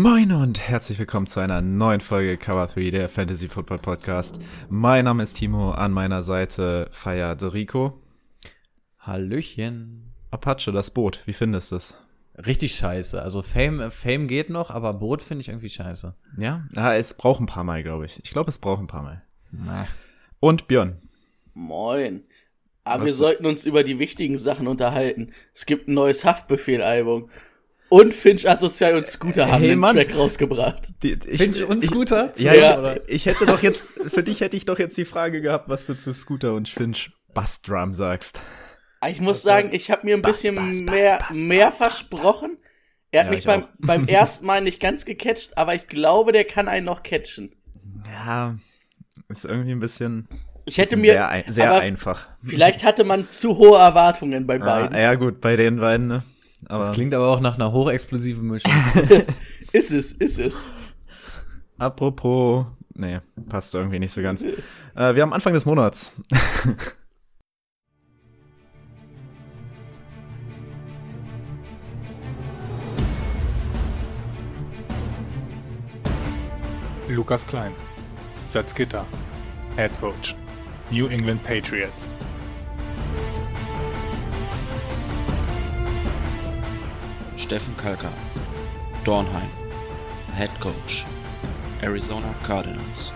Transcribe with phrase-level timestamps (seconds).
[0.00, 4.38] Moin und herzlich willkommen zu einer neuen Folge Cover 3 der Fantasy Football Podcast.
[4.68, 7.98] Mein Name ist Timo, an meiner Seite feiert Rico.
[9.00, 10.12] Hallöchen.
[10.30, 11.94] Apache, das Boot, wie findest du es?
[12.36, 13.20] Richtig scheiße.
[13.20, 16.14] Also Fame, Fame geht noch, aber Boot finde ich irgendwie scheiße.
[16.36, 16.68] Ja?
[16.76, 18.20] ja, es braucht ein paar Mal, glaube ich.
[18.22, 19.22] Ich glaube, es braucht ein paar Mal.
[19.50, 19.88] Na.
[20.38, 20.96] Und Björn.
[21.54, 22.22] Moin.
[22.84, 25.32] Aber Was- wir sollten uns über die wichtigen Sachen unterhalten.
[25.54, 27.30] Es gibt ein neues Haftbefehl-Album.
[27.90, 29.96] Und Finch Asozial und Scooter haben Hey, den Mann.
[29.96, 30.88] Track rausgebracht.
[31.02, 32.32] Die, ich, Finch und ich- Scooter?
[32.36, 32.92] Ja, Ja.
[32.96, 35.86] Ich, ich hätte doch jetzt, für dich hätte ich doch jetzt die Frage gehabt, was
[35.86, 38.42] du zu Scooter und Finch Bassdrum sagst.
[39.08, 42.58] Ich muss sagen, ich habe mir ein Bass, bisschen Bass, Bass, mehr, Bass, mehr versprochen.
[43.10, 43.68] Er hat Ja, mich ich beim, auch.
[43.78, 47.54] beim ersten Mal nicht ganz gecatcht, aber ich glaube, der kann einen noch catchen.
[48.06, 48.56] Ja,
[49.28, 50.28] ist irgendwie ein bisschen,
[50.66, 52.28] Ich hätte mir, sehr, ein, sehr einfach.
[52.44, 54.98] vielleicht hatte man zu hohe Erwartungen bei Ah, beiden.
[55.00, 56.22] ja gut, bei den beiden, ne?
[56.66, 58.72] Aber Das klingt aber auch nach einer hochexplosiven Mischung.
[59.72, 60.64] Ist es, ist es.
[61.76, 62.64] Apropos,
[62.94, 64.42] nee, passt irgendwie nicht so ganz.
[64.42, 66.12] Äh, wir haben Anfang des Monats.
[77.08, 77.72] Lukas Klein,
[78.46, 79.04] Salzgitter,
[79.76, 80.34] Head Coach,
[80.90, 82.10] New England Patriots.
[87.38, 88.10] Steffen Kalka,
[89.04, 89.48] Dornheim,
[90.34, 91.06] Head Coach,
[91.80, 93.12] Arizona Cardinals.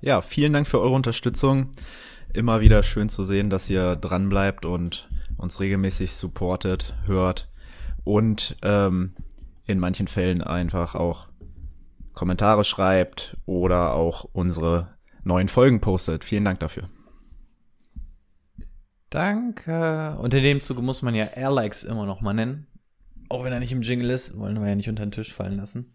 [0.00, 1.70] Ja, vielen Dank für eure Unterstützung.
[2.34, 5.08] Immer wieder schön zu sehen, dass ihr dran bleibt und
[5.38, 7.50] uns regelmäßig supportet, hört
[8.04, 9.14] und ähm,
[9.64, 11.28] in manchen Fällen einfach auch
[12.12, 16.24] Kommentare schreibt oder auch unsere neuen Folgen postet.
[16.24, 16.88] Vielen Dank dafür.
[19.10, 20.16] Danke.
[20.18, 22.66] Und in dem Zuge muss man ja Airlikes immer noch mal nennen.
[23.28, 25.56] Auch wenn er nicht im Jingle ist, wollen wir ja nicht unter den Tisch fallen
[25.56, 25.94] lassen.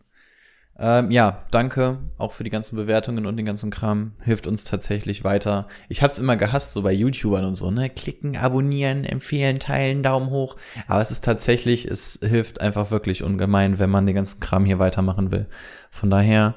[0.77, 4.13] Ähm, ja, danke auch für die ganzen Bewertungen und den ganzen Kram.
[4.21, 5.67] Hilft uns tatsächlich weiter.
[5.87, 7.89] Ich hab's immer gehasst, so bei YouTubern und so, ne?
[7.89, 10.55] Klicken, abonnieren, empfehlen, teilen, Daumen hoch.
[10.87, 14.79] Aber es ist tatsächlich, es hilft einfach wirklich ungemein, wenn man den ganzen Kram hier
[14.79, 15.47] weitermachen will.
[15.91, 16.55] Von daher,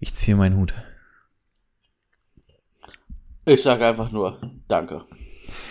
[0.00, 0.74] ich ziehe meinen Hut.
[3.44, 5.04] Ich sage einfach nur Danke.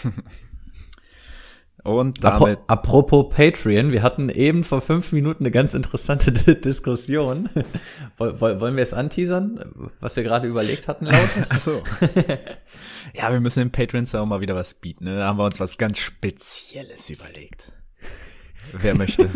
[1.83, 7.49] Und damit apropos Patreon, wir hatten eben vor fünf Minuten eine ganz interessante Diskussion.
[8.17, 11.29] Woll, woll, wollen wir es anteasern, was wir gerade überlegt hatten, laut?
[11.49, 11.81] Achso.
[13.15, 15.05] ja, wir müssen den Patrons auch mal wieder was bieten.
[15.05, 15.17] Ne?
[15.17, 17.71] Da haben wir uns was ganz Spezielles überlegt.
[18.73, 19.29] Wer möchte?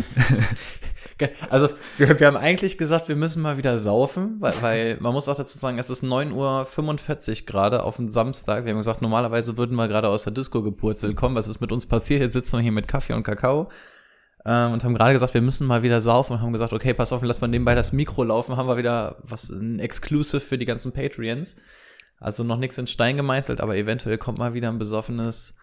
[1.48, 5.28] Also, wir, wir haben eigentlich gesagt, wir müssen mal wieder saufen, weil, weil man muss
[5.28, 8.64] auch dazu sagen, es ist 9.45 Uhr gerade auf dem Samstag.
[8.64, 11.34] Wir haben gesagt, normalerweise würden wir gerade aus der Disco gepurzelt kommen.
[11.34, 12.20] Was ist mit uns passiert?
[12.20, 13.70] Jetzt sitzen wir hier mit Kaffee und Kakao.
[14.44, 17.12] Ähm, und haben gerade gesagt, wir müssen mal wieder saufen und haben gesagt, okay, pass
[17.12, 20.66] auf, lass mal nebenbei das Mikro laufen, haben wir wieder was, ein Exclusive für die
[20.66, 21.56] ganzen Patreons.
[22.20, 25.56] Also noch nichts in Stein gemeißelt, aber eventuell kommt mal wieder ein besoffenes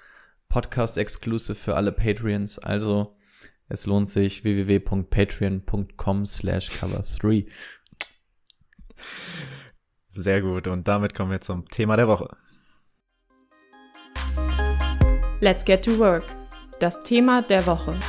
[0.50, 2.60] Podcast-Exclusive für alle Patreons.
[2.60, 3.16] Also,
[3.70, 7.48] es lohnt sich www.patreon.com slash cover3.
[10.10, 10.68] Sehr gut.
[10.68, 12.30] Und damit kommen wir zum Thema der Woche.
[15.42, 16.24] Let's get to work.
[16.80, 18.00] Das Thema der Woche.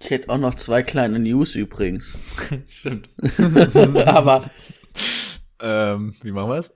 [0.00, 2.16] Ich hätte auch noch zwei kleine News übrigens.
[2.68, 3.08] Stimmt.
[4.06, 4.50] Aber
[5.60, 6.72] Ähm, wie machen wir es?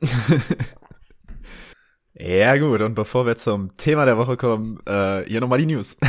[2.21, 2.81] Ja, gut.
[2.83, 5.99] Und bevor wir zum Thema der Woche kommen, äh, hier nochmal die News.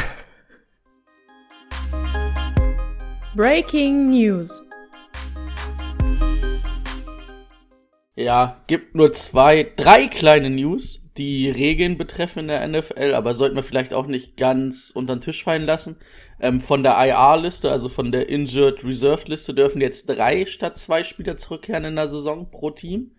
[3.36, 4.68] Breaking News.
[8.16, 13.56] Ja, gibt nur zwei, drei kleine News, die Regeln betreffen in der NFL, aber sollten
[13.56, 15.96] wir vielleicht auch nicht ganz unter den Tisch fallen lassen.
[16.42, 21.38] Ähm, von der IR-Liste, also von der Injured Reserve-Liste, dürfen jetzt drei statt zwei Spieler
[21.38, 23.12] zurückkehren in der Saison pro Team.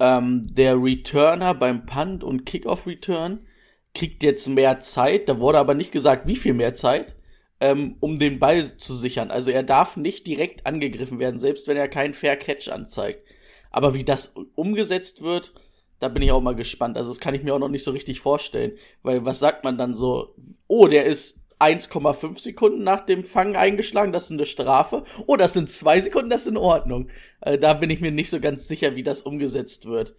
[0.00, 3.46] Ähm, der Returner beim Punt und Kickoff-Return
[3.94, 7.14] kriegt jetzt mehr Zeit, da wurde aber nicht gesagt, wie viel mehr Zeit,
[7.60, 9.30] ähm, um den Ball zu sichern.
[9.30, 13.26] Also er darf nicht direkt angegriffen werden, selbst wenn er keinen Fair Catch anzeigt.
[13.70, 15.52] Aber wie das umgesetzt wird,
[15.98, 16.96] da bin ich auch mal gespannt.
[16.96, 18.72] Also das kann ich mir auch noch nicht so richtig vorstellen.
[19.02, 20.34] Weil was sagt man dann so?
[20.66, 25.04] Oh, der ist 1,5 Sekunden nach dem Fang eingeschlagen, das ist eine Strafe.
[25.26, 27.08] Oh, das sind zwei Sekunden, das ist in Ordnung.
[27.40, 30.14] Äh, da bin ich mir nicht so ganz sicher, wie das umgesetzt wird.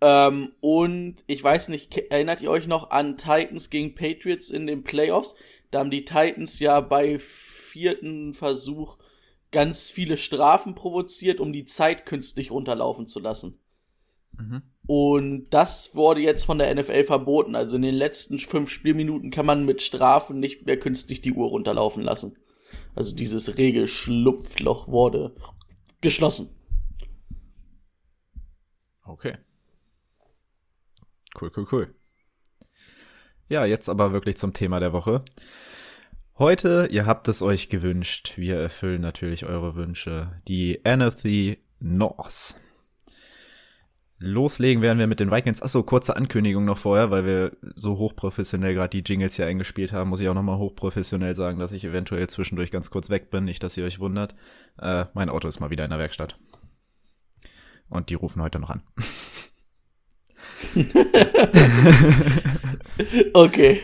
[0.00, 4.84] Ähm, und ich weiß nicht, erinnert ihr euch noch an Titans gegen Patriots in den
[4.84, 5.34] Playoffs?
[5.70, 8.98] Da haben die Titans ja bei vierten Versuch
[9.50, 13.58] ganz viele Strafen provoziert, um die Zeit künstlich runterlaufen zu lassen.
[14.36, 14.62] Mhm.
[14.88, 17.54] Und das wurde jetzt von der NFL verboten.
[17.54, 21.48] Also in den letzten fünf Spielminuten kann man mit Strafen nicht mehr künstlich die Uhr
[21.48, 22.38] runterlaufen lassen.
[22.94, 25.36] Also dieses Regelschlupfloch wurde
[26.00, 26.56] geschlossen.
[29.04, 29.36] Okay.
[31.38, 31.94] Cool, cool, cool.
[33.50, 35.22] Ja, jetzt aber wirklich zum Thema der Woche.
[36.38, 40.40] Heute, ihr habt es euch gewünscht, wir erfüllen natürlich eure Wünsche.
[40.48, 42.56] Die NFC North.
[44.20, 45.62] Loslegen werden wir mit den Vikings.
[45.62, 50.10] Achso, kurze Ankündigung noch vorher, weil wir so hochprofessionell gerade die Jingles hier eingespielt haben,
[50.10, 53.62] muss ich auch nochmal hochprofessionell sagen, dass ich eventuell zwischendurch ganz kurz weg bin, nicht,
[53.62, 54.34] dass ihr euch wundert.
[54.80, 56.36] Äh, mein Auto ist mal wieder in der Werkstatt.
[57.88, 58.82] Und die rufen heute noch an.
[63.32, 63.80] okay.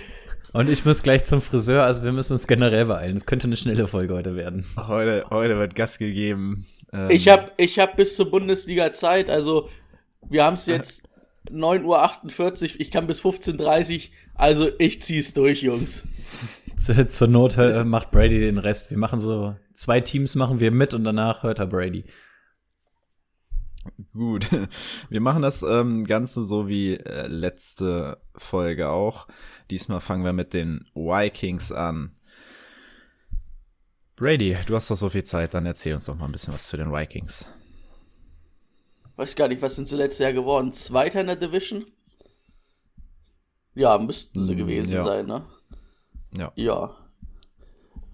[0.52, 3.16] Und ich muss gleich zum Friseur, also wir müssen uns generell beeilen.
[3.16, 4.66] Es könnte eine schnelle Folge heute werden.
[4.76, 6.66] Heute, heute wird Gas gegeben.
[6.92, 9.68] Ähm, ich habe ich hab bis zur Bundesliga Zeit, also
[10.28, 11.08] wir haben es jetzt
[11.50, 16.06] 9.48 Uhr, ich kann bis 15.30 Uhr, also ich zieh's durch, Jungs.
[16.76, 17.56] Zur, Not
[17.86, 18.90] macht Brady den Rest.
[18.90, 22.04] Wir machen so, zwei Teams machen wir mit und danach hört er Brady.
[24.12, 24.48] Gut,
[25.10, 29.28] wir machen das ähm, Ganze so wie äh, letzte Folge auch.
[29.70, 32.16] Diesmal fangen wir mit den Vikings an.
[34.16, 36.66] Brady, du hast doch so viel Zeit, dann erzähl uns doch mal ein bisschen was
[36.68, 37.46] zu den Vikings
[39.16, 40.72] weiß gar nicht, was sind sie letztes Jahr geworden?
[40.72, 41.86] Zweiter in der Division?
[43.74, 45.04] Ja, müssten sie mm, gewesen ja.
[45.04, 45.44] sein, ne?
[46.36, 46.52] Ja.
[46.54, 46.96] Ja.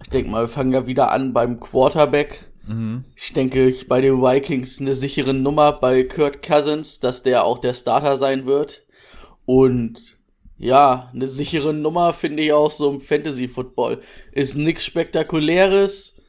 [0.03, 2.51] Ich denke mal, wir fangen ja wieder an beim Quarterback.
[2.67, 3.05] Mhm.
[3.15, 7.59] Ich denke, ich bei den Vikings eine sichere Nummer bei Kurt Cousins, dass der auch
[7.59, 8.85] der Starter sein wird.
[9.45, 10.17] Und
[10.57, 14.01] ja, eine sichere Nummer finde ich auch so im Fantasy Football.
[14.31, 16.21] Ist nichts Spektakuläres,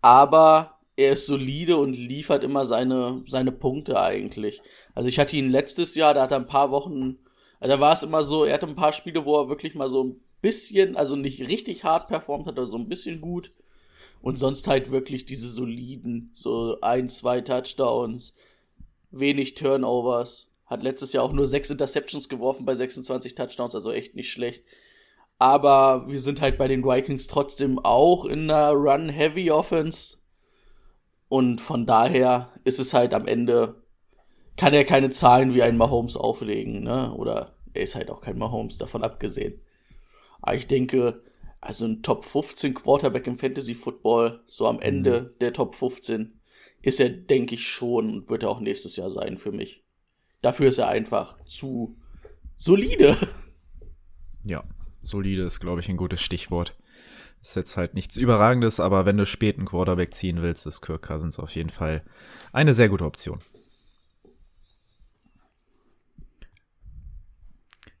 [0.00, 4.62] aber er ist solide und liefert immer seine, seine Punkte eigentlich.
[4.94, 7.18] Also ich hatte ihn letztes Jahr, da hat er ein paar Wochen,
[7.60, 10.04] da war es immer so, er hatte ein paar Spiele, wo er wirklich mal so
[10.04, 13.50] ein bisschen, also nicht richtig hart performt hat, aber so ein bisschen gut.
[14.20, 18.36] Und sonst halt wirklich diese soliden, so ein, zwei Touchdowns,
[19.10, 20.50] wenig Turnovers.
[20.66, 24.64] Hat letztes Jahr auch nur sechs Interceptions geworfen bei 26 Touchdowns, also echt nicht schlecht.
[25.38, 30.18] Aber wir sind halt bei den Vikings trotzdem auch in einer Run-Heavy-Offense
[31.34, 33.82] und von daher ist es halt am Ende,
[34.56, 37.12] kann er keine Zahlen wie ein Mahomes auflegen, ne?
[37.12, 39.60] Oder er ist halt auch kein Mahomes, davon abgesehen.
[40.42, 41.24] Aber ich denke,
[41.60, 45.38] also ein Top 15 Quarterback im Fantasy Football, so am Ende mhm.
[45.40, 46.38] der Top 15,
[46.82, 49.82] ist er, denke ich, schon und wird er auch nächstes Jahr sein für mich.
[50.40, 51.96] Dafür ist er einfach zu
[52.56, 53.16] solide.
[54.44, 54.62] Ja,
[55.02, 56.76] solide ist, glaube ich, ein gutes Stichwort.
[57.44, 61.02] Ist jetzt halt nichts Überragendes, aber wenn du spät einen Quarterback ziehen willst, ist Kirk
[61.02, 62.02] Cousins auf jeden Fall
[62.54, 63.38] eine sehr gute Option.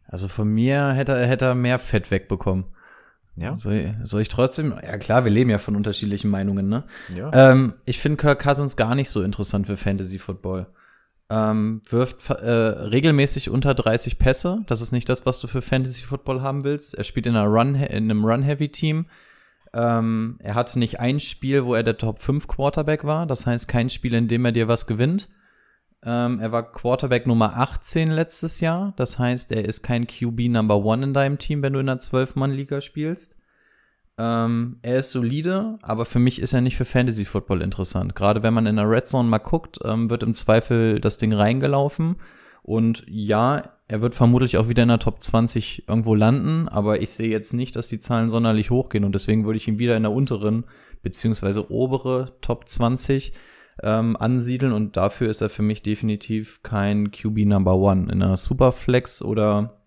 [0.06, 2.64] Also von mir hätte, er hätte er mehr Fett wegbekommen.
[3.36, 3.54] Ja.
[3.54, 4.72] Soll, soll ich trotzdem?
[4.82, 6.84] Ja klar, wir leben ja von unterschiedlichen Meinungen, ne?
[7.14, 7.30] Ja.
[7.34, 10.68] Ähm, ich finde Kirk Cousins gar nicht so interessant für Fantasy Football.
[11.28, 14.62] Ähm, wirft äh, regelmäßig unter 30 Pässe.
[14.68, 16.94] Das ist nicht das, was du für Fantasy Football haben willst.
[16.94, 19.04] Er spielt in, einer Run, in einem Run-Heavy-Team.
[19.74, 23.26] Ähm, er hatte nicht ein Spiel, wo er der Top 5 Quarterback war.
[23.26, 25.28] Das heißt, kein Spiel, in dem er dir was gewinnt.
[26.04, 28.92] Ähm, er war Quarterback Nummer 18 letztes Jahr.
[28.96, 32.00] Das heißt, er ist kein QB Number One in deinem Team, wenn du in einer
[32.00, 33.36] 12-Mann-Liga spielst.
[34.16, 38.14] Ähm, er ist solide, aber für mich ist er nicht für Fantasy Football interessant.
[38.14, 41.32] Gerade wenn man in der Red Zone mal guckt, ähm, wird im Zweifel das Ding
[41.32, 42.16] reingelaufen.
[42.62, 47.10] Und ja, er wird vermutlich auch wieder in der Top 20 irgendwo landen, aber ich
[47.10, 50.04] sehe jetzt nicht, dass die Zahlen sonderlich hochgehen und deswegen würde ich ihn wieder in
[50.04, 50.64] der unteren
[51.02, 53.32] beziehungsweise obere Top 20
[53.82, 58.10] ähm, ansiedeln und dafür ist er für mich definitiv kein QB Number One.
[58.10, 59.80] In einer Superflex oder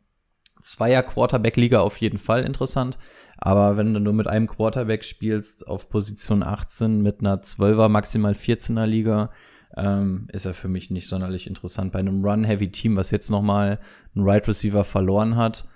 [0.62, 3.00] Zweier Quarterback Liga auf jeden Fall interessant,
[3.38, 8.34] aber wenn du nur mit einem Quarterback spielst auf Position 18 mit einer 12er maximal
[8.34, 9.32] 14er Liga,
[9.76, 11.92] ähm, ist er für mich nicht sonderlich interessant.
[11.92, 13.80] Bei einem Run-Heavy-Team, was jetzt nochmal
[14.16, 15.68] einen Right Receiver verloren hat,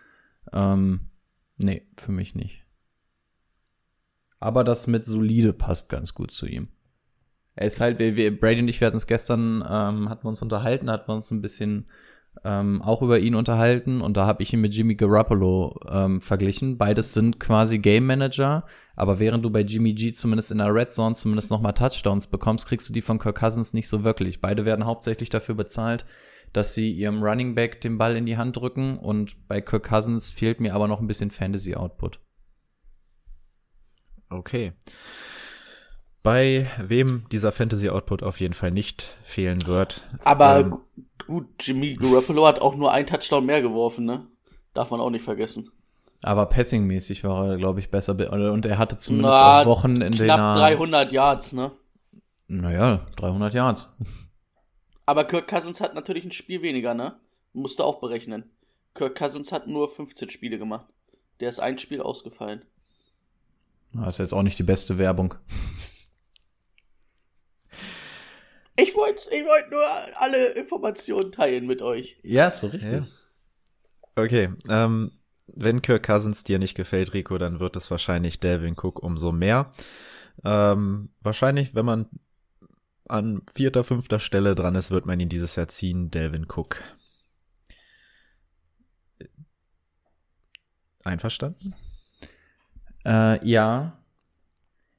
[0.53, 1.11] Ähm,
[1.57, 2.65] nee, für mich nicht.
[4.39, 6.69] Aber das mit solide passt ganz gut zu ihm.
[7.55, 10.29] Er ist halt, wir, wir Brady und ich, wir hatten es gestern, ähm, hatten wir
[10.29, 11.85] uns unterhalten, hatten wir uns ein bisschen
[12.43, 16.77] ähm, auch über ihn unterhalten und da habe ich ihn mit Jimmy Garoppolo ähm, verglichen.
[16.77, 20.93] Beides sind quasi Game Manager, aber während du bei Jimmy G zumindest in der Red
[20.93, 24.41] Zone zumindest nochmal Touchdowns bekommst, kriegst du die von Kirk Cousins nicht so wirklich.
[24.41, 26.05] Beide werden hauptsächlich dafür bezahlt,
[26.53, 30.31] dass sie ihrem Running Back den Ball in die Hand drücken und bei Kirk Cousins
[30.31, 32.19] fehlt mir aber noch ein bisschen Fantasy Output.
[34.29, 34.73] Okay.
[36.23, 40.07] Bei wem dieser Fantasy Output auf jeden Fall nicht fehlen wird.
[40.23, 40.77] Aber ähm,
[41.31, 44.27] gut, Jimmy Garoppolo hat auch nur einen Touchdown mehr geworfen, ne?
[44.73, 45.69] Darf man auch nicht vergessen.
[46.23, 48.13] Aber passingmäßig war er, glaube ich, besser.
[48.13, 50.53] be- Und er hatte zumindest Na, auch Wochen, in denen Knapp er.
[50.75, 51.71] 300 Yards, ne?
[52.47, 53.97] Naja, 300 Yards.
[55.05, 57.15] Aber Kirk Cousins hat natürlich ein Spiel weniger, ne?
[57.53, 58.51] Musste auch berechnen.
[58.93, 60.85] Kirk Cousins hat nur 15 Spiele gemacht.
[61.39, 62.63] Der ist ein Spiel ausgefallen.
[63.93, 65.33] Das ist jetzt auch nicht die beste Werbung.
[68.81, 69.83] Ich wollte ich wollt nur
[70.15, 72.17] alle Informationen teilen mit euch.
[72.23, 72.91] Ja, so richtig.
[72.91, 73.07] Ja.
[74.15, 75.11] Okay, ähm,
[75.47, 79.71] wenn Kirk Cousins dir nicht gefällt, Rico, dann wird es wahrscheinlich Delvin Cook umso mehr.
[80.43, 82.09] Ähm, wahrscheinlich, wenn man
[83.07, 86.81] an vierter, fünfter Stelle dran ist, wird man ihn dieses Jahr ziehen, Delvin Cook.
[91.03, 91.75] Einverstanden?
[93.05, 94.00] Äh, ja.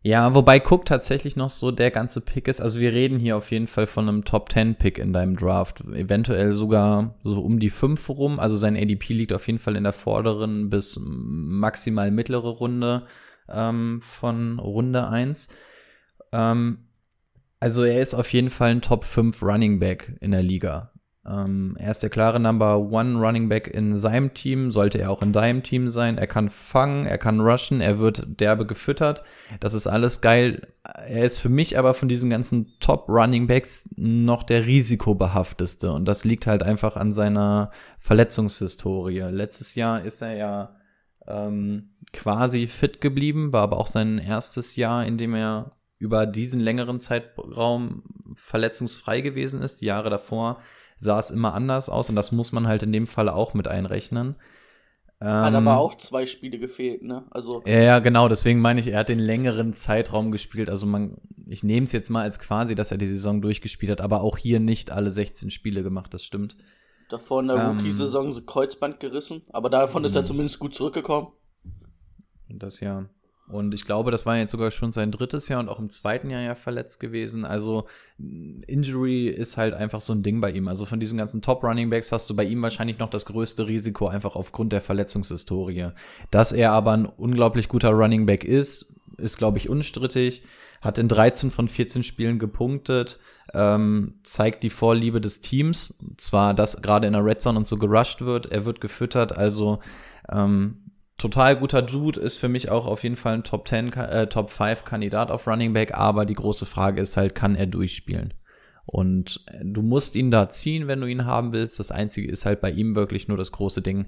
[0.04, 2.60] Ja, wobei Cook tatsächlich noch so der ganze Pick ist.
[2.60, 5.80] Also wir reden hier auf jeden Fall von einem Top 10 Pick in deinem Draft.
[5.82, 8.40] Eventuell sogar so um die 5 rum.
[8.40, 13.06] Also sein ADP liegt auf jeden Fall in der vorderen bis maximal mittlere Runde
[13.48, 15.48] ähm, von Runde 1.
[16.32, 16.78] Ähm,
[17.60, 20.92] also er ist auf jeden Fall ein Top 5 Running Back in der Liga.
[21.24, 25.22] Ähm, er ist der klare Number One Running Back in seinem Team, sollte er auch
[25.22, 26.18] in deinem Team sein.
[26.18, 29.22] Er kann fangen, er kann rushen, er wird derbe gefüttert.
[29.60, 30.66] Das ist alles geil.
[30.82, 35.92] Er ist für mich aber von diesen ganzen Top Running Backs noch der risikobehafteste.
[35.92, 39.20] Und das liegt halt einfach an seiner Verletzungshistorie.
[39.30, 40.76] Letztes Jahr ist er ja
[41.28, 46.58] ähm, quasi fit geblieben, war aber auch sein erstes Jahr, in dem er über diesen
[46.58, 48.02] längeren Zeitraum
[48.34, 49.82] verletzungsfrei gewesen ist.
[49.82, 50.58] Die Jahre davor
[51.02, 53.68] sah es immer anders aus und das muss man halt in dem Fall auch mit
[53.68, 54.36] einrechnen.
[55.20, 57.24] Hat Ähm, aber auch zwei Spiele gefehlt, ne?
[57.30, 60.68] Also, Ja, ja, genau, deswegen meine ich, er hat den längeren Zeitraum gespielt.
[60.68, 61.16] Also man,
[61.46, 64.36] ich nehme es jetzt mal als quasi, dass er die Saison durchgespielt hat, aber auch
[64.36, 66.56] hier nicht alle 16 Spiele gemacht, das stimmt.
[67.08, 67.76] davor in der Ähm.
[67.76, 69.42] Rookie-Saison so Kreuzband gerissen.
[69.52, 71.28] Aber davon ist er zumindest gut zurückgekommen.
[72.48, 73.08] Das Jahr.
[73.52, 76.30] Und ich glaube, das war jetzt sogar schon sein drittes Jahr und auch im zweiten
[76.30, 77.44] Jahr ja verletzt gewesen.
[77.44, 77.86] Also
[78.18, 80.68] Injury ist halt einfach so ein Ding bei ihm.
[80.68, 83.66] Also von diesen ganzen Top Running Backs hast du bei ihm wahrscheinlich noch das größte
[83.66, 85.88] Risiko einfach aufgrund der Verletzungshistorie.
[86.30, 90.42] Dass er aber ein unglaublich guter Running Back ist, ist glaube ich unstrittig.
[90.80, 93.20] Hat in 13 von 14 Spielen gepunktet,
[93.54, 96.02] ähm, zeigt die Vorliebe des Teams.
[96.16, 99.78] Zwar, dass gerade in der Red Zone und so gerusht wird, er wird gefüttert, also
[100.28, 104.06] ähm, total guter Dude, ist für mich auch auf jeden Fall ein Top 10, Ka-
[104.06, 107.66] äh, Top 5 Kandidat auf Running Back, aber die große Frage ist halt, kann er
[107.66, 108.34] durchspielen?
[108.86, 111.78] Und äh, du musst ihn da ziehen, wenn du ihn haben willst.
[111.78, 114.06] Das Einzige ist halt bei ihm wirklich nur das große Ding.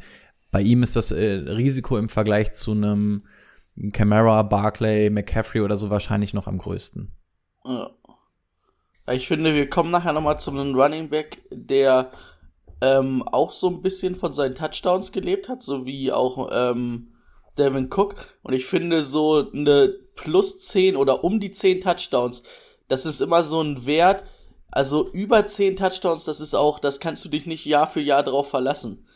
[0.51, 3.25] Bei ihm ist das äh, Risiko im Vergleich zu einem
[3.93, 7.13] Camara, Barclay, McCaffrey oder so wahrscheinlich noch am größten.
[7.65, 7.91] Ja.
[9.13, 12.11] Ich finde, wir kommen nachher nochmal zu einem Running Back, der
[12.81, 17.13] ähm, auch so ein bisschen von seinen Touchdowns gelebt hat, so wie auch ähm,
[17.59, 18.39] Devin Cook.
[18.43, 22.43] Und ich finde, so eine plus 10 oder um die 10 Touchdowns,
[22.89, 24.25] das ist immer so ein Wert.
[24.71, 28.23] Also über 10 Touchdowns, das ist auch, das kannst du dich nicht Jahr für Jahr
[28.23, 29.07] drauf verlassen.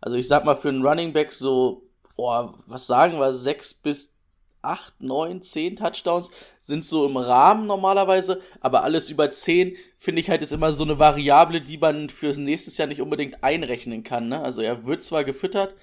[0.00, 4.17] Also ich sag mal, für einen Running Back so, oh, was sagen wir, 6 bis
[4.62, 10.30] 8, 9, 10 Touchdowns sind so im Rahmen normalerweise, aber alles über 10 finde ich
[10.30, 14.28] halt ist immer so eine Variable, die man für nächstes Jahr nicht unbedingt einrechnen kann.
[14.28, 14.42] Ne?
[14.42, 15.74] Also er wird zwar gefüttert,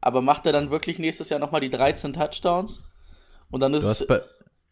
[0.00, 2.82] aber macht er dann wirklich nächstes Jahr nochmal die 13 Touchdowns?
[3.50, 4.06] Und dann ist es,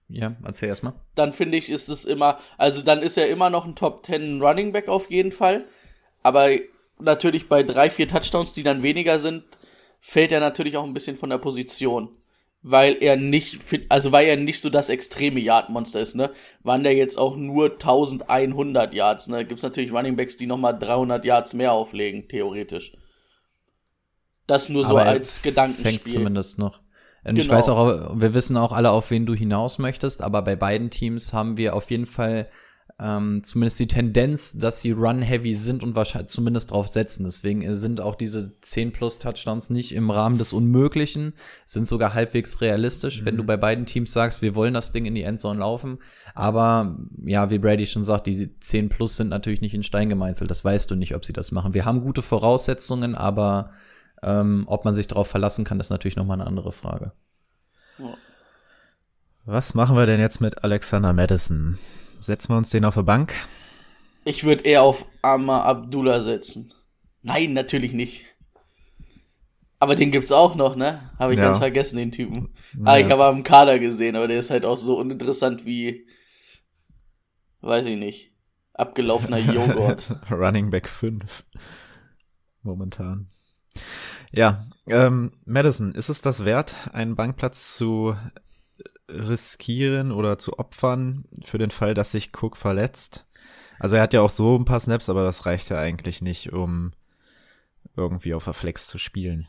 [0.09, 0.94] ja, erzähl erstmal.
[1.14, 4.42] dann finde ich, ist es immer, also dann ist er immer noch ein Top 10
[4.42, 5.64] Running Back auf jeden Fall.
[6.23, 6.50] Aber
[6.99, 9.44] natürlich bei drei, vier Touchdowns, die dann weniger sind,
[10.00, 12.11] fällt er natürlich auch ein bisschen von der Position.
[12.64, 16.31] Weil er nicht, also weil er nicht so das extreme Yard-Monster ist, ne?
[16.62, 19.45] Waren der jetzt auch nur 1100 Yards, ne?
[19.45, 22.92] Gibt's natürlich Running Backs, die nochmal 300 Yards mehr auflegen, theoretisch.
[24.47, 26.12] Das nur so als Fängt Gedankenspiel.
[26.12, 26.81] zumindest noch.
[27.25, 27.57] Und ich Genau.
[27.59, 31.33] weiß auch, wir wissen auch alle, auf wen du hinaus möchtest, aber bei beiden Teams
[31.33, 32.49] haben wir auf jeden Fall
[33.02, 37.25] ähm, zumindest die Tendenz, dass sie run-heavy sind und wahrscheinlich zumindest drauf setzen.
[37.25, 41.32] Deswegen sind auch diese 10 plus Touchdowns nicht im Rahmen des Unmöglichen,
[41.66, 43.26] sind sogar halbwegs realistisch, mhm.
[43.26, 45.99] wenn du bei beiden Teams sagst, wir wollen das Ding in die Endzone laufen.
[46.35, 50.49] Aber ja, wie Brady schon sagt, die 10 plus sind natürlich nicht in Stein gemeißelt.
[50.49, 51.75] Das weißt du nicht, ob sie das machen.
[51.75, 53.73] Wir haben gute Voraussetzungen, aber
[54.23, 57.12] ähm, ob man sich darauf verlassen kann, ist natürlich nochmal eine andere Frage.
[59.44, 61.78] Was machen wir denn jetzt mit Alexander Madison?
[62.23, 63.35] Setzen wir uns den auf der Bank?
[64.25, 66.73] Ich würde eher auf Amar Abdullah setzen.
[67.23, 68.25] Nein, natürlich nicht.
[69.81, 71.11] Aber den gibt's auch noch, ne?
[71.19, 71.47] Habe ich ja.
[71.47, 72.55] ganz vergessen, den Typen.
[72.85, 76.07] Ah, ich habe am Kader gesehen, aber der ist halt auch so uninteressant wie,
[77.62, 78.33] weiß ich nicht,
[78.75, 80.14] abgelaufener Joghurt.
[80.31, 81.45] Running Back 5.
[82.62, 83.26] Momentan.
[84.31, 88.17] Ja, ähm, Madison, ist es das wert, einen Bankplatz zu
[89.12, 93.26] riskieren oder zu opfern für den Fall, dass sich Cook verletzt.
[93.78, 96.52] Also er hat ja auch so ein paar Snaps, aber das reicht ja eigentlich nicht,
[96.52, 96.92] um
[97.97, 99.47] irgendwie auf der Flex zu spielen.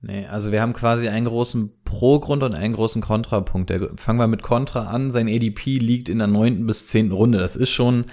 [0.00, 3.72] Nee, also wir haben quasi einen großen Pro-Grund und einen großen Kontrapunkt.
[3.96, 5.10] Fangen wir mit Contra an.
[5.10, 7.38] Sein ADP liegt in der neunten bis zehnten Runde.
[7.38, 8.04] Das ist schon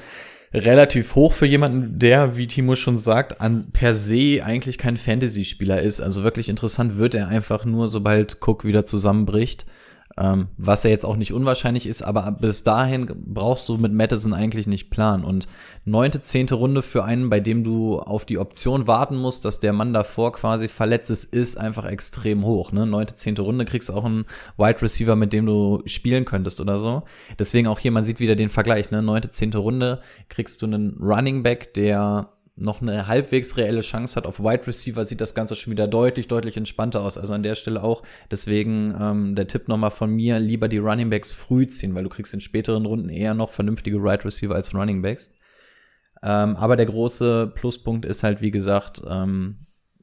[0.51, 5.81] relativ hoch für jemanden, der, wie Timo schon sagt, an per se eigentlich kein Fantasy-Spieler
[5.81, 6.01] ist.
[6.01, 9.65] Also wirklich interessant wird er einfach nur, sobald Cook wieder zusammenbricht.
[10.17, 14.33] Ähm, was ja jetzt auch nicht unwahrscheinlich ist, aber bis dahin brauchst du mit Madison
[14.33, 15.25] eigentlich nicht planen.
[15.25, 15.49] Und
[15.83, 19.73] neunte, zehnte Runde für einen, bei dem du auf die Option warten musst, dass der
[19.73, 22.71] Mann davor quasi verletzt ist, ist einfach extrem hoch.
[22.71, 22.85] Ne?
[22.85, 24.25] Neunte, zehnte Runde kriegst auch einen
[24.57, 27.03] Wide Receiver, mit dem du spielen könntest oder so.
[27.37, 28.91] Deswegen auch hier, man sieht wieder den Vergleich.
[28.91, 29.01] Ne?
[29.01, 34.25] Neunte, zehnte Runde kriegst du einen Running Back, der noch eine halbwegs reelle Chance hat
[34.25, 37.17] auf Wide Receiver, sieht das Ganze schon wieder deutlich, deutlich entspannter aus.
[37.17, 38.03] Also an der Stelle auch.
[38.31, 42.09] Deswegen ähm, der Tipp nochmal von mir, lieber die Running Backs früh ziehen, weil du
[42.09, 45.33] kriegst in späteren Runden eher noch vernünftige Wide Receiver als Running Backs.
[46.23, 49.57] Ähm, aber der große Pluspunkt ist halt, wie gesagt, ähm,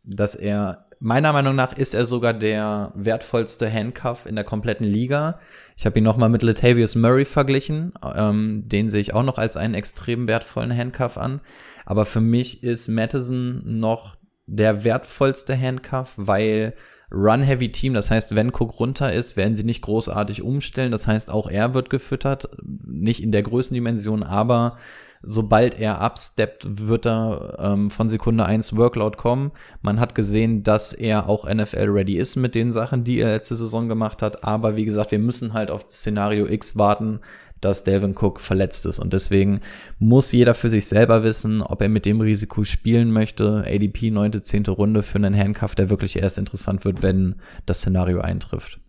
[0.05, 5.41] dass er, meiner Meinung nach, ist er sogar der wertvollste Handcuff in der kompletten Liga.
[5.77, 7.95] Ich habe ihn nochmal mit Latavius Murray verglichen.
[8.15, 11.41] Ähm, den sehe ich auch noch als einen extrem wertvollen Handcuff an.
[11.87, 14.17] Aber für mich ist Madison noch
[14.47, 16.75] der wertvollste Handcuff, weil
[17.13, 20.91] Run-Heavy-Team, das heißt, wenn Cook runter ist, werden sie nicht großartig umstellen.
[20.91, 24.79] Das heißt, auch er wird gefüttert, nicht in der Größendimension, aber
[25.23, 29.53] sobald er absteppt, wird er ähm, von Sekunde eins Workload kommen.
[29.83, 33.89] Man hat gesehen, dass er auch NFL-ready ist mit den Sachen, die er letzte Saison
[33.89, 34.43] gemacht hat.
[34.43, 37.21] Aber wie gesagt, wir müssen halt auf Szenario X warten,
[37.63, 38.99] dass Delvin Cook verletzt ist.
[38.99, 39.61] Und deswegen
[39.99, 43.65] muss jeder für sich selber wissen, ob er mit dem Risiko spielen möchte.
[43.67, 48.21] ADP neunte, zehnte Runde für einen Handcuff, der wirklich erst interessant wird, wenn das Szenario
[48.21, 48.81] eintrifft.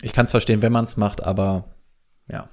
[0.00, 1.64] Ich kann es verstehen, wenn man es macht, aber
[2.28, 2.48] ja.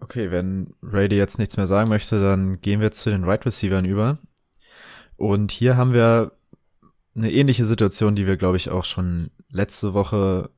[0.00, 3.84] Okay, wenn Brady jetzt nichts mehr sagen möchte, dann gehen wir zu den Right Receivern
[3.84, 4.18] über.
[5.16, 6.32] Und hier haben wir
[7.16, 10.50] eine ähnliche Situation, die wir, glaube ich, auch schon letzte Woche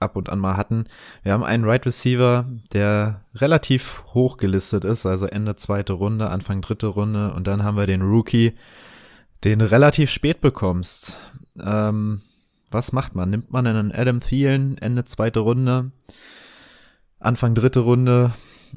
[0.00, 0.84] ab und an mal hatten.
[1.22, 6.60] Wir haben einen Right Receiver, der relativ hoch gelistet ist, also Ende zweite Runde, Anfang
[6.60, 7.32] dritte Runde.
[7.32, 8.52] Und dann haben wir den Rookie,
[9.42, 11.16] den relativ spät bekommst.
[11.58, 12.20] Ähm,
[12.70, 13.30] was macht man?
[13.30, 15.90] Nimmt man einen Adam Thielen Ende zweite Runde,
[17.20, 18.32] Anfang dritte Runde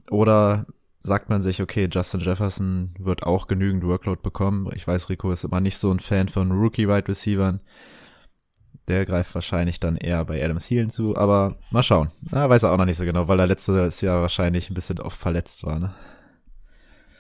[0.10, 0.66] oder
[1.08, 4.70] sagt man sich, okay, Justin Jefferson wird auch genügend Workload bekommen.
[4.76, 7.62] Ich weiß, Rico ist immer nicht so ein Fan von Rookie-Wide Receivern.
[8.88, 12.12] Der greift wahrscheinlich dann eher bei Adam Thielen zu, aber mal schauen.
[12.32, 15.00] Ja, weiß er auch noch nicht so genau, weil er letztes Jahr wahrscheinlich ein bisschen
[15.00, 15.94] oft verletzt war, ne?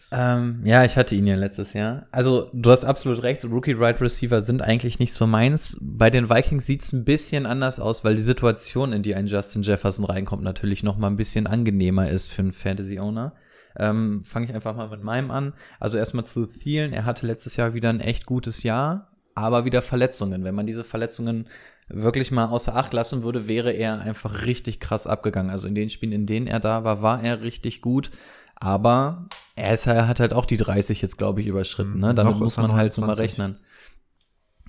[0.09, 2.07] Ähm, ja, ich hatte ihn ja letztes Jahr.
[2.11, 5.77] Also, du hast absolut recht, Rookie-Wide Receiver sind eigentlich nicht so meins.
[5.81, 9.63] Bei den Vikings sieht's ein bisschen anders aus, weil die Situation, in die ein Justin
[9.63, 13.33] Jefferson reinkommt, natürlich noch mal ein bisschen angenehmer ist für einen Fantasy-Owner.
[13.77, 15.53] Ähm, Fange ich einfach mal mit meinem an.
[15.79, 16.93] Also erstmal zu Thielen.
[16.93, 20.43] Er hatte letztes Jahr wieder ein echt gutes Jahr, aber wieder Verletzungen.
[20.43, 21.47] Wenn man diese Verletzungen
[21.89, 25.51] wirklich mal außer Acht lassen würde, wäre er einfach richtig krass abgegangen.
[25.51, 28.11] Also in den Spielen, in denen er da war, war er richtig gut.
[28.55, 31.99] Aber er, ist, er hat halt auch die 30 jetzt, glaube ich, überschritten.
[31.99, 32.15] Ne?
[32.15, 33.57] Damit muss man halt so mal rechnen.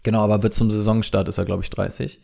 [0.02, 2.20] Genau, aber wird zum Saisonstart ist er, glaube ich, 30.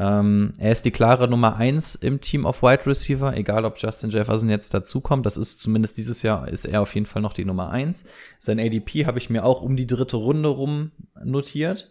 [0.00, 4.08] Ähm, er ist die klare Nummer eins im Team of Wide Receiver, egal ob Justin
[4.08, 5.26] Jefferson jetzt dazukommt.
[5.26, 8.06] Das ist zumindest dieses Jahr ist er auf jeden Fall noch die Nummer eins.
[8.38, 11.90] Sein ADP habe ich mir auch um die dritte Runde rum notiert.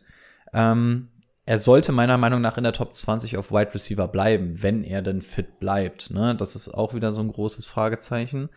[0.53, 1.09] Ähm,
[1.45, 5.03] er sollte meiner Meinung nach in der Top 20 auf Wide Receiver bleiben, wenn er
[5.03, 6.09] denn fit bleibt.
[6.09, 6.35] Ne?
[6.35, 8.49] Das ist auch wieder so ein großes Fragezeichen.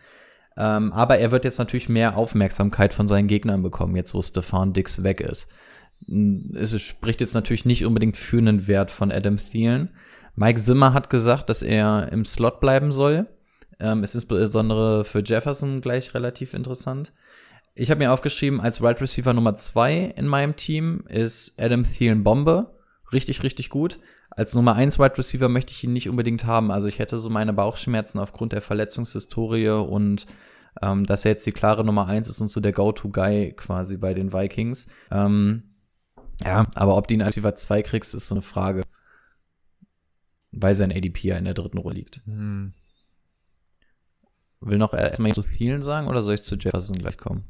[0.57, 4.73] Ähm, aber er wird jetzt natürlich mehr Aufmerksamkeit von seinen Gegnern bekommen, jetzt wo Stefan
[4.73, 5.47] Dix weg ist
[6.07, 9.89] es spricht jetzt natürlich nicht unbedingt für einen Wert von Adam Thielen.
[10.35, 13.27] Mike Zimmer hat gesagt, dass er im Slot bleiben soll.
[13.79, 17.13] Ähm, ist insbesondere für Jefferson gleich relativ interessant.
[17.75, 21.83] Ich habe mir aufgeschrieben, als Wide right Receiver Nummer zwei in meinem Team ist Adam
[21.83, 22.79] Thielen Bombe.
[23.11, 23.99] Richtig, richtig gut.
[24.29, 26.71] Als Nummer eins Wide Receiver möchte ich ihn nicht unbedingt haben.
[26.71, 30.27] Also ich hätte so meine Bauchschmerzen aufgrund der Verletzungshistorie und
[30.81, 34.13] ähm, dass er jetzt die klare Nummer eins ist und so der Go-To-Guy quasi bei
[34.13, 34.87] den Vikings.
[35.11, 35.63] Ähm,
[36.41, 38.83] ja, aber ob du ihn als Receiver 2 kriegst, ist so eine Frage.
[40.51, 42.21] Weil sein ADP ja in der dritten Rolle liegt.
[42.25, 42.73] Hm.
[44.59, 47.43] Will noch erstmal zu vielen sagen oder soll ich zu Jefferson gleich kommen?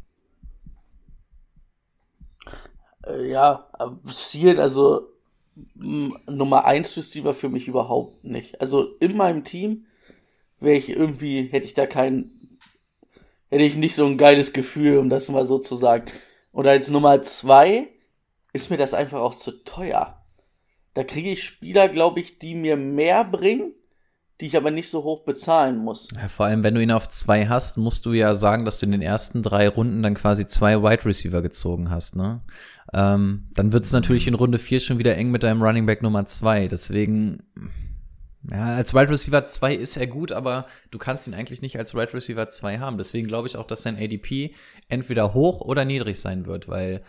[3.05, 3.67] Äh, ja,
[4.11, 5.09] Ziel, also
[5.75, 8.59] Nummer 1 Receiver für mich überhaupt nicht.
[8.61, 9.85] Also in meinem Team
[10.59, 12.31] wäre ich irgendwie, hätte ich da kein,
[13.49, 16.05] hätte ich nicht so ein geiles Gefühl, um das mal so zu sagen.
[16.51, 17.92] Und als Nummer 2
[18.53, 20.23] ist mir das einfach auch zu teuer.
[20.93, 23.73] Da kriege ich Spieler, glaube ich, die mir mehr bringen,
[24.39, 26.09] die ich aber nicht so hoch bezahlen muss.
[26.13, 28.85] Ja, vor allem, wenn du ihn auf zwei hast, musst du ja sagen, dass du
[28.85, 32.41] in den ersten drei Runden dann quasi zwei Wide Receiver gezogen hast, ne?
[32.93, 36.03] Ähm, dann wird es natürlich in Runde vier schon wieder eng mit deinem Running Back
[36.03, 36.67] Nummer zwei.
[36.67, 37.41] Deswegen,
[38.51, 41.95] ja, als Wide Receiver 2 ist er gut, aber du kannst ihn eigentlich nicht als
[41.95, 42.97] Wide Receiver 2 haben.
[42.97, 44.53] Deswegen glaube ich auch, dass sein ADP
[44.89, 47.01] entweder hoch oder niedrig sein wird, weil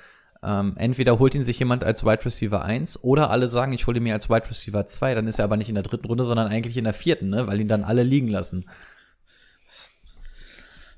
[0.46, 3.98] ähm, entweder holt ihn sich jemand als Wide Receiver 1 oder alle sagen, ich hole
[3.98, 6.24] ihn mir als Wide Receiver 2, dann ist er aber nicht in der dritten Runde,
[6.24, 7.46] sondern eigentlich in der vierten, ne?
[7.46, 8.66] weil ihn dann alle liegen lassen.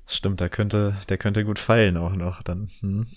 [0.05, 2.69] Stimmt, der könnte, der könnte gut fallen auch noch dann.
[2.79, 3.07] Hm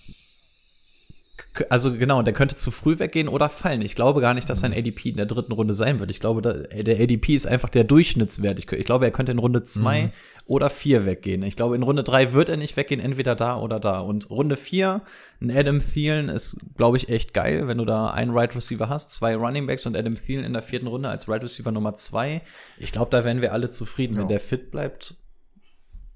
[1.68, 3.82] also genau, der könnte zu früh weggehen oder fallen.
[3.82, 6.10] Ich glaube gar nicht, dass sein ADP in der dritten Runde sein wird.
[6.10, 8.58] Ich glaube, der ADP ist einfach der Durchschnittswert.
[8.58, 10.10] Ich, glaube, er könnte in Runde zwei mhm.
[10.50, 11.44] Oder vier weggehen.
[11.44, 14.00] Ich glaube, in Runde drei wird er nicht weggehen, entweder da oder da.
[14.00, 15.02] Und Runde vier,
[15.40, 19.12] ein Adam Thielen ist, glaube ich, echt geil, wenn du da einen Right Receiver hast,
[19.12, 22.42] zwei Running Backs und Adam Thielen in der vierten Runde als Right Receiver Nummer zwei.
[22.78, 24.22] Ich glaube, da wären wir alle zufrieden, ja.
[24.22, 25.14] wenn der fit bleibt.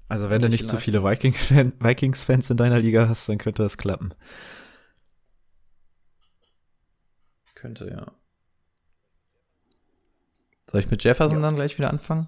[0.09, 4.13] Also wenn du nicht zu viele Vikings-Fans in deiner Liga hast, dann könnte das klappen.
[7.53, 8.11] Könnte, ja.
[10.69, 11.41] Soll ich mit Jefferson ja.
[11.41, 12.27] dann gleich wieder anfangen?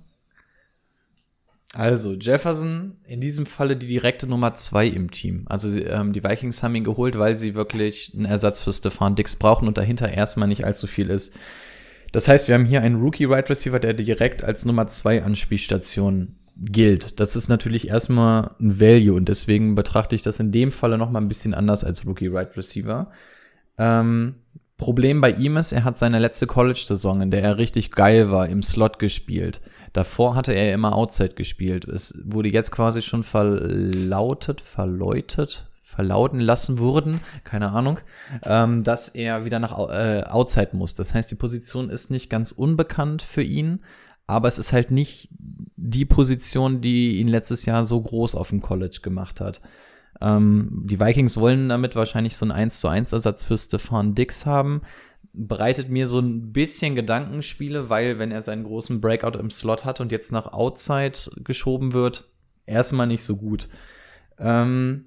[1.78, 5.46] Also, Jefferson, in diesem Falle die direkte Nummer zwei im Team.
[5.46, 9.36] Also, ähm, die Vikings haben ihn geholt, weil sie wirklich einen Ersatz für Stefan Dix
[9.36, 11.36] brauchen und dahinter erstmal nicht allzu viel ist.
[12.14, 16.34] Das heißt, wir haben hier einen Rookie Right Receiver, der direkt als Nummer zwei Anspielstation
[16.60, 17.20] gilt.
[17.20, 21.22] Das ist natürlich erstmal ein Value und deswegen betrachte ich das in dem Falle nochmal
[21.22, 23.12] ein bisschen anders als Rookie Right Receiver.
[23.78, 24.34] Ähm,
[24.78, 28.48] Problem bei ihm ist, er hat seine letzte College-Saison, in der er richtig geil war,
[28.48, 29.60] im Slot gespielt.
[29.98, 31.86] Davor hatte er immer Outside gespielt.
[31.86, 38.00] Es wurde jetzt quasi schon verlautet, verläutet, verlauten lassen wurden, keine Ahnung,
[38.44, 40.94] ähm, dass er wieder nach äh, Outside muss.
[40.94, 43.80] Das heißt, die Position ist nicht ganz unbekannt für ihn,
[44.28, 48.62] aber es ist halt nicht die Position, die ihn letztes Jahr so groß auf dem
[48.62, 49.62] College gemacht hat.
[50.22, 54.46] Ähm, die Vikings wollen damit wahrscheinlich so einen 1 zu 1 Ersatz für Stefan Dix
[54.46, 54.84] haben.
[55.40, 60.02] Bereitet mir so ein bisschen Gedankenspiele, weil wenn er seinen großen Breakout im Slot hat
[60.02, 62.28] und jetzt nach Outside geschoben wird,
[62.66, 63.68] erstmal nicht so gut.
[64.40, 65.06] Ähm,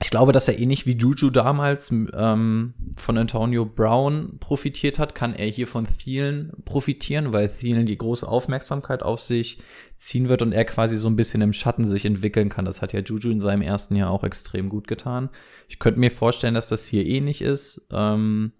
[0.00, 5.34] ich glaube, dass er ähnlich wie Juju damals ähm, von Antonio Brown profitiert hat, kann
[5.34, 9.58] er hier von Thielen profitieren, weil Thielen die große Aufmerksamkeit auf sich
[9.96, 12.64] ziehen wird und er quasi so ein bisschen im Schatten sich entwickeln kann.
[12.64, 15.30] Das hat ja Juju in seinem ersten Jahr auch extrem gut getan.
[15.68, 17.84] Ich könnte mir vorstellen, dass das hier ähnlich ist.
[17.90, 18.52] Ähm,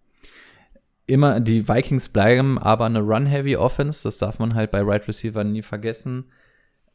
[1.08, 5.42] immer, die Vikings bleiben aber eine Run-Heavy Offense, das darf man halt bei Right Receiver
[5.42, 6.26] nie vergessen.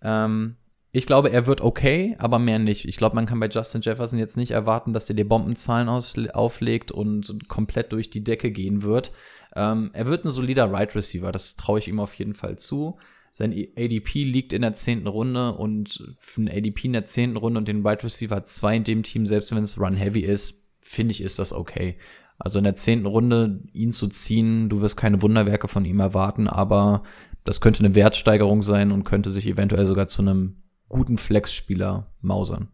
[0.02, 0.56] Ähm,
[0.92, 2.86] ich glaube, er wird okay, aber mehr nicht.
[2.86, 6.92] Ich glaube, man kann bei Justin Jefferson jetzt nicht erwarten, dass er dir Bombenzahlen auflegt
[6.92, 9.12] und komplett durch die Decke gehen wird.
[9.56, 12.98] Ähm, er wird ein solider Right Receiver, das traue ich ihm auf jeden Fall zu.
[13.32, 17.58] Sein ADP liegt in der zehnten Runde und für einen ADP in der zehnten Runde
[17.58, 21.14] und den Wide Receiver 2 in dem Team, selbst wenn es Run Heavy ist, finde
[21.14, 21.98] ich, ist das okay.
[22.38, 26.48] Also in der zehnten Runde ihn zu ziehen, du wirst keine Wunderwerke von ihm erwarten,
[26.48, 27.04] aber
[27.44, 32.70] das könnte eine Wertsteigerung sein und könnte sich eventuell sogar zu einem guten Flex-Spieler mausern.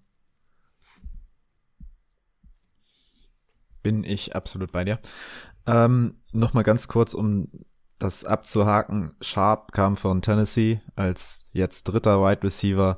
[3.81, 4.99] Bin ich absolut bei dir.
[5.65, 7.47] Ähm, Nochmal ganz kurz, um
[7.97, 9.11] das abzuhaken.
[9.21, 12.97] Sharp kam von Tennessee als jetzt dritter Wide Receiver.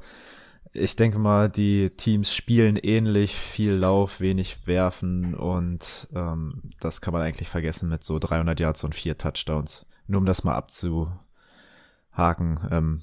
[0.73, 7.13] Ich denke mal, die Teams spielen ähnlich, viel Lauf, wenig werfen und ähm, das kann
[7.13, 9.86] man eigentlich vergessen mit so 300 Yards und vier Touchdowns.
[10.07, 11.19] Nur um das mal abzuhaken,
[12.71, 13.01] ähm,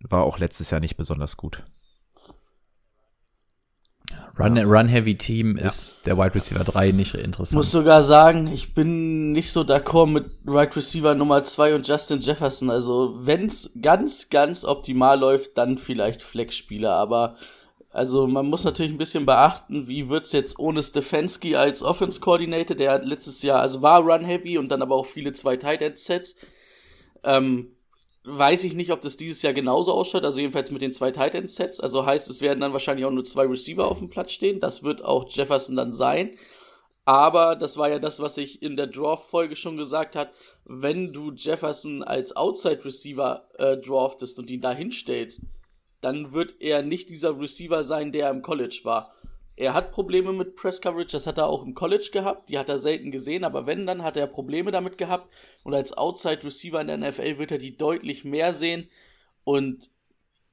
[0.00, 1.62] war auch letztes Jahr nicht besonders gut.
[4.38, 7.56] Run, Run Heavy Team ist der Wide Receiver 3 nicht interessant.
[7.56, 12.20] muss sogar sagen, ich bin nicht so d'accord mit Right Receiver Nummer 2 und Justin
[12.20, 12.70] Jefferson.
[12.70, 16.92] Also, wenn's ganz, ganz optimal läuft, dann vielleicht Flex-Spieler.
[16.92, 17.36] Aber,
[17.90, 22.76] also, man muss natürlich ein bisschen beachten, wie wird's jetzt ohne Stefanski als Offense Coordinator,
[22.76, 25.82] der hat letztes Jahr, also war Run Heavy und dann aber auch viele zwei Tight
[25.82, 26.36] End Sets.
[27.24, 27.72] Ähm,
[28.24, 31.34] weiß ich nicht, ob das dieses Jahr genauso ausschaut, also jedenfalls mit den zwei Tight
[31.34, 31.80] End Sets.
[31.80, 34.60] Also heißt, es werden dann wahrscheinlich auch nur zwei Receiver auf dem Platz stehen.
[34.60, 36.36] Das wird auch Jefferson dann sein.
[37.06, 40.32] Aber das war ja das, was ich in der Draft-Folge schon gesagt hat.
[40.64, 45.46] Wenn du Jefferson als Outside Receiver äh, draftest und ihn da hinstellst,
[46.02, 49.14] dann wird er nicht dieser Receiver sein, der im College war.
[49.60, 52.70] Er hat Probleme mit Press Coverage, das hat er auch im College gehabt, die hat
[52.70, 55.30] er selten gesehen, aber wenn, dann hat er Probleme damit gehabt.
[55.64, 58.88] Und als Outside Receiver in der NFL wird er die deutlich mehr sehen.
[59.44, 59.90] Und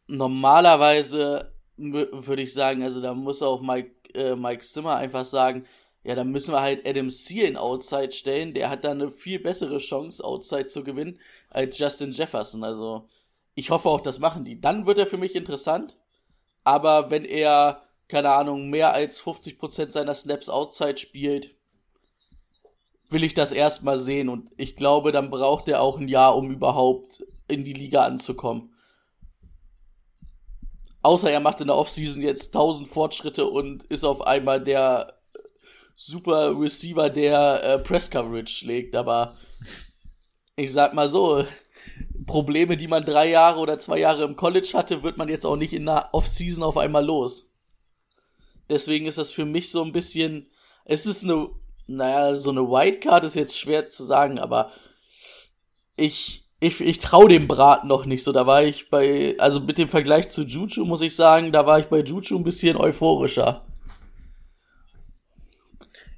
[0.07, 5.65] normalerweise würde ich sagen, also da muss auch Mike, äh, Mike Zimmer einfach sagen,
[6.03, 9.39] ja, dann müssen wir halt Adam Seal in Outside stellen, der hat da eine viel
[9.39, 11.17] bessere Chance, Outside zu gewinnen,
[11.49, 13.07] als Justin Jefferson, also
[13.55, 14.59] ich hoffe auch, das machen die.
[14.59, 15.97] Dann wird er für mich interessant,
[16.65, 21.55] aber wenn er keine Ahnung, mehr als 50% seiner Snaps outside spielt,
[23.09, 24.29] will ich das erstmal sehen.
[24.29, 28.73] Und ich glaube, dann braucht er auch ein Jahr, um überhaupt in die Liga anzukommen.
[31.01, 35.13] Außer er macht in der Offseason jetzt 1000 Fortschritte und ist auf einmal der
[35.95, 38.95] super Receiver, der äh, Press Coverage schlägt.
[38.95, 39.37] Aber
[40.55, 41.45] ich sag mal so,
[42.25, 45.55] Probleme, die man drei Jahre oder zwei Jahre im College hatte, wird man jetzt auch
[45.55, 47.56] nicht in der Offseason auf einmal los.
[48.69, 50.47] Deswegen ist das für mich so ein bisschen,
[50.85, 51.49] es ist eine,
[51.87, 54.71] naja, so eine Wildcard ist jetzt schwer zu sagen, aber
[55.95, 58.31] ich, ich, ich traue dem Brat noch nicht so.
[58.31, 61.79] Da war ich bei, also mit dem Vergleich zu Juju muss ich sagen, da war
[61.79, 63.63] ich bei Juju ein bisschen euphorischer.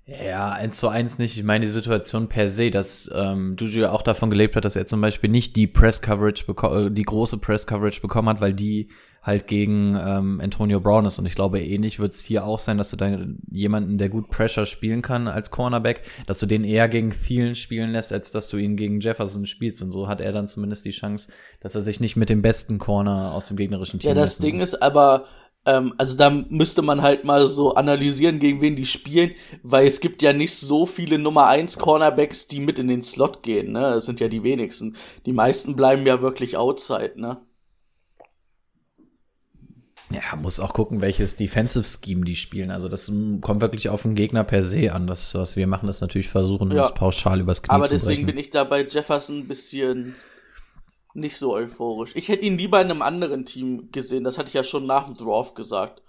[0.06, 1.38] Ja, eins zu eins nicht.
[1.38, 4.88] Ich meine, die Situation per se, dass ähm, Juju auch davon gelebt hat, dass er
[4.88, 8.90] zum Beispiel nicht die Press Coverage äh, die große Press Coverage bekommen hat, weil die
[9.22, 11.20] halt gegen ähm, Antonio Brown ist.
[11.20, 13.18] Und ich glaube, ähnlich wird es hier auch sein, dass du da
[13.52, 17.92] jemanden, der gut Pressure spielen kann als Cornerback, dass du den eher gegen Thielen spielen
[17.92, 19.82] lässt, als dass du ihn gegen Jefferson spielst.
[19.84, 22.78] Und so hat er dann zumindest die Chance, dass er sich nicht mit dem besten
[22.78, 24.64] Corner aus dem gegnerischen Team Ja, das Ding muss.
[24.64, 25.26] ist aber,
[25.66, 29.32] ähm, also da müsste man halt mal so analysieren, gegen wen die spielen,
[29.64, 33.44] weil es gibt ja nicht so viele Nummer 1 Cornerbacks, die mit in den Slot
[33.44, 33.82] gehen, ne?
[33.82, 34.96] Das sind ja die wenigsten.
[35.26, 37.42] Die meisten bleiben ja wirklich outside, ne?
[40.12, 42.72] Ja, muss auch gucken, welches Defensive Scheme die spielen.
[42.72, 45.06] Also das kommt wirklich auf den Gegner per se an.
[45.06, 46.82] Das, was wir machen, ist natürlich versuchen, ja.
[46.82, 50.16] das pauschal übers Knie Aber zu deswegen bin ich da bei Jefferson ein bisschen
[51.14, 52.12] nicht so euphorisch.
[52.16, 54.24] Ich hätte ihn lieber in einem anderen Team gesehen.
[54.24, 56.02] Das hatte ich ja schon nach dem Draft gesagt.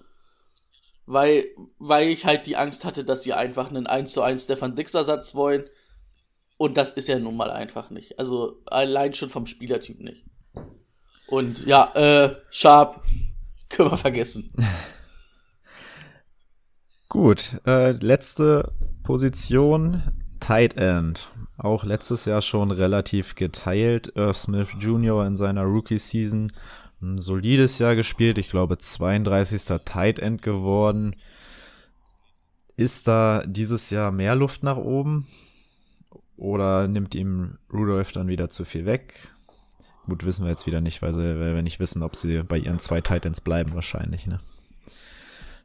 [1.04, 1.46] Weil,
[1.78, 4.94] weil ich halt die Angst hatte, dass sie einfach einen 1 zu 1 Stefan Dix
[4.94, 5.64] Ersatz wollen.
[6.56, 8.18] Und das ist ja nun mal einfach nicht.
[8.18, 10.24] Also allein schon vom Spielertyp nicht.
[11.26, 13.02] Und ja, äh, Sharp,
[13.70, 14.52] können wir vergessen.
[17.08, 20.02] Gut, äh, letzte Position,
[20.38, 21.28] Tight End.
[21.58, 24.12] Auch letztes Jahr schon relativ geteilt.
[24.14, 25.26] Irv Smith Jr.
[25.26, 26.52] in seiner Rookie-Season
[27.02, 28.38] ein solides Jahr gespielt.
[28.38, 29.80] Ich glaube 32.
[29.84, 31.16] Tight End geworden.
[32.76, 35.26] Ist da dieses Jahr mehr Luft nach oben?
[36.36, 39.32] Oder nimmt ihm Rudolph dann wieder zu viel weg?
[40.10, 42.58] Gut, wissen wir jetzt wieder nicht, weil, sie, weil wir nicht wissen, ob sie bei
[42.58, 44.40] ihren zwei Titans bleiben wahrscheinlich, ne?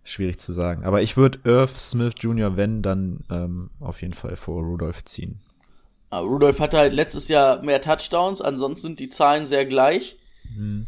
[0.03, 0.83] Schwierig zu sagen.
[0.85, 5.39] Aber ich würde Irv Smith Jr., wenn, dann ähm, auf jeden Fall vor Rudolph ziehen.
[6.11, 10.19] Aber ah, Rudolph hatte halt letztes Jahr mehr Touchdowns, ansonsten sind die Zahlen sehr gleich.
[10.55, 10.85] Hm.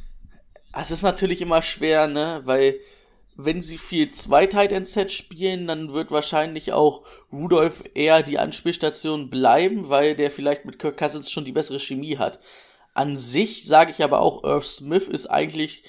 [0.80, 2.42] Es ist natürlich immer schwer, ne?
[2.46, 2.76] Weil
[3.38, 7.02] wenn sie viel zwei Tight End Sets spielen, dann wird wahrscheinlich auch
[7.34, 12.20] Rudolph eher die Anspielstation bleiben, weil der vielleicht mit Kirk Cousins schon die bessere Chemie
[12.20, 12.40] hat.
[12.98, 15.84] An sich sage ich aber auch, Irv Smith ist eigentlich,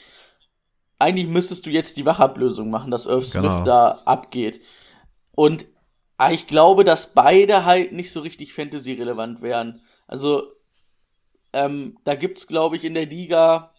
[0.98, 3.64] eigentlich müsstest du jetzt die Wachablösung machen, dass Irv Smith genau.
[3.64, 4.60] da abgeht.
[5.34, 5.64] Und
[6.18, 9.80] ah, ich glaube, dass beide halt nicht so richtig Fantasy-relevant wären.
[10.06, 10.52] Also,
[11.54, 13.72] ähm, da gibt's, glaube ich, in der Liga,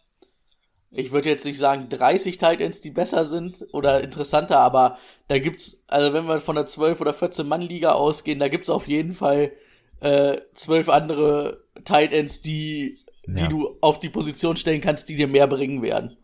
[0.90, 5.84] ich würde jetzt nicht sagen 30 Titans, die besser sind oder interessanter, aber da gibt's,
[5.88, 9.14] also wenn wir von der 12 oder 14 Mann Liga ausgehen, da gibt's auf jeden
[9.14, 9.52] Fall
[10.00, 12.98] äh, zwölf andere Titans, die
[13.36, 13.48] die ja.
[13.48, 16.18] du auf die Position stellen kannst, die dir mehr bringen werden.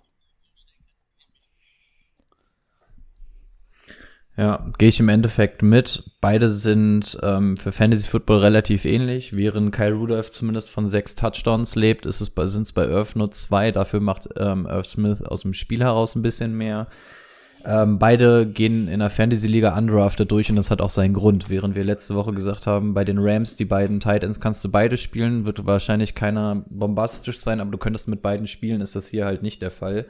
[4.37, 6.11] Ja, gehe ich im Endeffekt mit.
[6.19, 9.33] Beide sind ähm, für Fantasy Football relativ ähnlich.
[9.33, 13.15] Während Kyle Rudolph zumindest von sechs Touchdowns lebt, ist es bei, sind es bei Irv
[13.15, 13.71] nur zwei.
[13.71, 16.87] Dafür macht ähm, Irv Smith aus dem Spiel heraus ein bisschen mehr.
[17.67, 21.49] Ähm, beide gehen in der Fantasy-Liga undrafted durch und das hat auch seinen Grund.
[21.49, 24.97] Während wir letzte Woche gesagt haben, bei den Rams, die beiden Titans kannst du beide
[24.97, 29.25] spielen, wird wahrscheinlich keiner bombastisch sein, aber du könntest mit beiden spielen, ist das hier
[29.25, 30.05] halt nicht der Fall.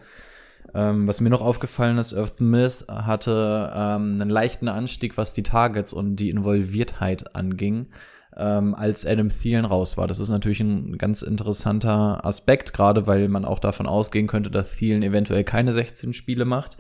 [0.74, 5.44] Ähm, was mir noch aufgefallen ist, Earth Smith hatte ähm, einen leichten Anstieg, was die
[5.44, 7.88] Targets und die Involviertheit anging,
[8.36, 10.08] ähm, als Adam Thielen raus war.
[10.08, 14.76] Das ist natürlich ein ganz interessanter Aspekt, gerade weil man auch davon ausgehen könnte, dass
[14.76, 16.76] Thielen eventuell keine 16 Spiele macht.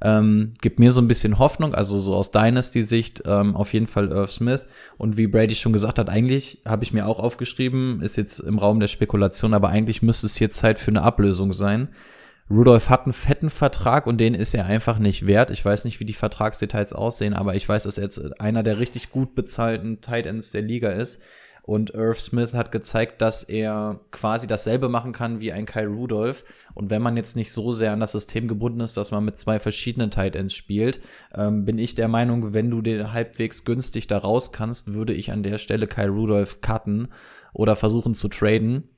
[0.00, 4.08] Ähm, gibt mir so ein bisschen Hoffnung, also so aus Dynasty-Sicht ähm, auf jeden Fall
[4.08, 4.60] Irv Smith.
[4.96, 8.58] Und wie Brady schon gesagt hat, eigentlich habe ich mir auch aufgeschrieben, ist jetzt im
[8.58, 11.88] Raum der Spekulation, aber eigentlich müsste es hier Zeit für eine Ablösung sein.
[12.50, 15.50] Rudolph hat einen fetten Vertrag und den ist er einfach nicht wert.
[15.50, 18.78] Ich weiß nicht, wie die Vertragsdetails aussehen, aber ich weiß, dass er jetzt einer der
[18.78, 21.20] richtig gut bezahlten Tight Ends der Liga ist.
[21.68, 26.42] Und Irv Smith hat gezeigt, dass er quasi dasselbe machen kann wie ein Kyle Rudolph.
[26.72, 29.38] Und wenn man jetzt nicht so sehr an das System gebunden ist, dass man mit
[29.38, 30.98] zwei verschiedenen Tight Ends spielt,
[31.34, 35.30] ähm, bin ich der Meinung, wenn du den halbwegs günstig da raus kannst, würde ich
[35.30, 37.08] an der Stelle Kyle Rudolph cutten
[37.52, 38.88] oder versuchen zu traden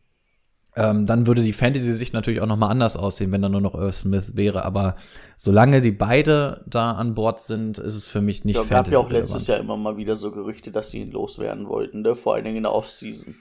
[0.76, 3.94] ähm, dann würde die Fantasy-Sicht natürlich auch nochmal anders aussehen, wenn da nur noch Earth
[3.96, 4.64] Smith wäre.
[4.64, 4.96] Aber
[5.36, 8.94] solange die beide da an Bord sind, ist es für mich nicht ja, Fantasy.
[8.94, 11.68] Es gab ja auch letztes Jahr immer mal wieder so Gerüchte, dass sie ihn loswerden
[11.68, 12.14] wollten, ne?
[12.14, 13.34] vor allen Dingen in der Offseason.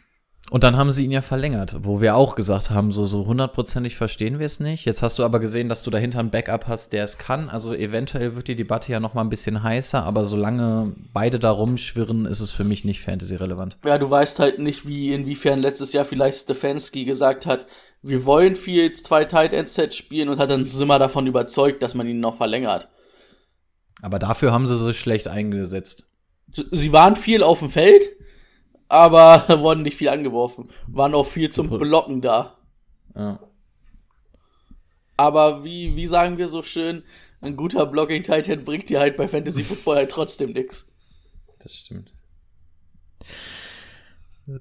[0.49, 3.95] Und dann haben sie ihn ja verlängert, wo wir auch gesagt haben, so so hundertprozentig
[3.95, 4.85] verstehen wir es nicht.
[4.85, 7.49] Jetzt hast du aber gesehen, dass du dahinter ein Backup hast, der es kann.
[7.49, 11.51] Also eventuell wird die Debatte ja noch mal ein bisschen heißer, aber solange beide da
[11.51, 13.77] rumschwirren, ist es für mich nicht Fantasy relevant.
[13.85, 17.67] Ja, du weißt halt nicht, wie inwiefern letztes Jahr vielleicht Stefanski gesagt hat,
[18.01, 21.93] wir wollen Fields zwei Tight End Sets spielen und hat dann Zimmer davon überzeugt, dass
[21.93, 22.89] man ihn noch verlängert.
[24.01, 26.05] Aber dafür haben sie sich schlecht eingesetzt.
[26.71, 28.09] Sie waren viel auf dem Feld,
[28.89, 30.69] aber wurden nicht viel angeworfen.
[30.88, 32.58] Waren auch viel zum Blocken da.
[33.15, 33.39] Ja.
[35.15, 37.04] Aber wie, wie sagen wir so schön,
[37.41, 40.93] ein guter Blocking Titan bringt dir halt bei Fantasy Football halt trotzdem nix.
[41.60, 42.13] Das stimmt.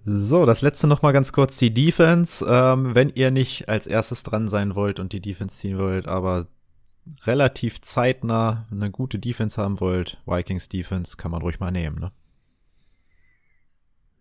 [0.02, 2.44] So, das letzte noch mal ganz kurz die Defense.
[2.46, 6.46] Ähm, wenn ihr nicht als erstes dran sein wollt und die Defense ziehen wollt, aber
[7.24, 12.12] relativ zeitnah eine gute Defense haben wollt, Vikings Defense kann man ruhig mal nehmen, ne?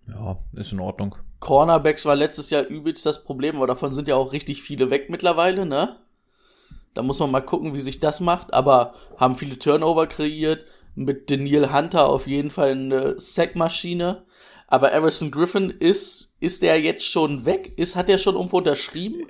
[0.07, 1.15] Ja, ist in Ordnung.
[1.39, 5.09] Cornerbacks war letztes Jahr übelst das Problem, aber davon sind ja auch richtig viele weg
[5.09, 5.97] mittlerweile, ne?
[6.93, 10.65] Da muss man mal gucken, wie sich das macht, aber haben viele Turnover kreiert.
[10.95, 14.23] Mit Daniel Hunter auf jeden Fall eine Sackmaschine.
[14.65, 17.71] Aber Everson Griffin ist, ist der jetzt schon weg?
[17.77, 19.27] Ist, hat der schon irgendwo unterschrieben?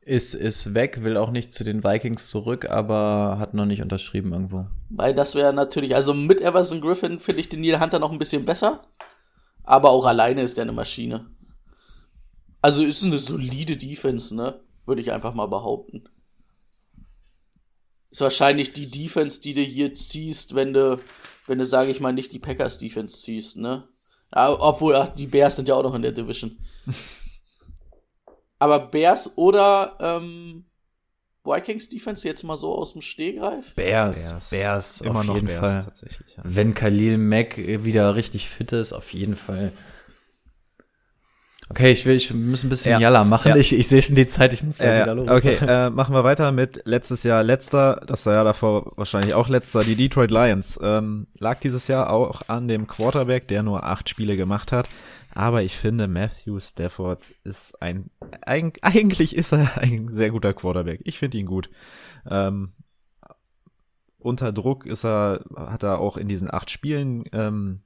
[0.00, 4.32] Ist, ist weg, will auch nicht zu den Vikings zurück, aber hat noch nicht unterschrieben
[4.32, 4.66] irgendwo.
[4.88, 8.44] Weil das wäre natürlich, also mit Everson Griffin finde ich Daniel Hunter noch ein bisschen
[8.44, 8.84] besser.
[9.68, 11.30] Aber auch alleine ist er eine Maschine.
[12.62, 14.64] Also ist eine solide Defense, ne?
[14.86, 16.08] Würde ich einfach mal behaupten.
[18.08, 20.98] Ist wahrscheinlich die Defense, die du hier ziehst, wenn du,
[21.46, 23.86] wenn du, sage ich mal, nicht die Packers Defense ziehst, ne?
[24.34, 26.58] Ja, obwohl, ach, die Bears sind ja auch noch in der Division.
[28.58, 30.64] Aber Bears oder ähm,
[31.44, 33.74] Vikings Defense jetzt mal so aus dem Stehgreif?
[33.74, 35.84] Bears, Bears, Bears immer auf noch jeden Bears, Fall.
[35.84, 36.42] Tatsächlich, ja.
[36.44, 39.72] Wenn Khalil Mack wieder richtig fit ist, auf jeden Fall.
[41.70, 43.00] Okay, ich will, ich muss ein bisschen ja.
[43.00, 43.50] Jalla machen.
[43.50, 43.56] Ja.
[43.56, 45.28] Ich, ich sehe schon die Zeit, ich muss mal äh, wieder los.
[45.28, 49.48] Okay, äh, machen wir weiter mit letztes Jahr letzter, das war ja davor wahrscheinlich auch
[49.48, 50.80] letzter, die Detroit Lions.
[50.82, 54.88] Ähm, lag dieses Jahr auch an dem Quarterback, der nur acht Spiele gemacht hat.
[55.34, 58.10] Aber ich finde, Matthew Stafford ist ein,
[58.42, 61.00] ein eigentlich ist er ein sehr guter Quarterback.
[61.04, 61.70] Ich finde ihn gut.
[62.28, 62.72] Ähm,
[64.18, 67.82] unter Druck ist er, hat er auch in diesen acht Spielen ähm,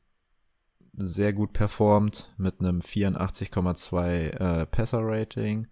[0.95, 5.67] sehr gut performt mit einem 84,2 äh, Passer-Rating.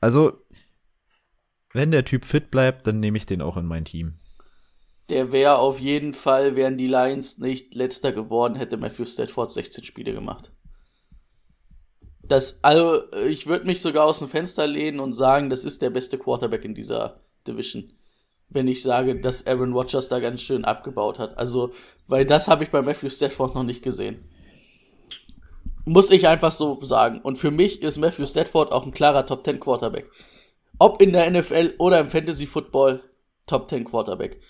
[0.00, 0.44] Also,
[1.72, 4.16] wenn der Typ fit bleibt, dann nehme ich den auch in mein Team
[5.10, 9.84] der wäre auf jeden Fall, wären die Lions nicht letzter geworden, hätte Matthew Stafford 16
[9.84, 10.52] Spiele gemacht.
[12.30, 15.90] Das, also, ich würde mich sogar aus dem Fenster lehnen und sagen, das ist der
[15.90, 17.90] beste Quarterback in dieser Division.
[18.48, 21.36] Wenn ich sage, dass Aaron Rodgers da ganz schön abgebaut hat.
[21.38, 21.72] Also,
[22.06, 24.28] weil das habe ich bei Matthew Stafford noch nicht gesehen.
[25.84, 27.20] Muss ich einfach so sagen.
[27.20, 30.08] Und für mich ist Matthew Stafford auch ein klarer Top 10 Quarterback.
[30.78, 33.02] Ob in der NFL oder im Fantasy Football,
[33.48, 34.40] Top 10 Quarterback.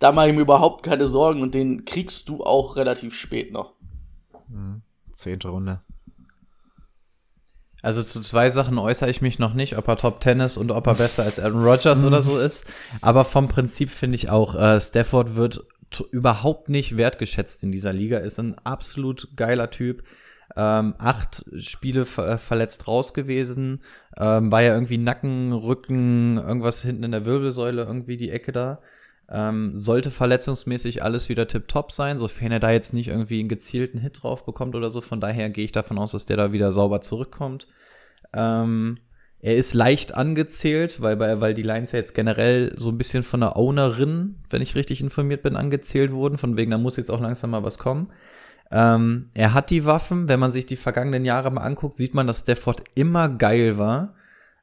[0.00, 3.74] Da mache ich mir überhaupt keine Sorgen und den kriegst du auch relativ spät noch.
[4.48, 5.82] Hm, zehnte Runde.
[7.82, 10.70] Also zu zwei Sachen äußere ich mich noch nicht, ob er Top Ten ist und
[10.70, 12.66] ob er besser als Aaron Rodgers oder so ist.
[13.00, 15.64] Aber vom Prinzip finde ich auch, äh, Stafford wird
[16.10, 20.02] überhaupt nicht wertgeschätzt in dieser Liga, ist ein absolut geiler Typ.
[20.56, 23.80] Ähm, acht Spiele ver äh, verletzt raus gewesen,
[24.16, 28.80] ähm, war ja irgendwie Nacken, Rücken, irgendwas hinten in der Wirbelsäule, irgendwie die Ecke da.
[29.30, 33.98] Ähm, sollte verletzungsmäßig alles wieder tipptopp sein, sofern er da jetzt nicht irgendwie einen gezielten
[33.98, 35.02] Hit drauf bekommt oder so.
[35.02, 37.68] Von daher gehe ich davon aus, dass der da wieder sauber zurückkommt.
[38.32, 38.98] Ähm,
[39.40, 43.40] er ist leicht angezählt, weil, weil, die Lions ja jetzt generell so ein bisschen von
[43.40, 46.38] der Ownerin, wenn ich richtig informiert bin, angezählt wurden.
[46.38, 48.10] Von wegen, da muss jetzt auch langsam mal was kommen.
[48.70, 50.28] Ähm, er hat die Waffen.
[50.28, 54.14] Wenn man sich die vergangenen Jahre mal anguckt, sieht man, dass Stafford immer geil war.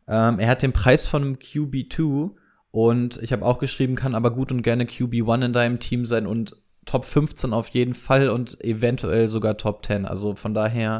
[0.07, 2.31] Ähm, er hat den Preis von einem QB2
[2.75, 6.27] und ich habe auch geschrieben, kann aber gut und gerne QB1 in deinem Team sein
[6.27, 10.05] und Top 15 auf jeden Fall und eventuell sogar Top 10.
[10.05, 10.99] Also von daher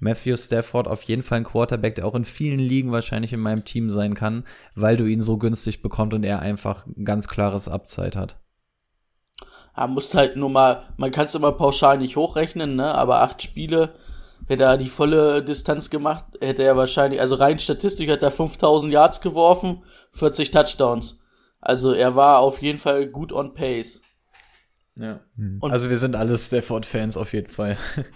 [0.00, 3.64] Matthew Stafford auf jeden Fall ein Quarterback, der auch in vielen Ligen wahrscheinlich in meinem
[3.64, 4.44] Team sein kann,
[4.74, 8.36] weil du ihn so günstig bekommst und er einfach ein ganz klares Upside hat.
[9.78, 12.94] Ja, muss halt nur mal, man kann es immer pauschal nicht hochrechnen, ne?
[12.94, 13.94] Aber acht Spiele,
[14.46, 18.92] hätte er die volle Distanz gemacht, hätte er wahrscheinlich, also rein Statistik hat er 5000
[18.92, 19.82] Yards geworfen
[20.14, 21.24] 40 Touchdowns.
[21.60, 24.02] Also er war auf jeden Fall gut on pace.
[24.96, 25.20] Ja.
[25.36, 27.76] Und also wir sind alle Stafford-Fans auf jeden Fall.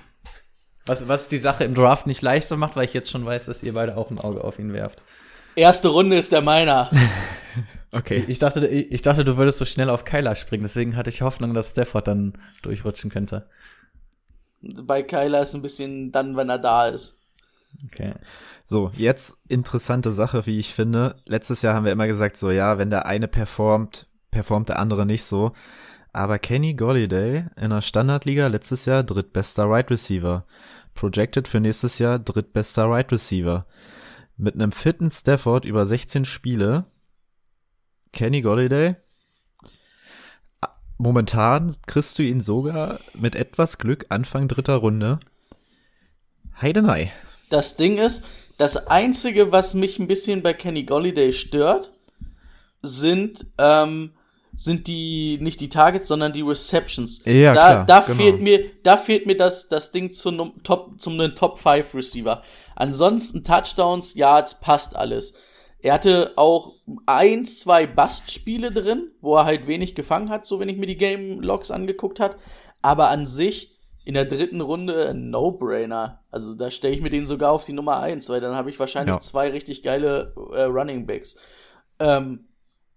[0.87, 3.63] Was, was die Sache im Draft nicht leichter macht, weil ich jetzt schon weiß, dass
[3.63, 5.03] ihr beide auch ein Auge auf ihn werft.
[5.55, 6.91] Erste Runde ist der meiner.
[7.93, 8.25] okay.
[8.27, 11.53] Ich dachte, ich dachte, du würdest so schnell auf Kyler springen, deswegen hatte ich Hoffnung,
[11.53, 13.51] dass Stafford dann durchrutschen könnte.
[14.63, 17.19] Bei Kyler ist ein bisschen dann, wenn er da ist.
[17.85, 18.15] Okay.
[18.71, 21.17] So, jetzt interessante Sache, wie ich finde.
[21.25, 25.07] Letztes Jahr haben wir immer gesagt, so ja, wenn der eine performt, performt der andere
[25.07, 25.53] nicht so.
[26.13, 30.45] Aber Kenny Golliday in der Standardliga letztes Jahr drittbester Right Receiver.
[30.93, 33.65] Projected für nächstes Jahr drittbester Right Receiver.
[34.37, 36.85] Mit einem fitten Stafford über 16 Spiele.
[38.13, 38.97] Kenny Golliday.
[40.99, 45.21] Momentan kriegst du ihn sogar mit etwas Glück Anfang dritter Runde.
[46.61, 47.15] Heidenei.
[47.49, 48.27] Das Ding ist,
[48.59, 51.93] das Einzige, was mich ein bisschen bei Kenny Golliday stört,
[52.83, 54.13] sind, ähm,
[54.55, 57.25] sind die, nicht die Targets, sondern die Receptions.
[57.25, 58.17] Ja, da, klar, da genau.
[58.17, 62.43] fehlt mir, da fehlt mir das, das Ding zum Top, zum Top 5 Receiver.
[62.75, 65.35] Ansonsten Touchdowns, Yards, passt alles.
[65.81, 66.75] Er hatte auch
[67.07, 70.97] ein, zwei Bust-Spiele drin, wo er halt wenig gefangen hat, so wenn ich mir die
[70.97, 72.37] Game Logs angeguckt hat.
[72.83, 73.78] Aber an sich
[74.09, 76.25] in der dritten Runde ein No-Brainer.
[76.31, 78.79] Also da stelle ich mir den sogar auf die Nummer eins, weil dann habe ich
[78.81, 79.21] wahrscheinlich Ja.
[79.21, 81.37] zwei richtig geile äh, Running Backs.
[81.99, 82.49] Ähm,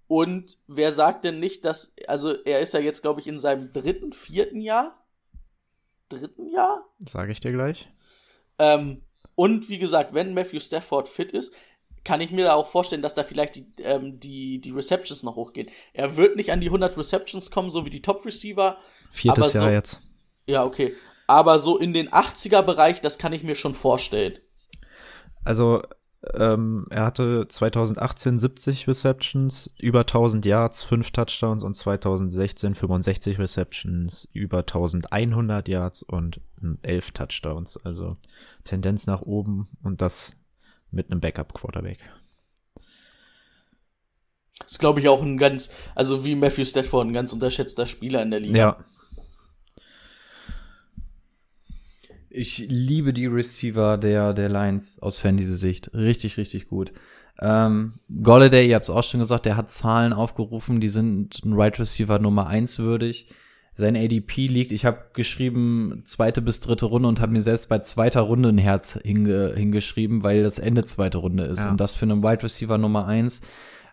[0.07, 3.74] und wer sagt denn nicht, dass, also er ist ja jetzt, glaube ich, in seinem
[3.74, 5.03] dritten, vierten Jahr?
[6.07, 6.86] Dritten Jahr?
[7.05, 7.89] Sage ich dir gleich.
[8.57, 9.01] Ähm,
[9.36, 11.53] und wie gesagt, wenn Matthew Stafford fit ist,
[12.05, 15.36] kann ich mir da auch vorstellen, dass da vielleicht die, ähm, die, die Receptions noch
[15.36, 15.70] hochgehen.
[15.91, 18.78] Er wird nicht an die 100 Receptions kommen, so wie die Top-Receiver.
[19.12, 20.07] Viertes Jahr so- jetzt.
[20.52, 20.95] Ja, okay.
[21.28, 24.34] Aber so in den 80er-Bereich, das kann ich mir schon vorstellen.
[25.45, 25.82] Also,
[26.34, 34.28] ähm, er hatte 2018 70 Receptions, über 1000 Yards, 5 Touchdowns und 2016 65 Receptions,
[34.34, 36.41] über 1100 Yards und
[36.82, 37.78] 11 Touchdowns.
[37.86, 38.18] Also
[38.66, 40.36] Tendenz nach oben und das
[40.91, 41.99] mit einem Backup-Quarterback.
[44.66, 48.32] Ist, glaube ich, auch ein ganz, also wie Matthew Stafford, ein ganz unterschätzter Spieler in
[48.32, 48.58] der Liga.
[48.58, 48.78] Ja,
[52.34, 55.94] Ich liebe die Receiver der, der Lions aus Fantasy-Sicht.
[55.94, 56.94] Richtig, richtig gut.
[57.40, 61.54] Ähm, Golladay, ihr habt es auch schon gesagt, der hat Zahlen aufgerufen, die sind ein
[61.54, 63.28] Right Receiver Nummer eins würdig.
[63.74, 67.80] Sein ADP liegt, ich habe geschrieben zweite bis dritte Runde und habe mir selbst bei
[67.80, 71.60] zweiter Runde ein Herz hinge, hingeschrieben, weil das Ende zweite Runde ist.
[71.60, 71.72] Ja.
[71.72, 73.42] Und das für einen Wide Receiver Nummer eins.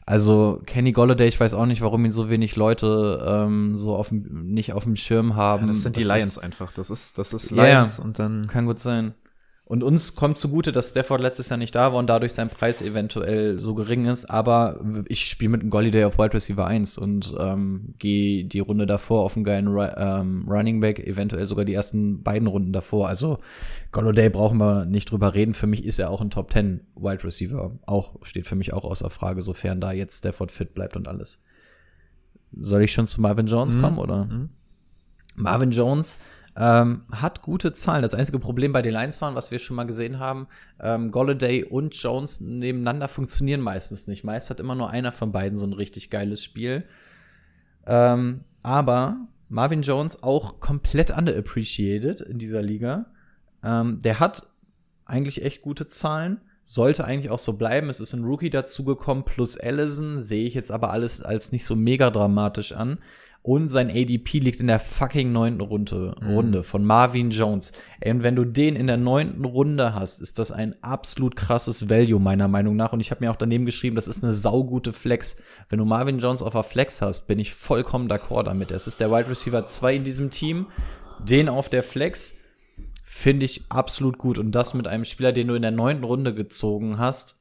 [0.09, 4.11] Also Kenny Golladay, ich weiß auch nicht, warum ihn so wenig Leute ähm, so auf
[4.11, 5.67] nicht auf dem Schirm haben.
[5.67, 6.73] das sind die ist- Lions einfach.
[6.73, 7.79] Das ist, das ist Ja, ja.
[7.81, 8.47] Lions und dann.
[8.47, 9.13] kann gut sein.
[9.69, 12.81] Und uns kommt zugute, dass Stafford letztes Jahr nicht da war und dadurch sein Preis
[12.81, 14.25] eventuell so gering ist.
[14.31, 18.87] Aber ich spiele mit einem Golliday auf Wide Receiver 1 und ähm, gehe die Runde
[18.87, 23.09] davor auf einen geilen Ru ähm, Running Back, eventuell sogar die ersten beiden Runden davor.
[23.09, 23.41] Also
[23.93, 25.53] Golladay brauchen wir nicht drüber reden.
[25.53, 27.73] Für mich ist er auch ein Top 10 Wide Receiver.
[27.85, 31.43] Auch steht für mich auch außer Frage, sofern da jetzt Stafford fit bleibt und alles.
[32.57, 33.81] Soll ich schon zu Marvin Jones Mhm.
[33.83, 34.25] kommen oder?
[34.25, 34.49] Mhm.
[35.37, 36.19] Marvin Jones
[36.59, 38.03] ähm, hat gute Zahlen.
[38.03, 40.49] Das einzige Problem bei den Lions waren, was wir schon mal gesehen haben,
[40.81, 44.25] ähm, Golladay und Jones nebeneinander funktionieren meistens nicht.
[44.25, 46.83] Meist hat immer nur einer von beiden so ein richtig geiles Spiel.
[47.87, 53.07] Ähm, aber Marvin Jones auch komplett underappreciated in dieser Liga.
[53.63, 54.49] Ähm, der hat
[55.05, 56.41] eigentlich echt gute Zahlen.
[56.65, 57.89] Sollte eigentlich auch so bleiben.
[57.89, 60.19] Es ist ein Rookie dazugekommen plus Allison.
[60.19, 62.99] Sehe ich jetzt aber alles als nicht so mega dramatisch an.
[63.49, 67.73] Und sein ADP liegt in der fucking neunten Runde, Runde von Marvin Jones.
[67.99, 71.89] Ey, und wenn du den in der neunten Runde hast, ist das ein absolut krasses
[71.89, 72.93] Value meiner Meinung nach.
[72.93, 75.39] Und ich habe mir auch daneben geschrieben, das ist eine saugute Flex.
[75.71, 78.71] Wenn du Marvin Jones auf der Flex hast, bin ich vollkommen d'accord damit.
[78.71, 80.67] Es ist der Wide Receiver 2 in diesem Team.
[81.19, 82.37] Den auf der Flex
[83.03, 84.39] finde ich absolut gut.
[84.39, 87.41] Und das mit einem Spieler, den du in der neunten Runde gezogen hast.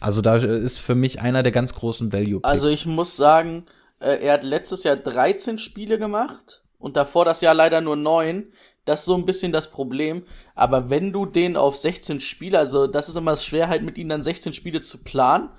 [0.00, 2.48] Also da ist für mich einer der ganz großen Value-Picks.
[2.48, 3.62] Also ich muss sagen,
[4.08, 8.52] er hat letztes Jahr 13 Spiele gemacht und davor das Jahr leider nur 9.
[8.84, 10.24] Das ist so ein bisschen das Problem.
[10.54, 14.08] Aber wenn du den auf 16 Spiele, also das ist immer schwer halt mit ihm
[14.08, 15.50] dann 16 Spiele zu planen,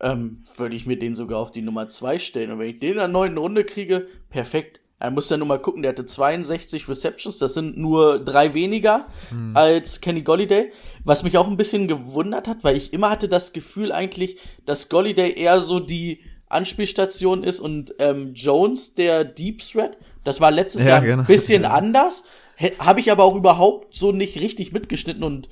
[0.00, 2.50] ähm, würde ich mir den sogar auf die Nummer 2 stellen.
[2.50, 4.80] Und wenn ich den in der neunten Runde kriege, perfekt.
[4.98, 9.06] Er muss ja nur mal gucken, der hatte 62 Receptions, das sind nur drei weniger
[9.54, 10.72] als Kenny Golliday.
[11.04, 14.90] Was mich auch ein bisschen gewundert hat, weil ich immer hatte das Gefühl eigentlich, dass
[14.90, 19.96] Golliday eher so die Anspielstation ist und ähm, Jones der Deep Threat.
[20.24, 21.22] Das war letztes Ja, Jahr genau.
[21.22, 22.24] ein bisschen anders.
[22.78, 25.48] Habe ich aber auch überhaupt so nicht richtig mitgeschnitten und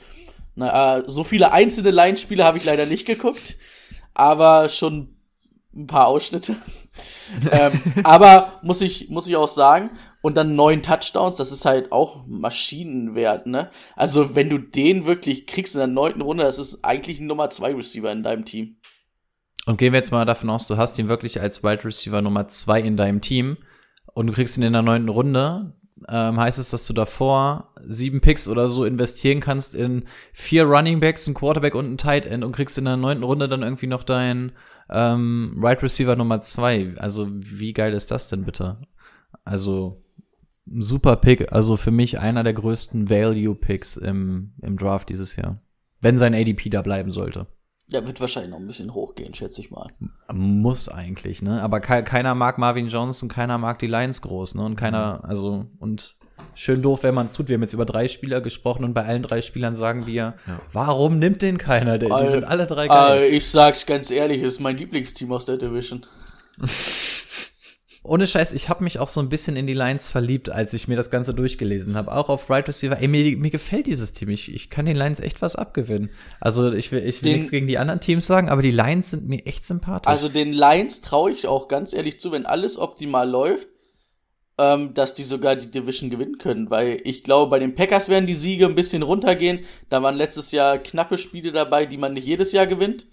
[0.55, 3.57] na, äh, so viele einzelne Line-Spiele habe ich leider nicht geguckt,
[4.12, 5.16] aber schon
[5.74, 6.57] ein paar Ausschnitte.
[7.53, 9.90] ähm, aber muss ich, muss ich auch sagen,
[10.20, 13.70] und dann neun Touchdowns, das ist halt auch Maschinenwert, ne?
[13.94, 17.51] Also, wenn du den wirklich kriegst in der neunten Runde, das ist eigentlich ein Nummer
[17.51, 18.78] zwei Receiver in deinem Team.
[19.69, 22.49] Und gehen wir jetzt mal davon aus, du hast ihn wirklich als Wide Receiver Nummer
[22.49, 23.59] zwei in deinem Team
[24.14, 25.75] und du kriegst ihn in der neunten Runde,
[26.09, 31.01] ähm, heißt es, dass du davor sieben Picks oder so investieren kannst in vier Running
[31.01, 33.89] Backs, ein Quarterback und ein Tight End und kriegst in der neunten Runde dann irgendwie
[33.89, 34.53] noch deinen
[34.89, 36.95] ähm, Wide Receiver Nummer zwei.
[36.97, 38.79] Also wie geil ist das denn bitte?
[39.45, 40.03] Also
[40.64, 45.61] super Pick, also für mich einer der größten Value Picks im, im Draft dieses Jahr.
[46.01, 47.49] Wenn sein ADP da bleiben sollte.
[47.91, 49.89] Der wird wahrscheinlich noch ein bisschen hochgehen, schätze ich mal.
[50.32, 51.62] Muss eigentlich, ne?
[51.62, 54.64] Aber ke keiner mag Marvin Jones und keiner mag die Lions groß, ne?
[54.64, 56.16] Und keiner, also, und
[56.55, 57.49] schön doof, wenn man es tut.
[57.49, 60.34] Wir haben jetzt über drei Spieler gesprochen und bei allen drei Spielern sagen wir,
[60.72, 61.99] warum nimmt den keiner?
[61.99, 63.22] Die, die sind alle drei geil.
[63.22, 66.05] Äh, ich sag's ganz ehrlich, ist mein Lieblingsteam aus der Division.
[68.05, 70.86] Ohne Scheiß, ich habe mich auch so ein bisschen in die Lions verliebt, als ich
[70.86, 72.12] mir das Ganze durchgelesen habe.
[72.12, 72.96] Auch auf Right Receiver.
[72.99, 74.28] Ey, mir, mir gefällt dieses Team.
[74.30, 76.09] Ich, ich kann den Lions echt was abgewinnen.
[76.40, 79.11] Also ich will, ich will Den- nichts gegen die anderen Teams sagen, aber die Lions
[79.11, 80.09] sind mir echt sympathisch.
[80.09, 83.68] Also den Lions traue ich auch ganz ehrlich zu, wenn alles optimal läuft,
[84.59, 86.70] ähm, dass die sogar die Division gewinnen können.
[86.70, 89.64] Weil ich glaube, bei den Packers werden die Siege ein bisschen runtergehen.
[89.88, 93.07] Da waren letztes Jahr knappe Spiele dabei, die man nicht jedes Jahr gewinnt.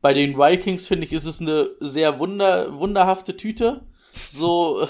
[0.00, 3.87] Bei den Vikings, finde ich, ist es eine sehr wunder, wunderhafte Tüte.
[4.12, 4.86] So, äh,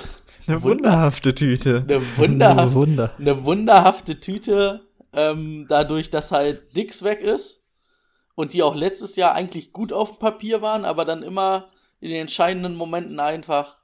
[0.47, 1.85] Eine wunderhafte Tüte.
[1.89, 3.14] eine, wunderhaft, Wunder.
[3.19, 4.81] eine wunderhafte Tüte,
[5.12, 7.62] ähm, dadurch, dass halt Dix weg ist
[8.35, 11.69] und die auch letztes Jahr eigentlich gut auf dem Papier waren, aber dann immer
[12.01, 13.79] in den entscheidenden Momenten einfach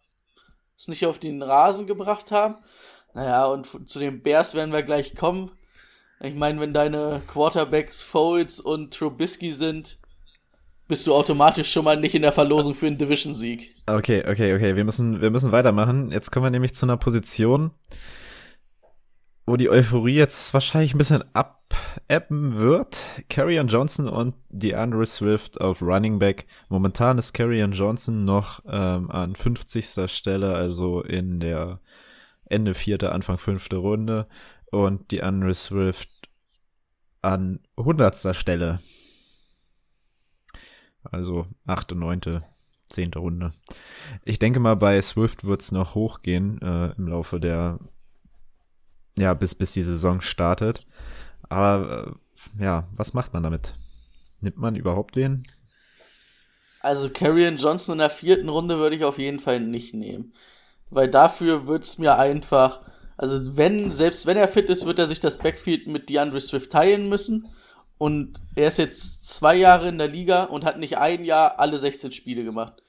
[0.76, 2.56] es nicht auf den Rasen gebracht haben.
[3.14, 5.52] Naja, und zu den Bears werden wir gleich kommen.
[6.20, 9.98] Ich meine, wenn deine Quarterbacks Foles und Trubisky sind,
[10.88, 13.74] bist du automatisch schon mal nicht in der Verlosung für einen Division-Sieg.
[13.86, 14.76] Okay, okay, okay.
[14.76, 16.10] Wir müssen, wir müssen weitermachen.
[16.10, 17.70] Jetzt kommen wir nämlich zu einer Position,
[19.46, 23.06] wo die Euphorie jetzt wahrscheinlich ein bisschen abebben wird.
[23.28, 26.46] Carrion Johnson und DeAndre Swift auf Running Back.
[26.68, 30.10] Momentan ist Carrion Johnson noch ähm, an 50.
[30.10, 31.80] Stelle, also in der
[32.46, 34.26] Ende vierte, Anfang fünfte Runde.
[34.70, 36.28] Und DeAndre Swift
[37.22, 38.36] an 100.
[38.36, 38.80] Stelle.
[41.10, 42.42] Also achte, neunte,
[42.88, 43.52] zehnte Runde.
[44.24, 47.78] Ich denke mal, bei Swift wird's noch hochgehen äh, im Laufe der,
[49.18, 50.86] ja, bis, bis die Saison startet.
[51.48, 52.16] Aber
[52.58, 53.74] äh, ja, was macht man damit?
[54.40, 55.42] Nimmt man überhaupt den?
[56.80, 60.34] Also Carrion Johnson in der vierten Runde würde ich auf jeden Fall nicht nehmen.
[60.90, 62.82] Weil dafür wird's mir einfach,
[63.16, 66.70] also wenn, selbst wenn er fit ist, wird er sich das Backfield mit DeAndre Swift
[66.70, 67.48] teilen müssen.
[67.98, 71.78] Und er ist jetzt zwei Jahre in der Liga und hat nicht ein Jahr alle
[71.78, 72.82] 16 Spiele gemacht.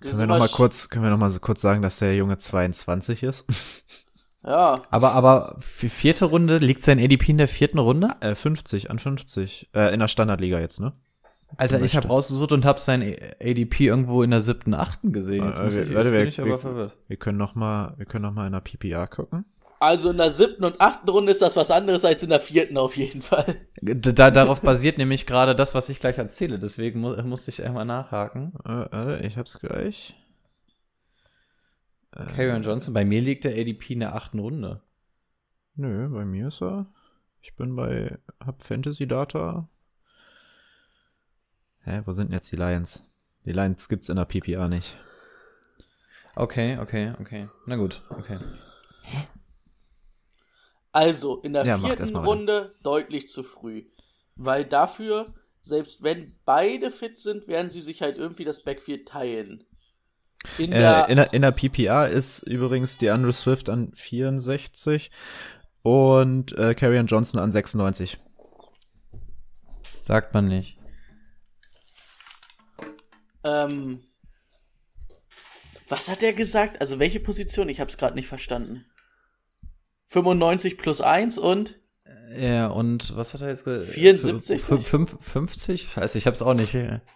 [0.00, 1.82] Das Können wir noch immer mal sch- kurz, können wir noch mal so kurz sagen,
[1.82, 3.46] dass der Junge 22 ist?
[4.44, 8.10] Ja, Aber, aber für vierte Runde liegt sein ADP in der vierten Runde?
[8.20, 9.70] äh, 50 an 50.
[9.74, 10.92] Äh, in der Standardliga jetzt, ne?
[11.56, 13.02] Alter, ich habe rausgesucht und habe sein
[13.40, 15.44] ADP irgendwo in der siebten, achten gesehen.
[15.48, 16.96] Jetzt, Äh, muss wir- ich, warte, jetzt wir- bin ich aber wir- verwirrt.
[17.08, 19.46] Wir können noch mal, wir können noch mal in der PPR gucken.
[19.80, 22.76] Also in der siebten und achten Runde ist das was anderes als in der vierten
[22.76, 23.66] auf jeden Fall.
[23.80, 26.58] Da, darauf basiert nämlich gerade das, was ich gleich erzähle.
[26.58, 28.52] Deswegen mu musste ich einmal nachhaken.
[28.64, 30.14] Äh, warte, ich hab's gleich.
[32.12, 34.80] Carrion Johnson, bei mir liegt der ADP in der achten Runde.
[35.74, 36.86] Nö, bei mir ist er.
[37.42, 39.68] Ich bin bei, hab Fantasy Data.
[41.82, 43.06] Hä, wo sind denn jetzt die Lions?
[43.44, 44.96] Die Lions gibt's in der PPR nicht.
[46.34, 47.48] Okay, okay, okay.
[47.66, 48.38] Na gut, okay.
[50.96, 53.84] Also, in der Ja, vierten Runde deutlich zu früh.
[54.34, 59.64] Weil dafür, selbst wenn beide fit sind, werden sie sich halt irgendwie das Backfield teilen.
[60.56, 65.10] In der, Äh, in, der, in der PPR ist übrigens die Andrew Swift an 64
[65.82, 68.16] und äh, Carrion Johnson an 96.
[70.00, 70.78] Sagt man nicht.
[73.44, 74.00] ähm,
[75.88, 76.80] was hat er gesagt?
[76.80, 77.68] Also welche Position?
[77.68, 78.86] Ich habe es gerade nicht verstanden.
[80.24, 81.74] 95 plus 1 und
[82.38, 83.90] Ja, und was hat er jetzt gesagt?
[83.90, 84.62] 74?
[84.62, 85.88] Fü- fünf- 50?
[85.92, 86.74] Scheiße, ich hab's auch nicht.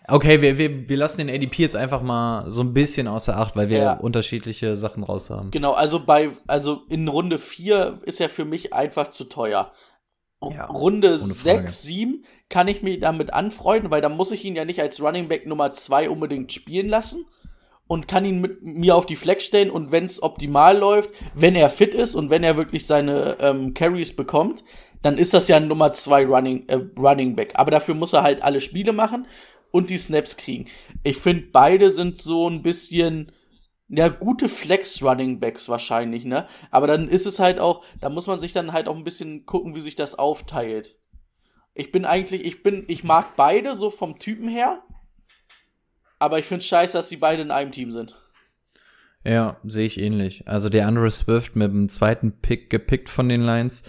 [0.08, 3.56] Okay, wir, wir, wir lassen den ADP jetzt einfach mal so ein bisschen außer Acht,
[3.56, 3.92] weil wir Ja.
[3.94, 5.50] unterschiedliche Sachen raus haben.
[5.50, 9.72] genau, also bei also in Runde 4 ist er für mich einfach zu teuer.
[10.42, 11.32] Ja, Runde Frage.
[11.32, 15.02] 6, 7 kann ich mich damit anfreunden, weil da muss ich ihn ja nicht als
[15.02, 17.26] Running Back Nummer 2 unbedingt spielen lassen
[17.90, 21.56] und kann ihn mit mir auf die Flex stellen und wenn es optimal läuft, wenn
[21.56, 24.62] er fit ist und wenn er wirklich seine ähm, Carries bekommt,
[25.02, 27.54] dann ist das ja ein Nummer 2 Running, äh, Running Back.
[27.56, 29.26] Aber dafür muss er halt alle Spiele machen
[29.72, 30.68] und die Snaps kriegen.
[31.02, 33.32] Ich finde, beide sind so ein bisschen
[33.88, 36.46] ja, gute Flex-Running-Backs wahrscheinlich, ne?
[36.70, 39.46] Aber dann ist es halt auch, da muss man sich dann halt auch ein bisschen
[39.46, 40.96] gucken, wie sich das aufteilt.
[41.74, 44.84] Ich bin eigentlich, ich bin, ich mag beide so vom Typen her,
[46.20, 48.16] aber ich finde scheiße, dass sie beide in einem Team sind.
[49.24, 50.46] Ja, sehe ich ähnlich.
[50.46, 53.82] Also der Andrew Swift mit dem zweiten Pick gepickt von den Lions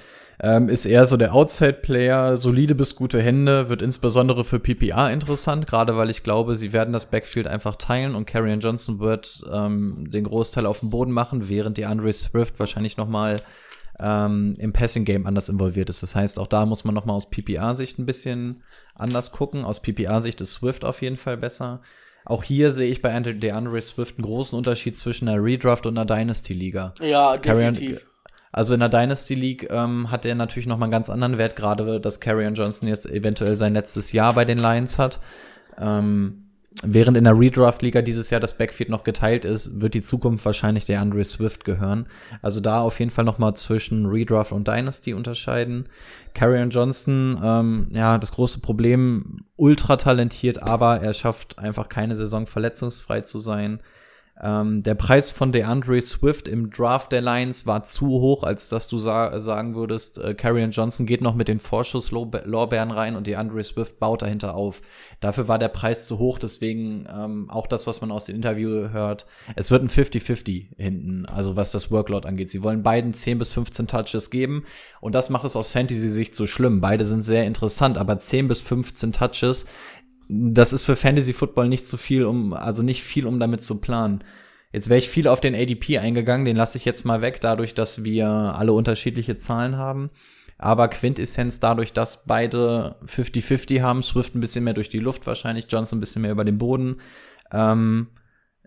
[0.43, 5.67] ähm, ist eher so der Outside-Player, solide bis gute Hände, wird insbesondere für PPR interessant,
[5.67, 10.09] gerade weil ich glaube, sie werden das Backfield einfach teilen und Karrion Johnson wird ähm,
[10.09, 13.37] den Großteil auf dem Boden machen, während die Andrew Swift wahrscheinlich noch mal
[13.99, 16.01] ähm, im Passing-Game anders involviert ist.
[16.01, 18.63] Das heißt, auch da muss man noch mal aus PPR-Sicht ein bisschen
[18.95, 19.63] anders gucken.
[19.63, 21.81] Aus PPR-Sicht ist Swift auf jeden Fall besser.
[22.25, 25.97] Auch hier sehe ich bei Andre- DeAndre Swift einen großen Unterschied zwischen einer Redraft und
[25.97, 26.93] einer Dynasty-Liga.
[27.01, 28.05] Ja, Carrion- definitiv.
[28.53, 31.55] Also in der Dynasty League ähm, hat er natürlich noch mal einen ganz anderen Wert,
[31.55, 35.21] gerade dass Carrion Johnson jetzt eventuell sein letztes Jahr bei den Lions hat.
[35.79, 36.50] Ähm,
[36.83, 40.85] während in der Redraft-Liga dieses Jahr das Backfield noch geteilt ist, wird die Zukunft wahrscheinlich
[40.85, 42.07] der Andre Swift gehören.
[42.41, 45.89] Also da auf jeden Fall noch mal zwischen Redraft und Dynasty unterscheiden.
[46.33, 52.47] Carrion Johnson, ähm, ja, das große Problem, ultra talentiert, aber er schafft einfach keine Saison
[52.47, 53.81] verletzungsfrei zu sein.
[54.43, 58.87] Ähm, der Preis von DeAndre Swift im Draft der Lions war zu hoch, als dass
[58.87, 63.63] du sa sagen würdest, äh, Carrion Johnson geht noch mit den Vorschusslorbeeren rein und DeAndre
[63.63, 64.81] Swift baut dahinter auf.
[65.19, 68.89] Dafür war der Preis zu hoch, deswegen ähm, auch das, was man aus dem Interview
[68.89, 72.49] hört, es wird ein 50-50 hinten, also was das Workload angeht.
[72.49, 74.63] Sie wollen beiden 10 bis 15 Touches geben
[75.01, 76.81] und das macht es aus Fantasy-Sicht so schlimm.
[76.81, 79.67] Beide sind sehr interessant, aber 10 bis 15 Touches
[80.33, 83.81] das ist für Fantasy Football nicht so viel, um, also nicht viel, um damit zu
[83.81, 84.23] planen.
[84.71, 87.73] Jetzt wäre ich viel auf den ADP eingegangen, den lasse ich jetzt mal weg, dadurch,
[87.73, 90.09] dass wir alle unterschiedliche Zahlen haben.
[90.57, 95.65] Aber Quintessenz dadurch, dass beide 50-50 haben, Swift ein bisschen mehr durch die Luft wahrscheinlich,
[95.67, 97.01] Johnson ein bisschen mehr über den Boden,
[97.51, 98.07] ähm,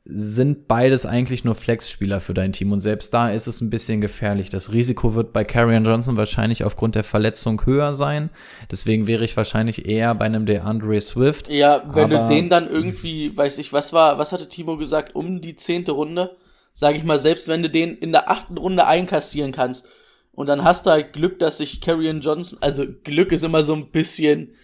[0.07, 2.73] sind beides eigentlich nur Flex-Spieler für dein Team.
[2.73, 4.51] Und selbst da ist es ein bisschen gefährlich.
[4.51, 8.29] Das Risiko wird bei Carrion Johnson wahrscheinlich aufgrund der Verletzung höher sein.
[8.71, 11.49] Deswegen wäre ich wahrscheinlich eher bei einem DeAndre Swift.
[11.49, 15.15] Ja, wenn Aber- du den dann irgendwie, weiß ich, was war, was hatte Timo gesagt,
[15.15, 16.37] um die zehnte Runde,
[16.75, 19.89] sag ich mal, selbst wenn du den in der achten Runde einkassieren kannst
[20.33, 23.75] und dann hast du halt Glück, dass sich Carrion Johnson, also Glück ist immer so
[23.75, 24.55] ein bisschen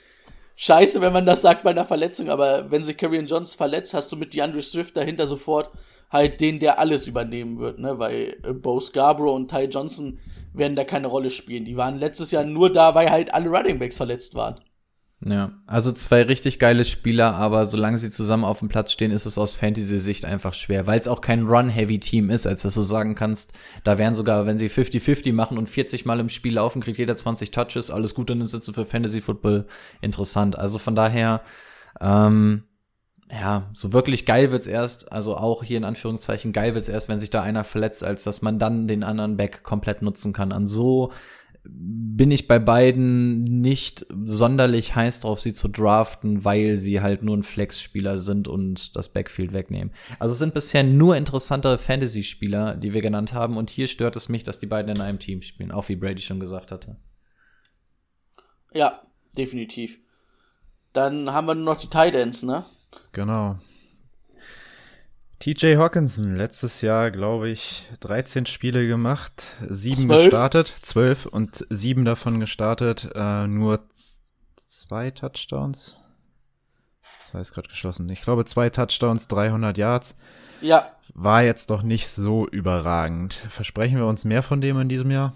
[0.61, 4.13] scheiße, wenn man das sagt bei einer Verletzung, aber wenn sich Carrion Johnson verletzt, hast
[4.13, 5.71] du mit DeAndre Swift dahinter sofort
[6.11, 10.19] halt den, der alles übernehmen wird, ne, weil äh, Bo Scarborough und Ty Johnson
[10.53, 11.65] werden da keine Rolle spielen.
[11.65, 14.57] Die waren letztes Jahr nur da, weil halt alle Running Backs verletzt waren.
[15.23, 19.27] Ja, also zwei richtig geile Spieler, aber solange sie zusammen auf dem Platz stehen, ist
[19.27, 23.15] es aus Fantasy-Sicht einfach schwer, weil es auch kein Run-Heavy-Team ist, als dass du sagen
[23.15, 23.53] kannst,
[23.85, 27.15] da wären sogar, wenn sie 50-50 machen und 40 Mal im Spiel laufen, kriegt jeder
[27.15, 29.67] 20 Touches, alles gut, dann ist es für Fantasy-Football
[30.01, 30.59] interessant.
[30.59, 31.43] Also von daher,
[32.01, 32.63] ähm,
[33.31, 37.21] ja, so wirklich geil wird's erst, also auch hier in Anführungszeichen geil wird's erst, wenn
[37.21, 40.51] sich da einer verletzt, als dass man dann den anderen Back komplett nutzen kann.
[40.51, 41.13] An so
[41.65, 47.37] bin ich bei beiden nicht sonderlich heiß drauf, sie zu draften, weil sie halt nur
[47.37, 49.93] ein Flex-Spieler sind und das Backfield wegnehmen.
[50.19, 54.29] Also es sind bisher nur interessante Fantasy-Spieler, die wir genannt haben und hier stört es
[54.29, 56.97] mich, dass die beiden in einem Team spielen, auch wie Brady schon gesagt hatte.
[58.73, 59.03] Ja,
[59.37, 59.99] definitiv.
[60.93, 62.65] Dann haben wir nur noch die Titans, ne?
[63.13, 63.57] Genau.
[65.41, 72.41] TJ Hawkinson, letztes Jahr, glaube ich, 13 Spiele gemacht, sieben gestartet, zwölf und sieben davon
[72.41, 73.81] gestartet, äh, nur
[74.55, 75.97] zwei Touchdowns.
[77.31, 78.07] Zwei ist gerade geschlossen.
[78.11, 80.19] Ich glaube, zwei Touchdowns, 300 Yards.
[80.61, 83.33] Ja, war jetzt doch nicht so überragend.
[83.49, 85.33] Versprechen wir uns mehr von dem in diesem Jahr?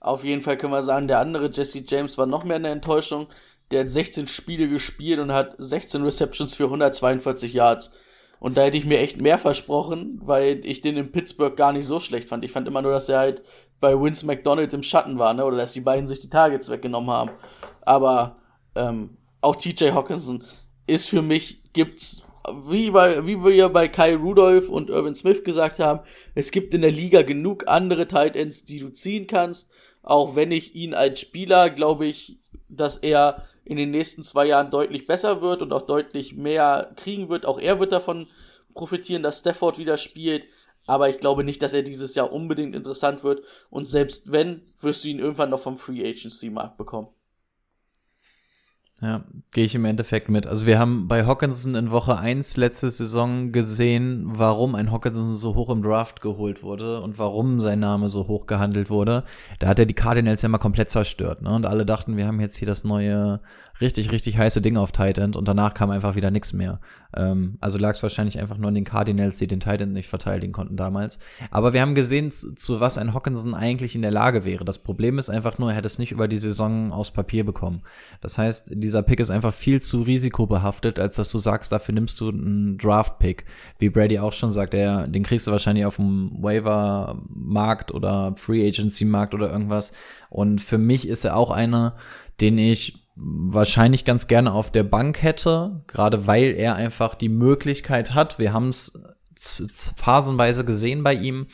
[0.00, 3.26] Auf jeden Fall können wir sagen, der andere Jesse James war noch mehr eine Enttäuschung.
[3.72, 7.92] Der hat 16 Spiele gespielt und hat 16 Receptions für 142 Yards.
[8.42, 11.86] Und da hätte ich mir echt mehr versprochen, weil ich den in Pittsburgh gar nicht
[11.86, 12.44] so schlecht fand.
[12.44, 13.44] Ich fand immer nur, dass er halt
[13.78, 15.44] bei Vince McDonald im Schatten war, ne?
[15.44, 17.30] Oder dass die beiden sich die Targets weggenommen haben.
[17.82, 18.38] Aber
[18.74, 20.42] ähm, auch TJ Hawkinson
[20.88, 22.26] ist für mich, gibt's,
[22.66, 26.00] wie, bei, wie wir ja bei Kyle Rudolph und Irvin Smith gesagt haben,
[26.34, 29.70] es gibt in der Liga genug andere Tight Ends, die du ziehen kannst.
[30.02, 34.70] Auch wenn ich ihn als Spieler, glaube ich, dass er in den nächsten zwei Jahren
[34.70, 37.46] deutlich besser wird und auch deutlich mehr kriegen wird.
[37.46, 38.28] Auch er wird davon
[38.74, 40.46] profitieren, dass Stafford wieder spielt.
[40.86, 43.44] Aber ich glaube nicht, dass er dieses Jahr unbedingt interessant wird.
[43.70, 47.08] Und selbst wenn, wirst du ihn irgendwann noch vom Free Agency Markt bekommen.
[49.02, 50.46] Ja, gehe ich im Endeffekt mit.
[50.46, 55.56] Also wir haben bei Hawkinson in Woche 1 letzte Saison gesehen, warum ein Hawkinson so
[55.56, 59.24] hoch im Draft geholt wurde und warum sein Name so hoch gehandelt wurde.
[59.58, 61.42] Da hat er die Cardinals ja mal komplett zerstört.
[61.42, 61.50] Ne?
[61.50, 63.40] Und alle dachten, wir haben jetzt hier das neue
[63.80, 66.80] richtig, richtig heiße Ding auf Tight End und danach kam einfach wieder nichts mehr.
[67.14, 70.08] Ähm, also lag es wahrscheinlich einfach nur an den Cardinals, die den Tight End nicht
[70.08, 71.18] verteidigen konnten damals.
[71.50, 74.64] Aber wir haben gesehen, zu was ein Hawkinson eigentlich in der Lage wäre.
[74.64, 77.82] Das Problem ist einfach nur, er hätte es nicht über die Saison aus Papier bekommen.
[78.20, 82.20] Das heißt, dieser Pick ist einfach viel zu risikobehaftet, als dass du sagst, dafür nimmst
[82.20, 83.46] du einen Draft-Pick.
[83.78, 88.68] Wie Brady auch schon sagt, der, den kriegst du wahrscheinlich auf dem Waiver-Markt oder Free
[88.68, 89.92] Agency-Markt oder irgendwas.
[90.28, 91.96] Und für mich ist er auch einer,
[92.42, 98.14] den ich wahrscheinlich ganz gerne auf der Bank hätte, gerade weil er einfach die Möglichkeit
[98.14, 98.38] hat.
[98.38, 98.92] Wir haben es
[99.96, 101.46] phasenweise gesehen bei ihm.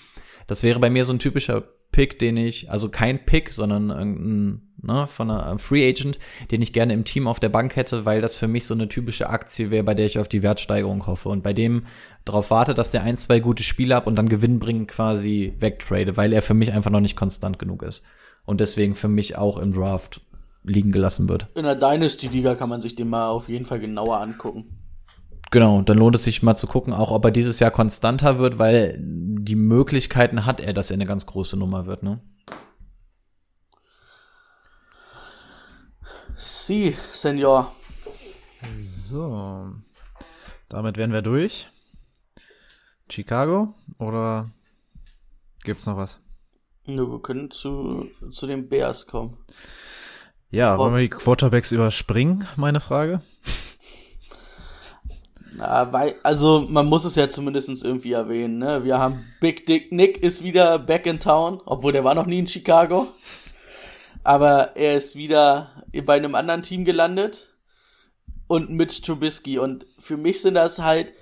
[0.49, 1.63] Das wäre bei mir so ein typischer
[1.93, 6.19] Pick, den ich, also kein Pick, sondern irgendein, ne, von einer Free Agent,
[6.51, 8.89] den ich gerne im Team auf der Bank hätte, weil das für mich so eine
[8.89, 11.87] typische Aktie wäre, bei der ich auf die Wertsteigerung hoffe und bei dem
[12.25, 16.17] darauf warte, dass der ein, zwei gute Spiele hat und dann Gewinn bringen quasi wegtrade,
[16.17, 18.05] weil er für mich einfach noch nicht konstant genug ist.
[18.45, 20.21] Und deswegen für mich auch im Draft
[20.65, 21.49] liegen gelassen wird.
[21.55, 24.78] In der Dynasty-Liga kann man sich den mal auf jeden Fall genauer angucken.
[25.51, 28.59] Genau, dann lohnt es sich mal zu gucken, auch ob er dieses Jahr konstanter wird,
[28.59, 32.21] weil die Möglichkeiten hat er, dass er eine ganz große Nummer wird, ne?
[36.37, 37.73] Sie, Senor.
[38.77, 39.73] So.
[40.69, 41.67] Damit wären wir durch.
[43.11, 44.51] Chicago oder
[45.65, 46.21] gibt's noch was?
[46.85, 49.39] Nö, wir können zu, zu den Bears kommen.
[50.51, 53.21] Ja, wollen wir die Quarterbacks überspringen, meine Frage?
[55.59, 58.59] Na, weil, also man muss es ja zumindest irgendwie erwähnen.
[58.59, 58.85] Ne?
[58.85, 62.39] Wir haben Big Dick Nick ist wieder back in town, obwohl der war noch nie
[62.39, 63.09] in Chicago.
[64.25, 65.71] Aber er ist wieder
[66.05, 67.47] bei einem anderen Team gelandet.
[68.47, 69.59] Und Mitch Trubisky.
[69.59, 71.13] Und für mich sind das halt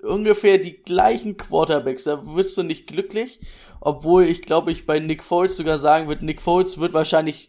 [0.00, 2.04] ungefähr die gleichen Quarterbacks.
[2.04, 3.40] Da wirst du nicht glücklich.
[3.80, 7.48] Obwohl ich glaube, ich bei Nick Foles sogar sagen würde, Nick Foles wird wahrscheinlich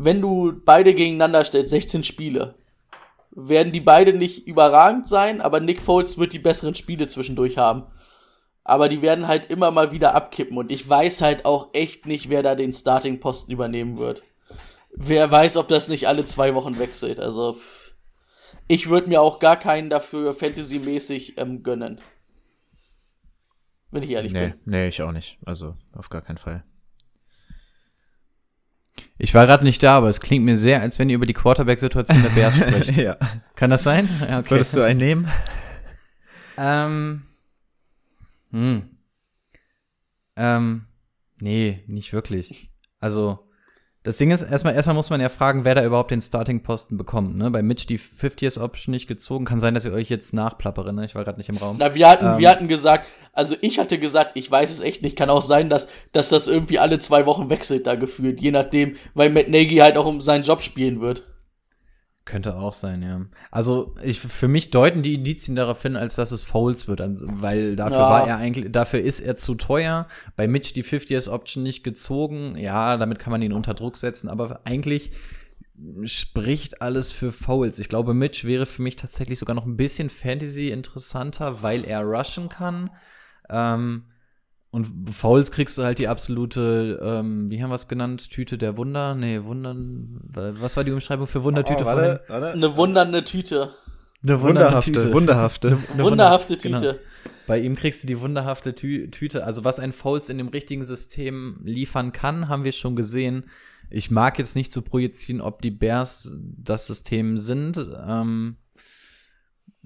[0.00, 2.54] wenn du beide gegeneinander stellst, 16 Spiele,
[3.30, 7.84] werden die beide nicht überragend sein, aber Nick Foles wird die besseren Spiele zwischendurch haben.
[8.64, 12.28] Aber die werden halt immer mal wieder abkippen und ich weiß halt auch echt nicht,
[12.28, 14.22] wer da den Starting-Posten übernehmen wird.
[14.90, 17.20] Wer weiß, ob das nicht alle zwei Wochen wechselt.
[17.20, 17.56] Also,
[18.66, 21.98] ich würde mir auch gar keinen dafür Fantasy-mäßig ähm, gönnen.
[23.90, 24.60] Wenn ich ehrlich nee, bin.
[24.66, 25.38] Nee, ich auch nicht.
[25.46, 26.64] Also, auf gar keinen Fall.
[29.18, 31.34] Ich war gerade nicht da, aber es klingt mir sehr, als wenn ihr über die
[31.34, 32.96] Quarterback-Situation der Bears spricht.
[32.96, 33.16] ja.
[33.56, 34.08] Kann das sein?
[34.22, 34.50] Okay.
[34.50, 35.28] Würdest du einen nehmen?
[36.56, 37.22] Ähm.
[38.52, 38.90] Hm.
[40.36, 40.84] Ähm.
[41.40, 42.70] Nee, nicht wirklich.
[43.00, 43.47] Also,
[44.08, 47.36] das Ding ist, erstmal, erstmal muss man ja fragen, wer da überhaupt den Starting-Posten bekommt.
[47.36, 47.50] Ne?
[47.50, 49.44] Bei Mitch die 50ers-Option nicht gezogen.
[49.44, 51.04] Kann sein, dass ihr euch jetzt nachplappere, ne?
[51.04, 51.76] Ich war gerade nicht im Raum.
[51.78, 55.02] Na, wir hatten, ähm, wir hatten gesagt, also ich hatte gesagt, ich weiß es echt
[55.02, 55.14] nicht.
[55.14, 58.40] Kann auch sein, dass, dass das irgendwie alle zwei Wochen wechselt da gefühlt.
[58.40, 61.24] Je nachdem, weil Matt Nagy halt auch um seinen Job spielen wird.
[62.28, 63.22] Könnte auch sein, ja.
[63.50, 67.74] Also ich, für mich deuten die Indizien darauf hin, als dass es Fouls wird, weil
[67.74, 68.10] dafür ja.
[68.10, 70.06] war er eigentlich, dafür ist er zu teuer.
[70.36, 72.54] Bei Mitch die 50s Option nicht gezogen.
[72.58, 75.12] Ja, damit kann man ihn unter Druck setzen, aber eigentlich
[76.04, 77.78] spricht alles für Fouls.
[77.78, 82.02] Ich glaube, Mitch wäre für mich tatsächlich sogar noch ein bisschen Fantasy interessanter, weil er
[82.02, 82.90] rushen kann.
[83.48, 84.04] Ähm,
[84.70, 88.76] und Fouls kriegst du halt die absolute, ähm, wie haben wir es genannt, Tüte der
[88.76, 89.14] Wunder?
[89.14, 90.20] Nee, Wundern.
[90.32, 91.84] Was war die Umschreibung für Wundertüte?
[91.84, 92.52] Oh, warte, warte.
[92.52, 93.70] Eine wundernde Tüte.
[94.22, 95.12] Eine wunderhafte, Tüte.
[95.12, 95.68] wunderhafte.
[95.68, 96.78] Eine, eine wunderhafte Tüte.
[96.78, 96.94] Genau.
[97.46, 99.44] Bei ihm kriegst du die wunderhafte Tü Tüte.
[99.44, 103.46] Also was ein Fouls in dem richtigen System liefern kann, haben wir schon gesehen.
[103.88, 107.78] Ich mag jetzt nicht zu so projizieren, ob die Bears das System sind.
[108.06, 108.56] Ähm,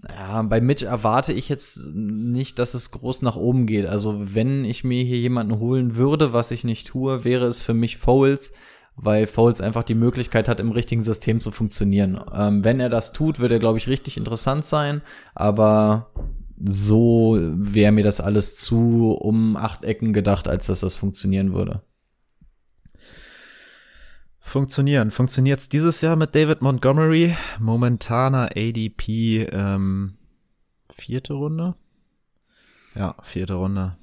[0.08, 3.86] Ja, bei Mitch erwarte ich jetzt nicht, dass es groß nach oben geht.
[3.86, 7.74] Also wenn ich mir hier jemanden holen würde, was ich nicht tue, wäre es für
[7.74, 8.52] mich Foles,
[8.96, 12.20] weil Foles einfach die Möglichkeit hat, im richtigen System zu funktionieren.
[12.34, 15.02] Ähm, wenn er das tut, wird er, glaube ich, richtig interessant sein.
[15.34, 16.10] Aber
[16.64, 21.82] so wäre mir das alles zu um acht Ecken gedacht, als dass das funktionieren würde.
[24.52, 25.10] Funktionieren.
[25.10, 27.34] Funktioniert's dieses Jahr mit David Montgomery?
[27.58, 30.18] Momentaner ADP ähm,
[30.94, 31.72] vierte Runde?
[32.94, 33.94] Ja, vierte Runde.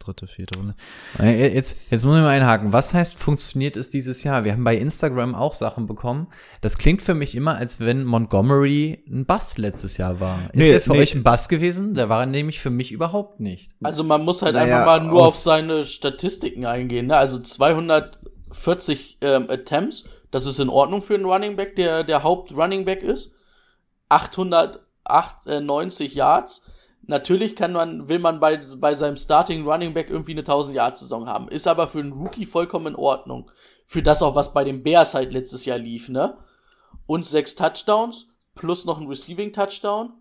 [0.00, 0.74] Dritte, vierte Runde.
[1.20, 2.72] Äh, jetzt, jetzt muss ich mal einhaken.
[2.72, 4.44] Was heißt, funktioniert es dieses Jahr?
[4.44, 6.26] Wir haben bei Instagram auch Sachen bekommen.
[6.62, 10.36] Das klingt für mich immer, als wenn Montgomery ein Bass letztes Jahr war.
[10.46, 10.98] Ist Nee, er für nee.
[10.98, 11.94] euch ein Bass gewesen?
[11.94, 13.70] Der war er nämlich für mich überhaupt nicht.
[13.84, 17.06] Also man muss halt Naja, einfach mal nur auf seine Statistiken eingehen.
[17.06, 17.16] Ne?
[17.16, 17.38] Also
[18.52, 23.02] 240 ähm, Attempts, das ist in Ordnung für einen Running Back, der der Haupt-Running Back
[23.02, 23.36] ist.
[24.08, 26.66] 890 Yards.
[27.06, 30.98] Natürlich kann man, will man bei, bei seinem Starting Running Back irgendwie eine 1000 Yard
[30.98, 31.48] Saison haben.
[31.48, 33.50] Ist aber für einen Rookie vollkommen in Ordnung.
[33.86, 36.38] Für das auch, was bei den Bears halt letztes Jahr lief, ne?
[37.06, 40.12] Und sechs Touchdowns plus noch ein Receiving Touchdown.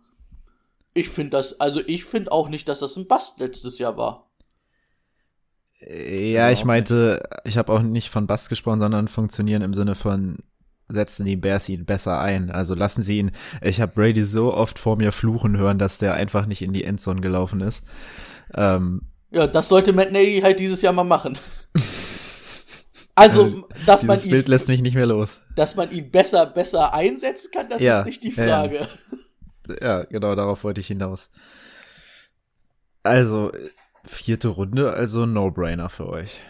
[0.93, 4.30] Ich finde das, also ich finde auch nicht, dass das ein Bust letztes Jahr war.
[5.87, 10.37] Ja, ich meinte, ich habe auch nicht von Bast gesprochen, sondern funktionieren im Sinne von
[10.87, 12.51] setzen die Bears ihn besser ein.
[12.51, 13.31] Also lassen sie ihn.
[13.61, 16.83] Ich habe Brady so oft vor mir fluchen hören, dass der einfach nicht in die
[16.83, 17.85] Endzone gelaufen ist.
[18.55, 21.37] Ähm, Ja, das sollte Matt Nagy halt dieses Jahr mal machen.
[23.13, 25.41] Also, dass man, dieses Bild ihn, lässt mich nicht mehr los.
[25.55, 28.47] dass man ihn besser, besser einsetzen kann, das Ja, ist nicht die ja, ja.
[28.47, 28.87] Frage.
[29.81, 31.29] Ja, genau, darauf wollte ich hinaus.
[33.03, 33.51] Also,
[34.05, 36.41] vierte Runde, also No-Brainer für euch.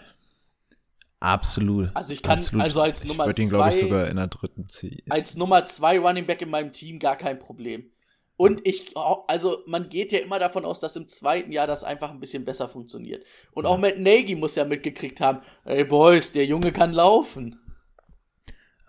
[1.20, 1.92] Absolut.
[1.94, 2.64] Also ich kann, Absolut.
[2.64, 5.04] also als ich Nummer würde ihn, glaube ich, zwei, sogar in der dritten ziehen.
[5.10, 7.92] als Nummer zwei Running Back in meinem Team gar kein Problem.
[8.38, 8.98] Und ich,
[9.28, 12.44] also man geht ja immer davon aus, dass im zweiten Jahr das einfach ein bisschen
[12.44, 13.24] besser funktioniert.
[13.52, 17.61] Und auch Matt Nagy muss ja mitgekriegt haben, ey Boys, der Junge kann laufen.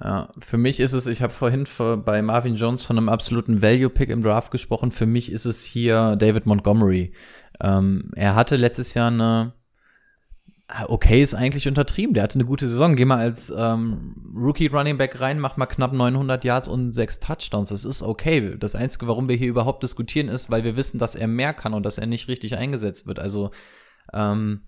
[0.02, 3.62] Ja, für mich ist es, ich habe vorhin vor, bei Marvin Jones von einem absoluten
[3.62, 4.90] Value-Pick im Draft gesprochen.
[4.90, 7.12] Für mich ist es hier David Montgomery.
[7.60, 9.52] Ähm, er hatte letztes Jahr eine,
[10.66, 12.14] ah, okay, ist eigentlich untertrieben.
[12.14, 12.96] Der hatte eine gute Saison.
[12.96, 17.20] Geh mal als ähm, Rookie Running Back rein, mach mal knapp 900 Yards und sechs
[17.20, 17.68] Touchdowns.
[17.68, 18.56] Das ist okay.
[18.58, 21.74] Das Einzige, warum wir hier überhaupt diskutieren, ist, weil wir wissen, dass er mehr kann
[21.74, 23.20] und dass er nicht richtig eingesetzt wird.
[23.20, 23.52] Also,
[24.12, 24.62] ähm,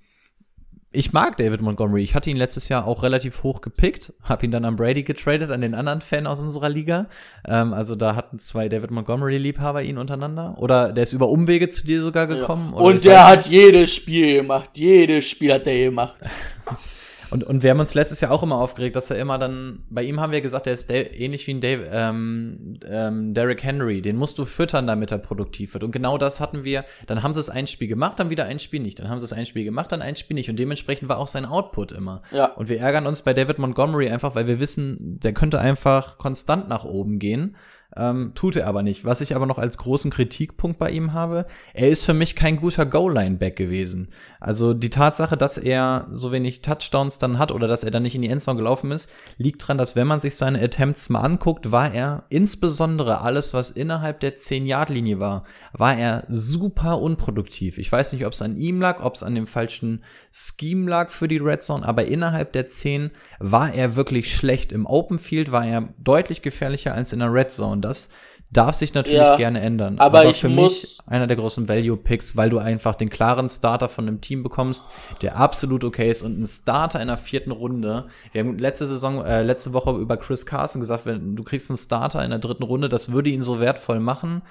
[0.94, 2.02] ich mag David Montgomery.
[2.02, 5.50] Ich hatte ihn letztes Jahr auch relativ hoch gepickt, habe ihn dann an Brady getradet,
[5.50, 7.06] an den anderen Fan aus unserer Liga.
[7.46, 10.54] Ähm, also da hatten zwei David Montgomery-Liebhaber ihn untereinander.
[10.58, 12.72] Oder der ist über Umwege zu dir sogar gekommen.
[12.74, 14.70] Ich Und der hat jedes Spiel gemacht.
[14.74, 16.16] Jedes Spiel hat der gemacht.
[17.34, 20.04] Und, und wir haben uns letztes Jahr auch immer aufgeregt, dass er immer dann, bei
[20.04, 24.02] ihm haben wir gesagt, der ist ähnlich wie ein Dave, ähm, ähm, Derrick Henry.
[24.02, 25.82] Den musst du füttern, damit er produktiv wird.
[25.82, 26.84] Und genau das hatten wir.
[27.08, 29.00] Dann haben sie es ein Spiel gemacht, dann wieder ein Spiel nicht.
[29.00, 30.48] Dann haben sie es ein Spiel gemacht, dann ein Spiel nicht.
[30.48, 32.22] Und dementsprechend war auch sein Output immer.
[32.30, 32.52] Ja.
[32.52, 36.68] Und wir ärgern uns bei David Montgomery einfach, weil wir wissen, der könnte einfach konstant
[36.68, 37.56] nach oben gehen.
[37.96, 39.04] Ähm, tut er aber nicht.
[39.04, 42.56] Was ich aber noch als großen Kritikpunkt bei ihm habe, er ist für mich kein
[42.56, 44.08] guter Goal-Line-Back gewesen.
[44.40, 48.14] Also die Tatsache, dass er so wenig Touchdowns dann hat oder dass er dann nicht
[48.14, 51.70] in die Endzone gelaufen ist, liegt dran, dass wenn man sich seine Attempts mal anguckt,
[51.70, 57.78] war er insbesondere alles, was innerhalb der 10-Yard-Linie war, war er super unproduktiv.
[57.78, 61.10] Ich weiß nicht, ob es an ihm lag, ob es an dem falschen Scheme lag
[61.10, 64.72] für die Red Zone, aber innerhalb der 10 war er wirklich schlecht.
[64.72, 67.83] Im Open Field war er deutlich gefährlicher als in der Red Zone.
[67.84, 68.08] Das
[68.50, 69.98] darf sich natürlich Ja, gerne ändern.
[69.98, 74.06] aber ich für mich einer der großen Value-Picks, weil du einfach den klaren Starter von
[74.06, 74.84] einem Team bekommst,
[75.22, 78.06] der absolut okay ist und ein Starter in der vierten Runde.
[78.32, 81.76] Wir haben letzte Saison, äh, letzte Woche über Chris Carson gesagt, wenn du kriegst einen
[81.78, 84.42] Starter in der dritten Runde, das würde ihn so wertvoll machen,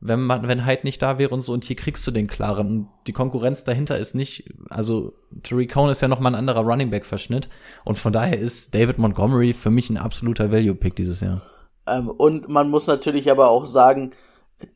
[0.00, 2.66] wenn man, wenn halt nicht da wäre und so, und hier kriegst du den klaren.
[2.66, 5.12] Und die Konkurrenz dahinter ist nicht, also
[5.42, 7.50] Tariq Cohn ist ja noch mal ein anderer Running Back Verschnitt.
[7.84, 11.42] Und von daher ist David Montgomery für mich ein absoluter Value-Pick dieses Jahr.
[11.90, 14.12] Ähm, und man muss natürlich aber auch sagen,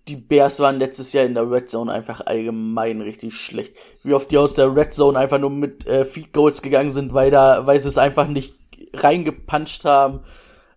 [0.08, 3.76] die Bears waren letztes Jahr in der Red Zone einfach allgemein richtig schlecht.
[4.02, 7.12] Wie oft die aus der Red Zone einfach nur mit äh, Feed Goals gegangen sind,
[7.12, 8.58] weil da, weil sie es einfach nicht
[8.94, 10.20] reingepuncht haben.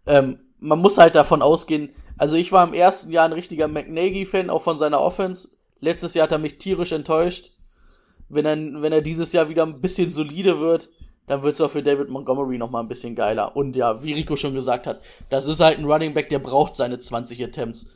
[0.06, 4.50] Ähm, man muss halt davon ausgehen, also ich war im ersten Jahr ein richtiger McNaghy-Fan,
[4.50, 5.50] auch von seiner Offense.
[5.80, 7.52] Letztes Jahr hat er mich tierisch enttäuscht.
[8.28, 10.90] Wenn er, wenn er dieses Jahr wieder ein bisschen solide wird,
[11.28, 13.56] dann wird's auch für David Montgomery noch mal ein bisschen geiler.
[13.56, 16.76] Und ja, wie Rico schon gesagt hat, das ist halt ein Running Back, der braucht
[16.76, 17.88] seine 20 Attempts.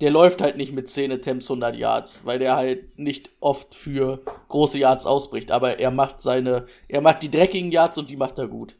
[0.00, 4.20] Der läuft halt nicht mit 10 Attempts 100 Yards, weil der halt nicht oft für
[4.48, 5.50] große Yards ausbricht.
[5.52, 8.76] Aber er macht seine, er macht die dreckigen Yards und die macht er gut.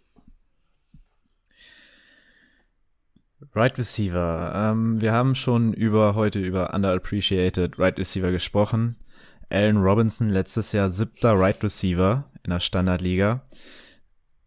[3.55, 4.53] Right Receiver.
[4.55, 8.97] Ähm, wir haben schon über heute über underappreciated Right Receiver gesprochen.
[9.51, 13.43] Allen Robinson letztes Jahr siebter Right Receiver in der Standardliga.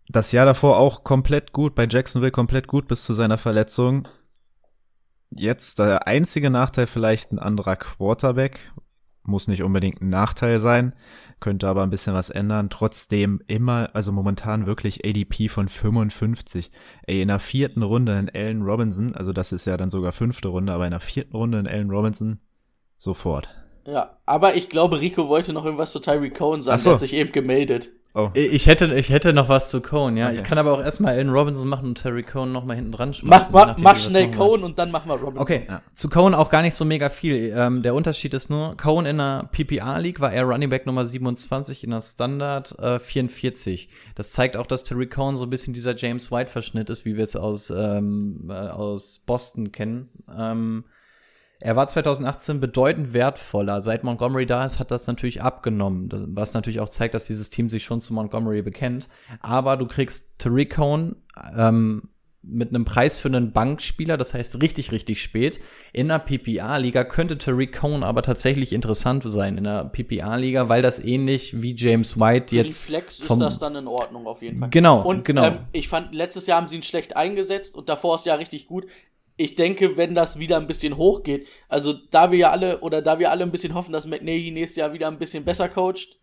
[0.09, 4.07] Das Jahr davor auch komplett gut, bei Jacksonville komplett gut bis zu seiner Verletzung.
[5.29, 8.73] Jetzt der einzige Nachteil vielleicht ein anderer Quarterback.
[9.23, 10.93] Muss nicht unbedingt ein Nachteil sein,
[11.39, 12.69] könnte aber ein bisschen was ändern.
[12.69, 16.71] Trotzdem immer, also momentan wirklich ADP von 55.
[17.05, 20.47] Ey, in der vierten Runde in Allen Robinson, also das ist ja dann sogar fünfte
[20.47, 22.39] Runde, aber in der vierten Runde in Allen Robinson
[22.97, 23.49] sofort.
[23.85, 26.89] Ja, aber ich glaube, Rico wollte noch irgendwas zu Tyree Cohen sagen, Ach so.
[26.89, 27.89] der hat sich eben gemeldet.
[28.13, 30.27] Oh, Ich hätte, ich hätte noch was zu Cohen, ja.
[30.27, 30.35] Okay.
[30.35, 33.13] Ich kann aber auch erstmal Allen Robinson machen und Terry Cohen noch mal hinten dran
[33.13, 34.31] schmeißen, Mach, mach, nachdem, mach schnell.
[34.31, 35.39] Cohen und dann machen wir Robinson.
[35.41, 35.81] Okay, Ja.
[35.95, 37.53] zu Cohen auch gar nicht so mega viel.
[37.55, 41.05] Ähm, der Unterschied ist nur, Cohen in der PPR League war er Running Back Nummer
[41.05, 43.87] 27, in der Standard äh, 44.
[44.15, 47.15] Das zeigt auch, dass Terry Cohen so ein bisschen dieser James White Verschnitt ist, wie
[47.15, 50.09] wir es aus, ähm, äh, aus Boston kennen.
[50.37, 50.83] Ähm,
[51.61, 53.81] er war 2018 bedeutend wertvoller.
[53.81, 56.09] Seit Montgomery da ist, hat das natürlich abgenommen.
[56.09, 59.07] Das, was natürlich auch zeigt, dass dieses Team sich schon zu Montgomery bekennt.
[59.41, 61.15] Aber du kriegst Tariq Cohen
[61.55, 62.09] ähm,
[62.43, 65.59] mit einem Preis für einen Bankspieler, das heißt richtig, richtig spät.
[65.93, 71.03] In der PPA-Liga könnte Tariq Cohen aber tatsächlich interessant sein in der PPA-Liga, weil das
[71.03, 74.69] ähnlich wie James White Für jetzt Flex ist das dann in Ordnung auf jeden Fall.
[74.71, 75.45] Genau, und, genau.
[75.45, 78.67] Ähm, ich fand, letztes Jahr haben sie ihn schlecht eingesetzt und davor ist ja richtig
[78.67, 78.87] gut.
[79.41, 83.17] Ich denke, wenn das wieder ein bisschen hochgeht, also da wir ja alle, oder da
[83.17, 86.19] wir alle ein bisschen hoffen, dass McNaghy nächstes Jahr wieder ein bisschen besser coacht,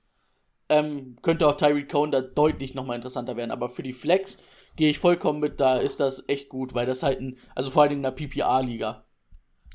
[0.69, 3.51] ähm, könnte auch Tyreek Cohen da deutlich nochmal interessanter werden.
[3.51, 4.39] Aber für die Flex
[4.77, 7.83] gehe ich vollkommen mit, da ist das echt gut, weil das halt ein, also vor
[7.83, 9.05] allen Dingen in der PPA-Liga.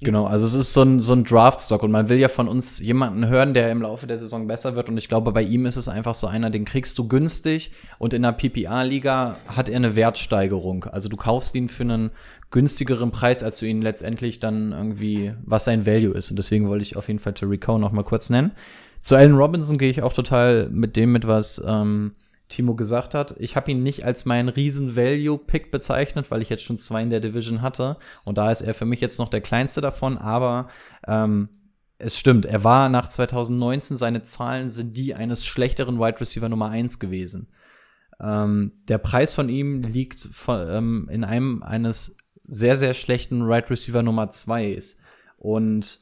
[0.02, 2.80] Genau, also es ist so ein, so ein Draftstock und man will ja von uns
[2.80, 5.78] jemanden hören, der im Laufe der Saison besser wird und ich glaube, bei ihm ist
[5.78, 9.96] es einfach so einer, den kriegst du günstig und in der PPA-Liga hat er eine
[9.96, 10.86] Wertsteigerung.
[10.86, 12.12] Also du kaufst ihn für einen
[12.54, 16.84] günstigeren Preis, als du ihn letztendlich dann irgendwie, was sein Value ist und deswegen wollte
[16.84, 18.52] ich auf jeden Fall Terry Cohen noch mal kurz nennen.
[19.02, 22.14] Zu Allen Robinson gehe ich auch total mit dem mit, was ähm,
[22.50, 23.36] Timo gesagt hat.
[23.40, 27.10] Ich habe ihn nicht als meinen riesen Value-Pick bezeichnet, weil ich jetzt schon zwei in
[27.10, 27.98] der Division hatte.
[28.24, 30.18] Und da ist er für mich jetzt noch der kleinste davon.
[30.20, 30.70] Aber
[31.08, 31.50] ähm,
[31.98, 36.70] es stimmt, er war nach 2019, seine Zahlen sind die eines schlechteren Wide Receiver Nummer
[36.70, 37.50] eins gewesen.
[38.22, 42.16] Ähm, der Preis von ihm liegt von, ähm, in einem eines
[42.48, 45.00] sehr, sehr schlechten Wide Receiver Nummer zwei ist.
[45.38, 46.00] Und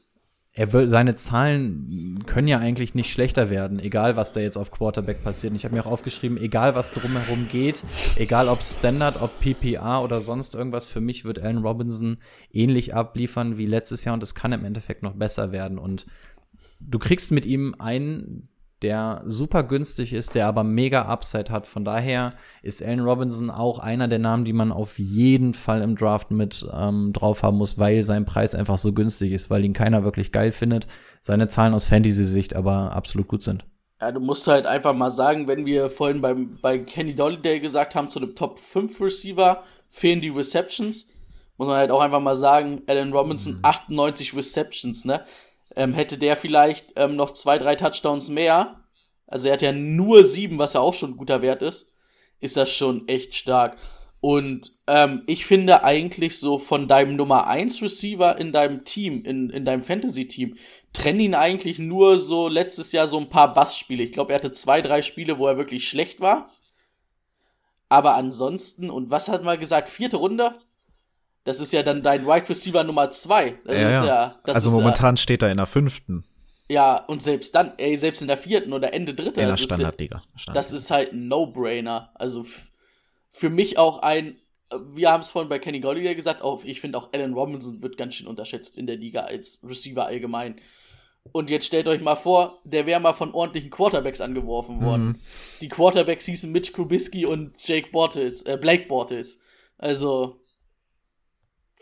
[0.54, 4.70] er will, seine Zahlen können ja eigentlich nicht schlechter werden, egal was da jetzt auf
[4.70, 5.52] Quarterback passiert.
[5.52, 7.82] Und ich habe mir auch aufgeschrieben, egal was drumherum geht,
[8.16, 12.18] egal ob Standard, ob PPA oder sonst irgendwas, für mich wird Allen Robinson
[12.52, 15.78] ähnlich abliefern wie letztes Jahr und es kann im Endeffekt noch besser werden.
[15.78, 16.06] Und
[16.80, 18.48] du kriegst mit ihm einen,
[18.82, 21.66] der super günstig ist, der aber mega Upside hat.
[21.66, 25.96] Von daher ist Allen Robinson auch einer der Namen, die man auf jeden Fall im
[25.96, 29.72] Draft mit ähm, drauf haben muss, weil sein Preis einfach so günstig ist, weil ihn
[29.72, 30.86] keiner wirklich geil findet.
[31.20, 33.64] Seine Zahlen aus Fantasy-Sicht aber absolut gut sind.
[34.00, 37.94] Ja, du musst halt einfach mal sagen, wenn wir vorhin beim, bei Kenny Dolliday gesagt
[37.94, 41.14] haben, zu dem Top 5 Receiver fehlen die Receptions,
[41.56, 45.24] muss man halt auch einfach mal sagen, Allen Robinson 98 Receptions, ne?
[45.74, 48.82] Ähm, hätte der vielleicht ähm, noch zwei, drei Touchdowns mehr,
[49.26, 51.94] also er hat ja nur sieben, was ja auch schon ein guter Wert ist,
[52.40, 53.78] ist das schon echt stark.
[54.20, 59.50] Und ähm, ich finde eigentlich so von deinem Nummer 1 Receiver in deinem Team, in,
[59.50, 60.58] in deinem Fantasy-Team,
[60.92, 64.04] trenn ihn eigentlich nur so letztes Jahr so ein paar Bassspiele.
[64.04, 66.50] Ich glaube, er hatte zwei, drei Spiele, wo er wirklich schlecht war.
[67.88, 70.54] Aber ansonsten, und was hat man gesagt, vierte Runde?
[71.44, 73.58] Das ist ja dann dein Wide Receiver Nummer 2.
[73.64, 74.04] Das ja, ja.
[74.04, 76.20] ja, das also momentan steht er in der fünften
[76.68, 79.48] Äh, ja, und selbst dann, ey, selbst in der vierten oder Ende dritte, in der
[79.48, 80.22] das ist, Standardliga.
[80.54, 82.10] das ist halt ein No-Brainer.
[82.14, 82.46] Also
[83.30, 84.36] für mich auch ein,
[84.70, 87.82] äh, wir haben es vorhin bei Kenny Golliday gesagt, auch, ich finde auch Allen Robinson
[87.82, 90.60] wird ganz schön unterschätzt in der Liga als Receiver allgemein.
[91.30, 95.18] Und jetzt stellt euch mal vor, der wäre mal von ordentlichen Quarterbacks angeworfen worden.
[95.60, 99.38] Die Quarterbacks hießen Mitch Trubisky und Jake Bortles, äh, Blake Bortles.
[99.78, 100.40] Also,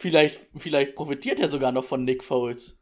[0.01, 2.78] vielleicht, vielleicht profitiert er sogar noch von Nick Foles.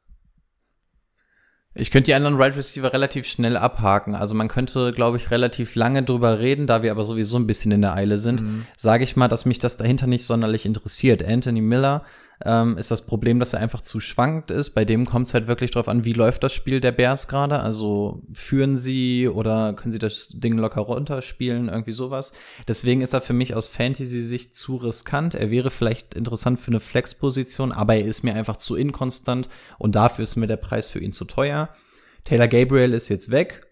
[1.75, 4.15] Ich könnte die anderen Wide Receiver relativ schnell abhaken.
[4.15, 7.71] Also man könnte, glaube ich, relativ lange drüber reden, da wir aber sowieso ein bisschen
[7.73, 8.43] in der Eile sind.
[8.77, 11.23] Sage ich mal, dass mich das dahinter nicht sonderlich interessiert.
[11.23, 12.05] Anthony Miller
[12.45, 14.71] ähm, ist das Problem, dass er einfach zu schwankend ist.
[14.71, 17.61] Bei dem kommt es halt wirklich drauf an, wie läuft das Spiel der Bears gerade.
[17.61, 22.33] Also führen sie oder können sie das Ding locker runterspielen, irgendwie sowas.
[22.67, 25.35] Deswegen ist er für mich aus Fantasy-Sicht zu riskant.
[25.35, 29.95] Er wäre vielleicht interessant für eine Flex-Position, aber er ist mir einfach zu inkonstant und
[29.95, 31.71] dafür ist mir der Preis für ihn zu teuer.
[32.25, 33.68] Taylor Gabriel ist jetzt weg.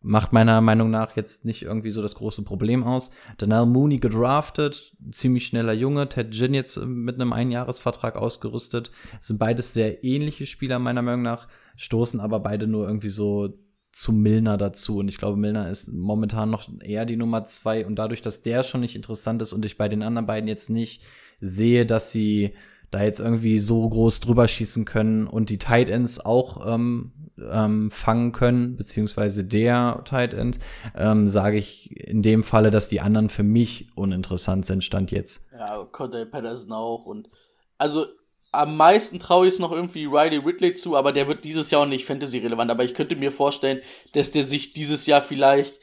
[0.00, 3.10] Macht meiner Meinung nach jetzt nicht irgendwie so das große Problem aus.
[3.36, 8.90] Danell Mooney gedraftet, ziemlich schneller Junge, Ted Ginn jetzt mit einem Einjahresvertrag ausgerüstet.
[9.20, 13.58] Es sind beides sehr ähnliche Spieler meiner Meinung nach, stoßen aber beide nur irgendwie so
[13.90, 14.98] zu Milner dazu.
[14.98, 17.84] Und ich glaube, Milner ist momentan noch eher die Nummer zwei.
[17.84, 20.70] Und dadurch, dass der schon nicht interessant ist und ich bei den anderen beiden jetzt
[20.70, 21.02] nicht
[21.40, 22.54] sehe, dass sie
[22.90, 27.12] da jetzt irgendwie so groß drüber schießen können und die Tight Ends auch ähm,
[27.50, 30.58] ähm, fangen können, beziehungsweise der Tight End,
[30.96, 35.46] ähm, sage ich in dem Falle, dass die anderen für mich uninteressant sind, stand jetzt.
[35.52, 37.28] Ja, Cordell Patterson auch und
[37.76, 38.06] also
[38.50, 41.82] am meisten traue ich es noch irgendwie Riley Ridley zu, aber der wird dieses Jahr
[41.82, 42.70] auch nicht Fantasy-relevant.
[42.70, 43.82] Aber ich könnte mir vorstellen,
[44.14, 45.78] dass der sich dieses Jahr vielleicht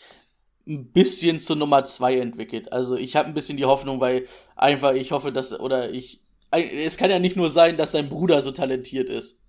[0.68, 2.74] ein bisschen zur Nummer zwei entwickelt.
[2.74, 6.22] Also ich habe ein bisschen die Hoffnung, weil einfach ich hoffe, dass, oder ich,
[6.60, 9.42] es kann ja nicht nur sein, dass sein Bruder so talentiert ist.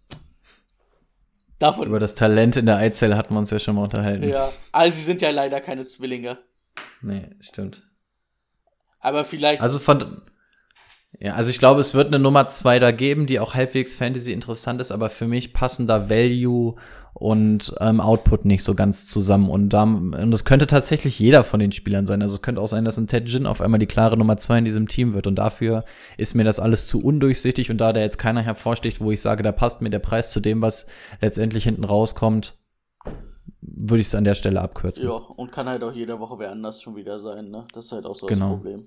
[1.58, 1.88] Davon.
[1.88, 4.28] Über das Talent in der Eizelle hatten wir uns ja schon mal unterhalten.
[4.28, 6.38] Ja, also sie sind ja leider keine Zwillinge.
[7.00, 7.82] Nee, stimmt.
[9.00, 9.62] Aber vielleicht.
[9.62, 10.22] Also von,
[11.20, 14.32] ja, also ich glaube, es wird eine Nummer zwei da geben, die auch halbwegs Fantasy
[14.32, 16.74] interessant ist, aber für mich passen da Value
[17.14, 19.48] und ähm, Output nicht so ganz zusammen.
[19.48, 22.20] Und da, und das könnte tatsächlich jeder von den Spielern sein.
[22.20, 24.58] Also es könnte auch sein, dass ein Ted Gin auf einmal die klare Nummer zwei
[24.58, 25.26] in diesem Team wird.
[25.26, 25.86] Und dafür
[26.18, 27.70] ist mir das alles zu undurchsichtig.
[27.70, 30.40] Und da da jetzt keiner hervorsticht, wo ich sage, da passt mir der Preis zu
[30.40, 30.86] dem, was
[31.22, 32.58] letztendlich hinten rauskommt,
[33.62, 35.08] würde ich es an der Stelle abkürzen.
[35.08, 37.66] Ja, und kann halt auch jede Woche wer anders schon wieder sein, ne?
[37.72, 38.50] Das ist halt auch so genau.
[38.50, 38.86] das Problem.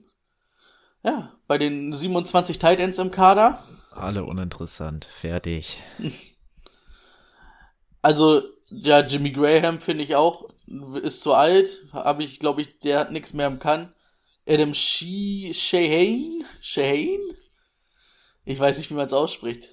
[1.04, 3.64] Ja, bei den 27 Tight Ends im Kader.
[3.92, 5.06] Alle uninteressant.
[5.06, 5.82] Fertig.
[8.02, 10.50] Also, ja, Jimmy Graham finde ich auch,
[11.02, 11.90] ist zu alt.
[11.92, 13.94] Habe ich, glaube ich, der hat nichts mehr im Kann.
[14.48, 16.46] Adam She Shahane?
[16.62, 17.36] Shahane?
[18.46, 19.72] Ich weiß nicht, wie man es ausspricht.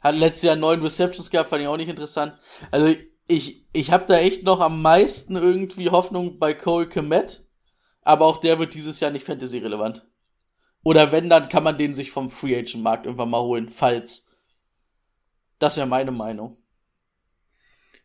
[0.00, 2.34] Hat letztes Jahr neun Receptions gehabt, fand ich auch nicht interessant.
[2.72, 7.44] Also, ich, ich habe da echt noch am meisten irgendwie Hoffnung bei Cole Komet.
[8.02, 10.04] Aber auch der wird dieses Jahr nicht Fantasy-relevant.
[10.86, 14.28] Oder wenn, dann kann man den sich vom Free Agent Markt irgendwann mal holen, falls.
[15.58, 16.58] Das wäre meine Meinung.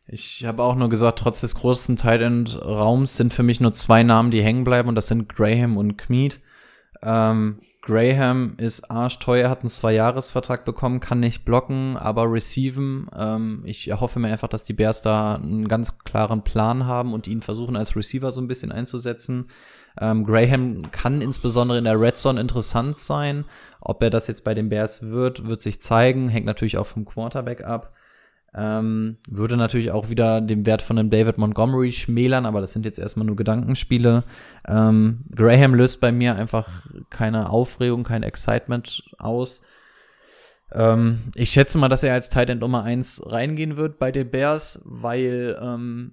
[0.08, 3.72] Ich habe auch nur gesagt, trotz des großen Tight End Raums sind für mich nur
[3.72, 6.40] zwei Namen, die hängen bleiben und das sind Graham und Kmeet.
[7.02, 13.08] Ähm, Graham ist arschteuer, hat einen Zwei-Jahres-Vertrag bekommen, kann nicht blocken, aber receiven.
[13.16, 17.28] Ähm, ich hoffe mir einfach, dass die Bears da einen ganz klaren Plan haben und
[17.28, 19.50] ihn versuchen als Receiver so ein bisschen einzusetzen.
[20.00, 23.44] Ähm, Graham kann insbesondere in der Red Zone interessant sein.
[23.80, 26.28] Ob er das jetzt bei den Bears wird, wird sich zeigen.
[26.28, 27.92] Hängt natürlich auch vom Quarterback ab.
[28.54, 32.84] Ähm, würde natürlich auch wieder den Wert von einem David Montgomery schmälern, aber das sind
[32.84, 34.24] jetzt erstmal nur Gedankenspiele.
[34.68, 36.68] Ähm, Graham löst bei mir einfach
[37.08, 39.62] keine Aufregung, kein Excitement aus.
[40.70, 44.30] Ähm, ich schätze mal, dass er als Tight End Nummer 1 reingehen wird bei den
[44.30, 46.12] Bears, weil ähm,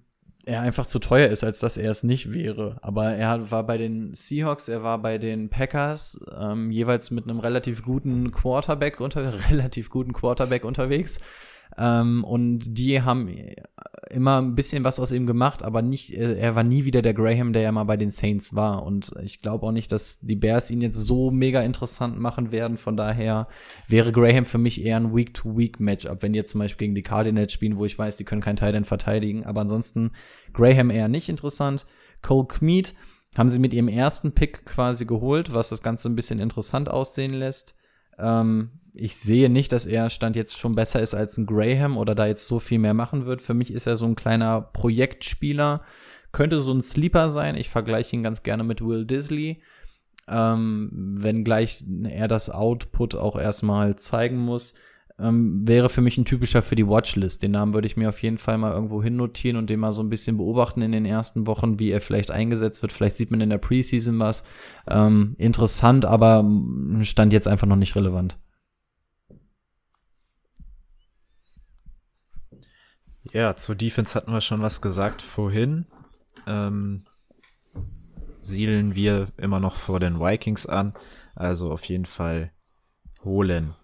[0.50, 2.78] er einfach zu teuer ist, als dass er es nicht wäre.
[2.82, 7.40] Aber er war bei den Seahawks, er war bei den Packers ähm, jeweils mit einem
[7.40, 11.20] relativ guten Quarterback unter relativ guten Quarterback unterwegs.
[11.78, 13.30] Ähm, und die haben
[14.10, 17.14] immer ein bisschen was aus ihm gemacht, aber nicht, äh, er war nie wieder der
[17.14, 18.84] Graham, der ja mal bei den Saints war.
[18.84, 22.78] Und ich glaube auch nicht, dass die Bears ihn jetzt so mega interessant machen werden.
[22.78, 23.48] Von daher
[23.88, 27.54] wäre Graham für mich eher ein Week-to-Week-Matchup, wenn die jetzt zum Beispiel gegen die Cardinals
[27.54, 29.46] spielen, wo ich weiß, die können kein Titan verteidigen.
[29.46, 30.12] Aber ansonsten
[30.54, 31.86] Graham eher nicht interessant.
[32.22, 32.96] Cole Kmeet
[33.38, 37.34] haben sie mit ihrem ersten Pick quasi geholt, was das Ganze ein bisschen interessant aussehen
[37.34, 37.76] lässt.
[38.20, 42.16] Ähm, ich sehe nicht, dass er Stand jetzt schon besser ist als ein Graham oder
[42.16, 43.42] da jetzt so viel mehr machen wird.
[43.42, 45.82] Für mich ist er so ein kleiner Projektspieler.
[46.32, 47.56] Könnte so ein Sleeper sein.
[47.56, 49.62] Ich vergleiche ihn ganz gerne mit Will Disley.
[50.28, 54.76] Ähm, wenngleich er das Output auch erstmal zeigen muss,
[55.20, 57.44] ähm, wäre für mich ein typischer für die Watchlist.
[57.44, 60.02] Den Namen würde ich mir auf jeden Fall mal irgendwo hinnotieren und den mal so
[60.02, 62.94] ein bisschen beobachten in den ersten Wochen, wie er vielleicht eingesetzt wird.
[62.94, 64.44] Vielleicht sieht man in der Preseason was.
[64.88, 66.46] Ähm, interessant, aber
[67.02, 68.38] stand jetzt einfach noch nicht relevant.
[73.32, 75.86] Ja, zur Defense hatten wir schon was gesagt vorhin.
[76.48, 77.06] Ähm,
[78.42, 80.94] siedeln wir immer noch vor den Vikings an.
[81.36, 82.52] Also auf jeden Fall
[83.24, 83.76] holen.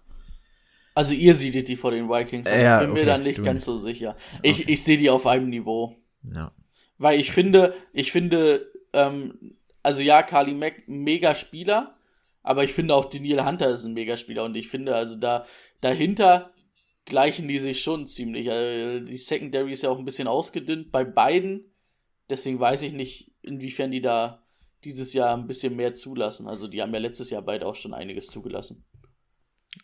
[0.96, 2.58] Also ihr siedelt die vor den Vikings an.
[2.58, 4.16] Ja, ich bin okay, mir da nicht ganz so sicher.
[4.42, 4.72] Ich, Okay.
[4.72, 5.94] ich sehe die auf einem Niveau.
[6.34, 6.52] Ja.
[6.96, 11.98] Weil ich finde, ich finde, ähm, also ja, Carly Mack, mega Spieler,
[12.42, 15.44] aber ich finde auch Daniel Hunter ist ein mega Spieler und ich finde, also da,
[15.82, 16.50] dahinter
[17.04, 18.50] gleichen die sich schon ziemlich.
[18.50, 21.74] Also die Secondary ist ja auch ein bisschen ausgedünnt bei beiden,
[22.30, 24.42] deswegen weiß ich nicht, inwiefern die da
[24.82, 26.48] dieses Jahr ein bisschen mehr zulassen.
[26.48, 28.86] Also die haben ja letztes Jahr beide auch schon einiges zugelassen.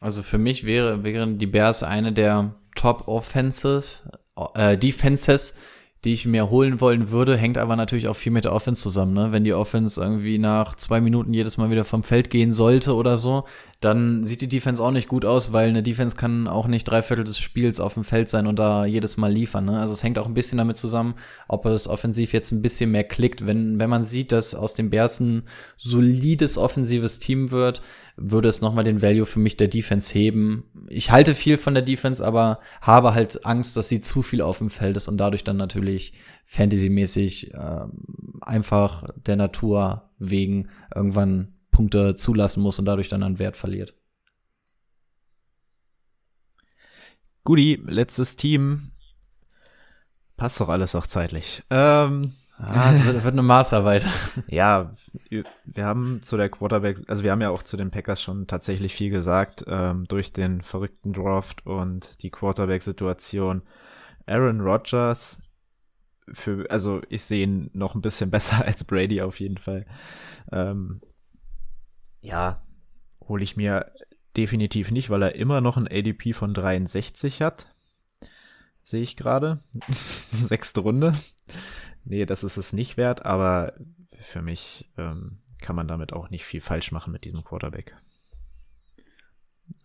[0.01, 3.85] Also für mich wäre, wären die Bears eine der Top Offensive,
[4.55, 5.55] äh, Defenses,
[6.05, 9.13] die ich mir holen wollen würde, hängt aber natürlich auch viel mit der Offense zusammen.
[9.13, 9.31] Ne?
[9.31, 13.17] Wenn die Offense irgendwie nach zwei Minuten jedes Mal wieder vom Feld gehen sollte oder
[13.17, 13.45] so,
[13.81, 17.03] dann sieht die Defense auch nicht gut aus, weil eine Defense kann auch nicht drei
[17.03, 19.67] Viertel des Spiels auf dem Feld sein und da jedes Mal liefern.
[19.67, 19.79] Ne?
[19.79, 21.15] Also es hängt auch ein bisschen damit zusammen,
[21.47, 23.47] ob es offensiv jetzt ein bisschen mehr klickt.
[23.47, 25.45] Wenn, wenn man sieht, dass aus dem Bears ein
[25.77, 27.81] solides offensives Team wird,
[28.17, 30.65] würde es nochmal den Value für mich der Defense heben.
[30.89, 34.59] Ich halte viel von der Defense, aber habe halt Angst, dass sie zu viel auf
[34.59, 36.13] dem Feld ist und dadurch dann natürlich
[36.47, 37.85] fantasymäßig äh,
[38.41, 43.95] einfach der Natur wegen irgendwann Punkte zulassen muss und dadurch dann an Wert verliert.
[47.45, 48.93] Guti, letztes Team.
[50.37, 51.63] Passt doch alles auch zeitlich.
[51.71, 52.33] Ähm,
[52.65, 54.07] Ah, es wird, wird eine Maßarbeit.
[54.47, 54.93] ja,
[55.29, 58.95] wir haben zu der Quarterback, also wir haben ja auch zu den Packers schon tatsächlich
[58.95, 63.63] viel gesagt, ähm, durch den verrückten Draft und die Quarterback-Situation.
[64.27, 65.43] Aaron Rodgers,
[66.33, 69.85] für, also ich sehe ihn noch ein bisschen besser als Brady auf jeden Fall.
[70.53, 71.01] Ähm,
[72.21, 72.63] ja,
[73.29, 73.91] hole ich mir
[74.37, 77.67] definitiv nicht, weil er immer noch ein ADP von 63 hat.
[78.85, 79.59] Sehe ich gerade.
[80.33, 81.15] Sechste Runde
[82.05, 83.75] nee, das ist es nicht wert, aber
[84.21, 87.95] für mich ähm, kann man damit auch nicht viel falsch machen mit diesem Quarterback.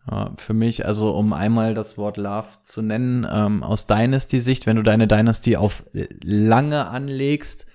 [0.10, 4.78] Ja, für mich, also um einmal das Wort Love zu nennen, ähm, aus Dynasty-Sicht, wenn
[4.78, 5.84] du deine Dynasty auf
[6.24, 7.68] lange anlegst,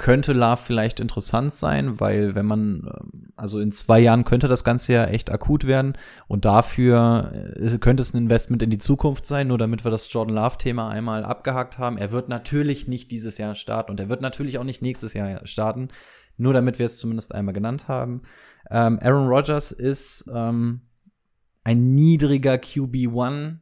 [0.00, 4.64] könnte Love vielleicht interessant sein, weil wenn man, ähm, also in zwei Jahren könnte das
[4.64, 5.92] Ganze ja echt akut werden
[6.26, 10.10] und dafür äh, könnte es ein Investment in die Zukunft sein, nur damit wir das
[10.10, 11.98] Jordan Love-Thema einmal abgehakt haben.
[11.98, 15.46] Er wird natürlich nicht dieses Jahr starten und er wird natürlich auch nicht nächstes Jahr
[15.46, 15.88] starten,
[16.38, 18.22] nur damit wir es zumindest einmal genannt haben.
[18.70, 20.80] Ähm, Aaron Rodgers ist ähm,
[21.62, 23.56] ein niedriger QB1,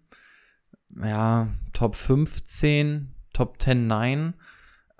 [1.02, 4.34] ja, Top 15, Top 10, 9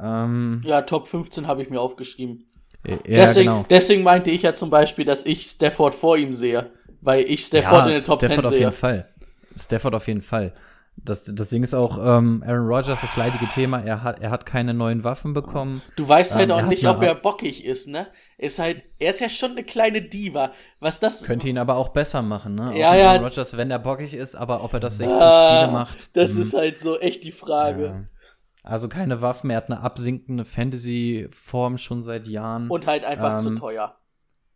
[0.01, 2.45] ähm, ja, Top 15 habe ich mir aufgeschrieben.
[2.87, 3.67] Ja, deswegen, genau.
[3.69, 6.71] deswegen meinte ich ja zum Beispiel, dass ich Stafford vor ihm sehe,
[7.01, 8.59] weil ich Stafford ja, in den Top Stafford 10 auf sehe.
[8.61, 9.09] jeden Fall.
[9.57, 10.53] Stafford auf jeden Fall.
[11.05, 14.47] Das, das Ding ist auch, ähm, Aaron Rodgers, das leidige Thema, er hat, er hat
[14.47, 15.81] keine neuen Waffen bekommen.
[15.97, 18.09] Du weißt halt ähm, auch nicht, ob er bockig ist, ne?
[18.37, 20.53] Ist halt, er ist ja schon eine kleine Diva.
[20.81, 21.25] Was das.
[21.25, 22.79] Könnte ihn aber auch besser machen, ne?
[22.79, 23.11] Ja, auch ja.
[23.13, 26.17] Aaron Rodgers, wenn er bockig ist, aber ob er das 16 ah, Spiele macht.
[26.17, 27.85] Das ist halt so echt die Frage.
[27.85, 28.01] Ja.
[28.63, 32.69] Also keine Waffen, er hat eine absinkende Fantasy-Form schon seit Jahren.
[32.69, 33.97] Und halt einfach ähm, zu teuer.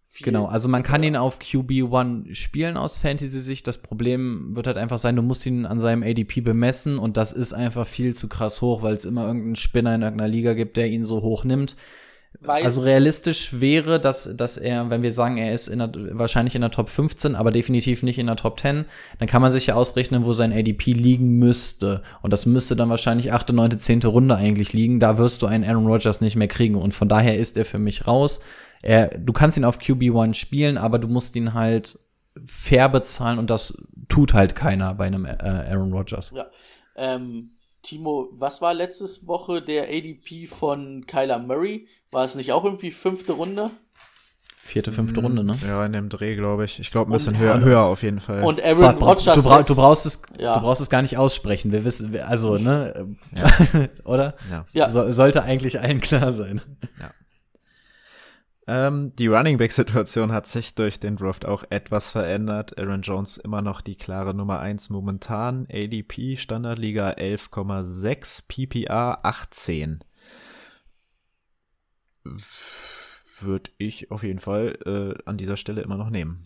[0.07, 3.67] Viel genau, also man kann ihn auf QB1 spielen aus Fantasy-Sicht.
[3.67, 7.33] Das Problem wird halt einfach sein, du musst ihn an seinem ADP bemessen und das
[7.33, 10.77] ist einfach viel zu krass hoch, weil es immer irgendeinen Spinner in irgendeiner Liga gibt,
[10.77, 11.77] der ihn so hoch nimmt.
[12.45, 16.57] Weil also realistisch wäre, dass, dass er, wenn wir sagen, er ist in der, wahrscheinlich
[16.57, 18.85] in der Top 15, aber definitiv nicht in der Top 10,
[19.19, 22.03] dann kann man sich ja ausrechnen, wo sein ADP liegen müsste.
[22.21, 24.99] Und das müsste dann wahrscheinlich achte, neunte, zehnte Runde eigentlich liegen.
[24.99, 26.75] Da wirst du einen Aaron Rodgers nicht mehr kriegen.
[26.75, 28.41] Und von daher ist er für mich raus.
[28.83, 32.01] Er, du kannst ihn auf QB1 spielen, aber du musst ihn halt
[32.47, 36.33] fair bezahlen und das tut halt keiner bei einem äh, Aaron Rodgers.
[36.35, 36.47] Ja.
[36.97, 37.51] Ähm,
[37.83, 41.89] Timo, was war letztes Woche der ADP von Kyler Murray?
[42.11, 43.71] War es nicht auch irgendwie fünfte Runde?
[44.65, 45.57] Vierte, fünfte mm, Runde, ne?
[45.67, 46.79] Ja, in dem Dreh, glaube ich.
[46.79, 48.45] Ich glaube, ein bisschen und, höher, höher auf jeden Fall.
[48.45, 49.35] Und Aaron Bra Rodgers.
[49.35, 50.55] Du, bra du, brauchst es, ja.
[50.55, 51.73] du brauchst es gar nicht aussprechen.
[51.73, 53.17] Wir wissen, also, ne?
[53.35, 53.89] Ja.
[54.05, 54.35] Oder?
[54.73, 54.89] Ja.
[54.89, 56.61] So, sollte eigentlich allen klar sein.
[57.01, 57.11] Ja.
[58.73, 62.79] Ähm, die Running Back Situation hat sich durch den Draft auch etwas verändert.
[62.79, 65.67] Aaron Jones immer noch die klare Nummer eins momentan.
[65.71, 70.03] ADP Standardliga 11,6, PPA 18.
[73.41, 76.43] Würde ich auf jeden Fall äh, an dieser Stelle immer noch nehmen.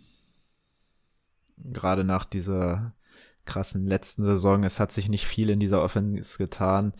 [1.58, 2.96] Gerade nach dieser
[3.46, 4.64] krassen letzten Saison.
[4.64, 6.92] Es hat sich nicht viel in dieser Offense getan.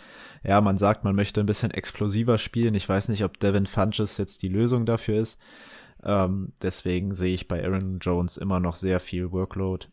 [0.43, 2.75] Ja, man sagt, man möchte ein bisschen explosiver spielen.
[2.75, 5.41] Ich weiß nicht, ob Devin Funches jetzt die Lösung dafür ist.
[6.03, 9.87] Ähm, deswegen sehe ich bei Aaron Jones immer noch sehr viel Workload.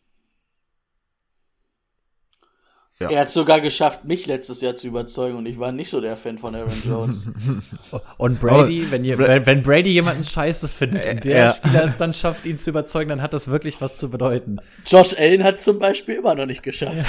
[3.00, 3.10] Ja.
[3.10, 6.16] Er hat sogar geschafft, mich letztes Jahr zu überzeugen und ich war nicht so der
[6.16, 7.28] Fan von Aaron Jones.
[8.18, 11.52] und Brady, wenn, ihr, wenn, wenn, Brady jemanden scheiße findet und der ja.
[11.52, 14.60] Spieler es dann schafft, ihn zu überzeugen, dann hat das wirklich was zu bedeuten.
[14.86, 17.04] Josh Allen hat zum Beispiel immer noch nicht geschafft.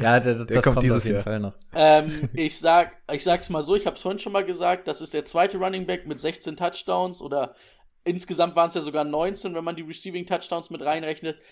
[0.00, 1.54] ja, der, der das kommt, kommt dieses auf jeden Fall noch.
[1.74, 5.00] Ähm, ich, sag, ich sag's mal so, ich habe es vorhin schon mal gesagt, das
[5.00, 7.56] ist der zweite Running Back mit 16 Touchdowns oder
[8.04, 11.42] insgesamt waren es ja sogar 19, wenn man die Receiving Touchdowns mit reinrechnet.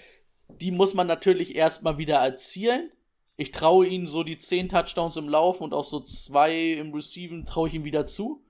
[0.61, 2.93] Die muss man natürlich erstmal wieder erzielen
[3.37, 7.45] ich traue ihnen so die 10 Touchdowns im Laufen und auch so zwei im Receiven
[7.45, 8.43] traue ich ihm wieder zu.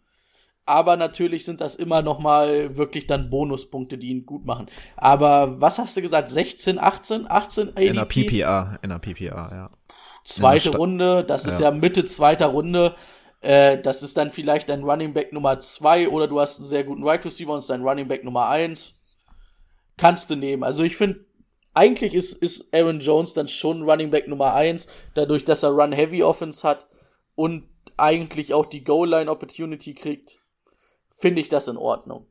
[0.66, 4.66] Aber natürlich sind das immer noch mal wirklich dann Bonuspunkte, die ihn gut machen.
[4.96, 6.30] Aber was hast du gesagt?
[6.30, 7.86] 16, 18, 18 ADP?
[7.86, 9.70] In der PPA, in der PPA, ja.
[10.24, 11.68] Zweite Runde, das ist ja.
[11.68, 12.94] ja Mitte zweiter Runde.
[13.42, 16.82] Äh, das ist dann vielleicht dein Running Back Nummer 2 oder du hast einen sehr
[16.82, 18.98] guten Right Receiver und ist dein Running Back Nummer 1.
[19.98, 20.64] Kannst du nehmen.
[20.64, 21.23] Also ich finde,
[21.74, 26.22] eigentlich ist, ist Aaron Jones dann schon Running Back Nummer 1, dadurch, dass er Run-Heavy
[26.22, 26.86] Offense hat
[27.34, 30.38] und eigentlich auch die Goal-Line-Opportunity kriegt,
[31.14, 32.26] finde ich das in Ordnung.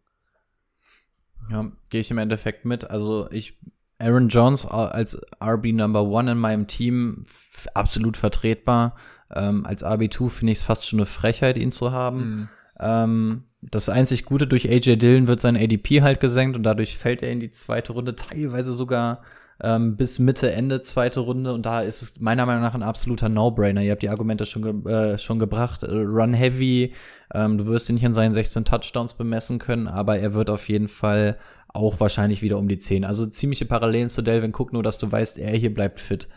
[1.50, 2.90] Ja, gehe ich im Endeffekt mit.
[2.90, 3.60] Also ich,
[4.00, 7.26] Aaron Jones als RB Number One in meinem Team
[7.74, 8.96] absolut vertretbar.
[9.34, 12.20] Ähm, als RB2 finde ich es fast schon eine Frechheit, ihn zu haben.
[12.20, 12.50] Mhm.
[12.80, 17.22] Ähm, das einzig Gute durch AJ Dillon wird sein ADP halt gesenkt und dadurch fällt
[17.22, 19.22] er in die zweite Runde, teilweise sogar
[19.62, 23.30] ähm, bis Mitte, Ende zweite Runde und da ist es meiner Meinung nach ein absoluter
[23.30, 23.82] No-Brainer.
[23.82, 25.84] Ihr habt die Argumente schon, ge äh, schon gebracht.
[25.84, 26.94] Äh, Run Heavy,
[27.34, 30.68] ähm, du wirst ihn nicht an seinen 16 Touchdowns bemessen können, aber er wird auf
[30.68, 31.38] jeden Fall
[31.68, 33.06] auch wahrscheinlich wieder um die 10.
[33.06, 36.28] Also ziemliche Parallelen zu Delvin Cook, nur dass du weißt, er hier bleibt fit.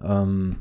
[0.00, 0.56] Ähm,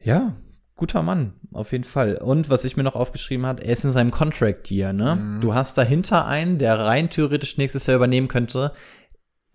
[0.00, 0.34] ja,
[0.76, 2.16] guter Mann, auf jeden Fall.
[2.16, 5.16] Und was ich mir noch aufgeschrieben hat, er ist in seinem Contract Year, ne?
[5.16, 5.40] Mhm.
[5.40, 8.72] Du hast dahinter einen, der rein theoretisch nächstes Jahr übernehmen könnte.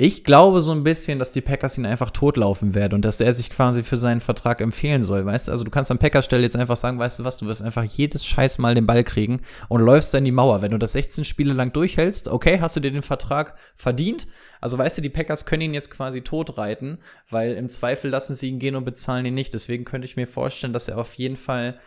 [0.02, 3.34] Ich glaube so ein bisschen, dass die Packers ihn einfach totlaufen werden und dass er
[3.34, 5.52] sich quasi für seinen Vertrag empfehlen soll, weißt du?
[5.52, 7.84] Also du kannst am Packers Stelle jetzt einfach sagen, weißt du was, du wirst einfach
[7.84, 10.62] jedes Scheiß Mal den Ball kriegen und läufst dann die Mauer.
[10.62, 14.28] Wenn du das 16 Spiele lang durchhältst, okay, hast du dir den Vertrag verdient.
[14.62, 17.00] Also weißt du, die Packers können ihn jetzt quasi totreiten,
[17.30, 19.54] weil im Zweifel lassen sie ihn gehen und bezahlen ihn nicht.
[19.54, 21.78] Deswegen könnte ich mir vorstellen, dass er auf jeden Fall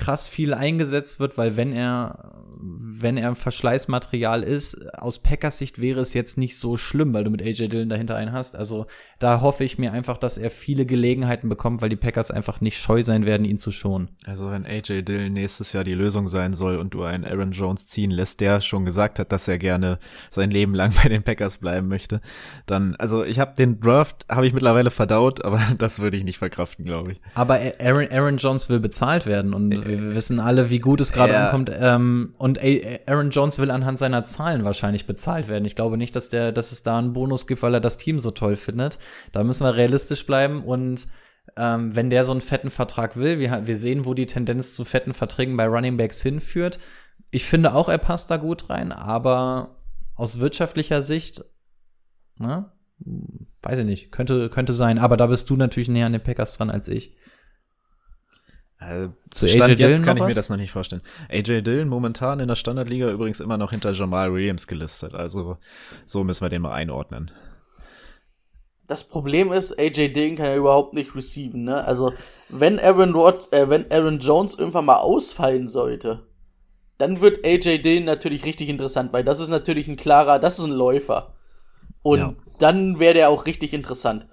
[0.00, 6.00] krass viel eingesetzt wird, weil wenn er, wenn er Verschleißmaterial ist, aus Packers Sicht wäre
[6.00, 8.56] es jetzt nicht so schlimm, weil du mit AJ Dillon dahinter einen hast.
[8.56, 8.86] Also
[9.18, 12.78] da hoffe ich mir einfach, dass er viele Gelegenheiten bekommt, weil die Packers einfach nicht
[12.78, 14.08] scheu sein werden, ihn zu schonen.
[14.24, 17.86] Also wenn AJ Dillon nächstes Jahr die Lösung sein soll und du einen Aaron Jones
[17.86, 19.98] ziehen lässt, der schon gesagt hat, dass er gerne
[20.30, 22.22] sein Leben lang bei den Packers bleiben möchte,
[22.64, 26.38] dann, also ich habe den Draft, habe ich mittlerweile verdaut, aber das würde ich nicht
[26.38, 27.20] verkraften, glaube ich.
[27.34, 31.32] Aber Aaron, Aaron Jones will bezahlt werden und wir wissen alle, wie gut es gerade
[31.32, 31.44] ja.
[31.44, 31.70] ankommt.
[31.74, 32.58] Ähm, und
[33.06, 35.64] Aaron Jones will anhand seiner Zahlen wahrscheinlich bezahlt werden.
[35.64, 38.20] Ich glaube nicht, dass der, dass es da einen Bonus gibt, weil er das Team
[38.20, 38.98] so toll findet.
[39.32, 41.08] Da müssen wir realistisch bleiben und
[41.56, 44.84] ähm, wenn der so einen fetten Vertrag will, wir, wir sehen, wo die Tendenz zu
[44.84, 46.78] fetten Verträgen bei Running Backs hinführt.
[47.30, 49.76] Ich finde auch, er passt da gut rein, aber
[50.14, 51.44] aus wirtschaftlicher Sicht,
[52.38, 52.70] ne,
[53.62, 54.98] weiß ich nicht, könnte, könnte sein.
[54.98, 57.16] Aber da bist du natürlich näher an den Packers dran als ich.
[58.80, 61.02] Also, Zu Stand AJ jetzt kann ich mir das noch nicht vorstellen.
[61.28, 65.14] AJ Dillon momentan in der Standardliga übrigens immer noch hinter Jamal Williams gelistet.
[65.14, 65.58] Also
[66.06, 67.30] so müssen wir den mal einordnen.
[68.88, 71.62] Das Problem ist, AJ Dillon kann ja überhaupt nicht receiven.
[71.62, 71.84] Ne?
[71.84, 72.14] Also
[72.48, 76.26] wenn Aaron, Rod, äh, wenn Aaron Jones irgendwann mal ausfallen sollte,
[76.96, 80.64] dann wird AJ Dillon natürlich richtig interessant, weil das ist natürlich ein klarer, das ist
[80.64, 81.34] ein Läufer.
[82.02, 82.34] Und ja.
[82.58, 84.26] dann wäre der auch richtig interessant.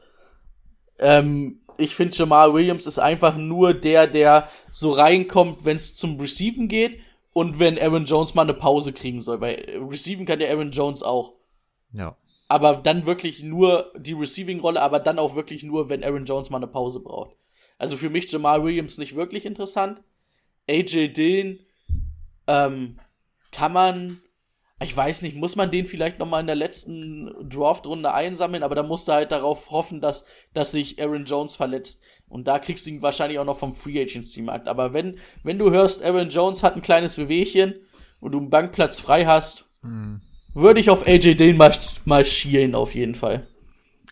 [0.99, 6.19] Ähm, ich finde, Jamal Williams ist einfach nur der, der so reinkommt, wenn es zum
[6.19, 6.99] Receiven geht
[7.33, 9.41] und wenn Aaron Jones mal eine Pause kriegen soll.
[9.41, 11.33] Weil Receiven kann ja Aaron Jones auch.
[11.93, 12.15] Ja.
[12.49, 16.57] Aber dann wirklich nur die Receiving-Rolle, aber dann auch wirklich nur, wenn Aaron Jones mal
[16.57, 17.35] eine Pause braucht.
[17.77, 20.01] Also für mich Jamal Williams nicht wirklich interessant.
[20.69, 21.59] AJ Dillon
[22.47, 22.97] ähm,
[23.51, 24.21] kann man
[24.79, 28.75] ich weiß nicht, muss man den vielleicht noch mal in der letzten Draft-Runde einsammeln, aber
[28.75, 32.01] da musst du halt darauf hoffen, dass, dass sich Aaron Jones verletzt.
[32.29, 34.67] Und da kriegst du ihn wahrscheinlich auch noch vom Free Agency-Markt.
[34.67, 37.75] Aber wenn, wenn du hörst, Aaron Jones hat ein kleines Wehwehchen
[38.19, 40.21] und du einen Bankplatz frei hast, hm.
[40.53, 41.73] würde ich auf AJ Dillon mal,
[42.05, 43.47] mal schielen, auf jeden Fall.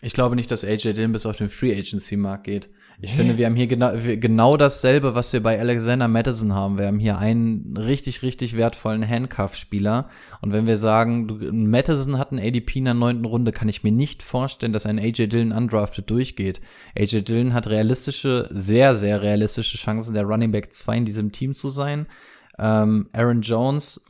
[0.00, 2.70] Ich glaube nicht, dass AJ Dillon bis auf den Free Agency-Markt geht.
[3.00, 6.78] Ich finde, wir haben hier genau, genau dasselbe, was wir bei Alexander Madison haben.
[6.78, 10.08] Wir haben hier einen richtig, richtig wertvollen Handcuff-Spieler.
[10.40, 13.84] Und wenn wir sagen, du, Madison hat einen ADP in der neunten Runde, kann ich
[13.84, 16.62] mir nicht vorstellen, dass ein AJ Dillon undrafted durchgeht.
[16.98, 21.54] AJ Dillon hat realistische, sehr, sehr realistische Chancen, der Running Back 2 in diesem Team
[21.54, 22.06] zu sein.
[22.58, 24.00] Ähm, Aaron Jones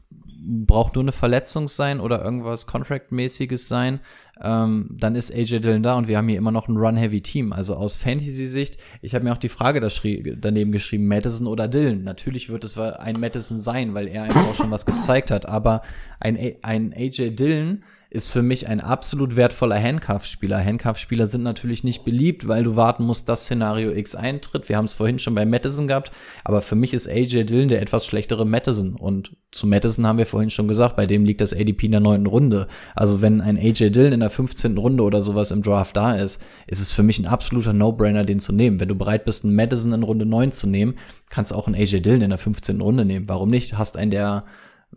[0.47, 4.01] braucht nur eine Verletzung sein oder irgendwas Contract-mäßiges sein
[4.43, 7.53] ähm, dann ist AJ Dillon da und wir haben hier immer noch ein Run-Heavy-Team.
[7.53, 12.05] Also aus Fantasy-Sicht, ich habe mir auch die Frage daneben geschrieben, Madison oder Dillon.
[12.05, 15.83] Natürlich wird es ein Madison sein, weil er einfach auch schon was gezeigt hat, aber
[16.21, 20.63] ein, ein AJ Dillon ist für mich ein absolut wertvoller Handcuff-Spieler.
[20.63, 24.69] Handcuff-Spieler sind natürlich nicht beliebt, weil du warten musst, dass Szenario X eintritt.
[24.69, 26.13] Wir haben es vorhin schon bei Madison gehabt,
[26.45, 28.95] aber für mich ist AJ Dillon der etwas schlechtere Madison.
[28.95, 32.01] Und zu Madison haben wir vorhin schon gesagt, bei dem liegt das ADP in der
[32.01, 32.69] neunten Runde.
[32.95, 34.79] Also wenn ein AJ Dillon in der 15.
[34.79, 38.39] Runde oder sowas im Draft da ist, ist es für mich ein absoluter No-Brainer, den
[38.39, 38.79] zu nehmen.
[38.79, 40.95] Wenn du bereit bist, einen Madison in Runde 9 zu nehmen,
[41.29, 42.81] kannst du auch einen AJ Dillon in der 15.
[42.81, 43.29] Runde nehmen.
[43.29, 43.77] Warum nicht?
[43.77, 44.45] Hast einen, der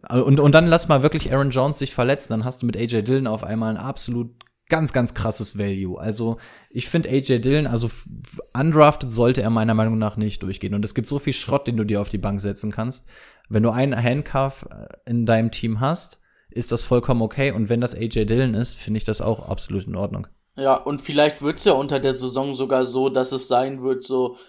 [0.08, 3.04] und, und dann lass mal wirklich Aaron Jones sich verletzen, dann hast du mit AJ
[3.04, 4.32] Dillon auf einmal einen absolut
[4.70, 6.00] ganz, ganz krasses Value.
[6.00, 6.38] Also
[6.70, 7.90] ich finde AJ Dillon, also
[8.54, 10.76] undrafted sollte er meiner Meinung nach nicht durchgehen.
[10.76, 13.10] Und es gibt so viel Schrott, den du dir auf die Bank setzen kannst.
[13.50, 16.22] Wenn du einen Handcuff äh, in deinem Team hast,
[16.52, 17.52] ist das vollkommen okay.
[17.52, 20.28] Und wenn das AJ Dillon ist, finde ich das auch absolut in Ordnung.
[20.56, 24.36] Ja, und vielleicht wird's ja unter der Saison sogar so, dass es sein wird, so
[24.36, 24.40] äh,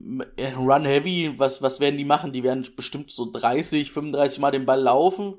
[0.00, 2.32] Run Heavy, was, was werden die machen?
[2.32, 5.34] Die werden bestimmt so 30, 35 Mal den Ball laufen.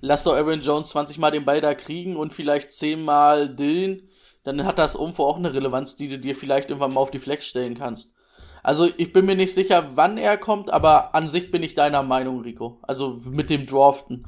[0.00, 4.02] Lass doch Aaron Jones 20 Mal den Ball da kriegen und vielleicht 10 Mal Dylan.
[4.44, 7.18] Dann hat das irgendwo auch eine Relevanz, die du dir vielleicht irgendwann mal auf die
[7.18, 8.14] Flex stellen kannst.
[8.62, 12.02] Also ich bin mir nicht sicher, wann er kommt, aber an sich bin ich deiner
[12.02, 12.78] Meinung, Rico.
[12.82, 14.26] Also mit dem Draften.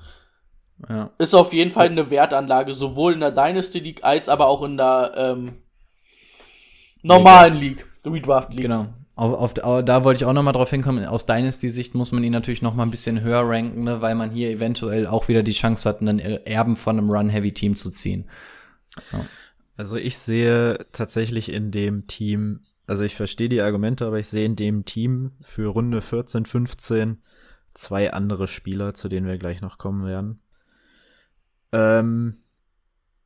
[0.89, 1.11] Ja.
[1.19, 4.77] Ist auf jeden Fall eine Wertanlage, sowohl in der Dynasty League als aber auch in
[4.77, 5.63] der ähm,
[7.03, 8.63] normalen League, Redraft League.
[8.63, 8.87] Genau.
[9.19, 11.05] Auf, auf, au- da wollte ich auch noch mal drauf hinkommen.
[11.05, 14.31] Aus Dynasty-Sicht muss man ihn natürlich noch mal ein bisschen höher ranken, ne, weil man
[14.31, 18.29] hier eventuell auch wieder die Chance hat, einen Erben von einem Run-Heavy-Team zu ziehen.
[19.77, 24.47] Also ich sehe tatsächlich in dem Team, also ich verstehe die Argumente, aber ich sehe
[24.47, 27.19] in dem Team für Runde 14, 15
[27.75, 30.41] zwei andere Spieler, zu denen wir gleich noch kommen werden.
[31.73, 32.35] Ähm,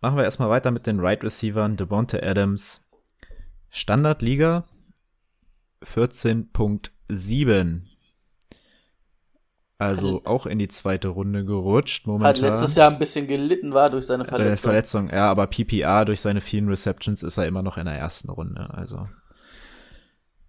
[0.01, 1.77] machen wir erstmal weiter mit den Right Receivern.
[1.77, 2.89] Devonta Adams,
[3.69, 4.65] Standardliga
[5.85, 7.81] 14.7.
[9.79, 12.41] Also auch in die zweite Runde gerutscht Hat momentan.
[12.51, 14.57] letztes Jahr ein bisschen gelitten war durch seine Äh, Verletzung.
[14.71, 18.31] Verletzung, ja, aber PPR durch seine vielen Receptions ist er immer noch in der ersten
[18.31, 18.65] Runde.
[18.75, 19.09] Also,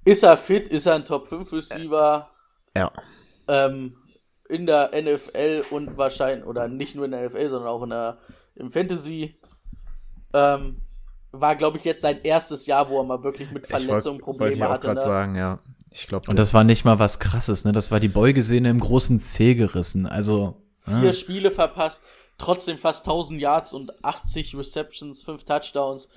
[0.06, 0.68] Ist er fit?
[0.68, 2.30] Ist er ein Top 5 Receiver?
[2.76, 2.92] ja.
[3.48, 3.96] Ähm,
[4.50, 8.20] in der NFL und wahrscheinlich, oder nicht nur in der NFL, sondern auch in der,
[8.56, 9.36] im Fantasy.
[10.34, 10.78] Ähm,
[11.34, 14.26] war, glaube ich, jetzt sein erstes Jahr, wo er mal wirklich mit Ich Verletzungen wollt
[14.26, 14.88] Probleme ich auch hatte.
[14.88, 15.06] gerade Ne?
[15.06, 15.60] sagen, ja.
[15.90, 17.72] Ich glaube, Und das war nicht mal was krasses, ne?
[17.72, 20.08] Das war die Beugesehne im großen C gerissen.
[20.08, 22.04] Also, Vier ah, Spiele verpasst,
[22.38, 26.10] trotzdem fast 1000 Yards und 80 Receptions, 5 Touchdowns.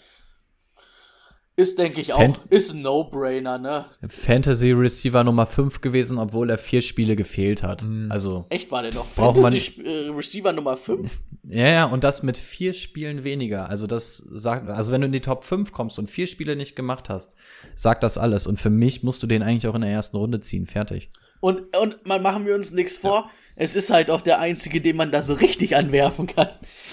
[1.59, 3.87] Ist, denke ich, auch, Fan- ist ein No-Brainer, ne?
[4.07, 7.87] Fantasy Receiver Nummer 5 gewesen, obwohl er vier Spiele gefehlt hat.
[8.11, 11.19] Also, Echt, war der noch Braucht man- Fantasy äh, Receiver Nummer 5?
[11.45, 13.70] ja, ja, und das mit vier Spielen weniger.
[13.70, 16.77] Also, das sagt, also wenn du in die Top 5 kommst und vier Spiele nicht
[16.77, 17.35] gemacht hast,
[17.74, 18.47] sagt das alles.
[18.47, 20.66] Und für mich musst du den eigentlich auch in der ersten Runde ziehen.
[20.66, 21.11] Fertig.
[21.41, 23.31] Und, und man machen wir uns nichts vor.
[23.57, 26.49] Es ist halt auch der einzige, den man da so richtig anwerfen kann.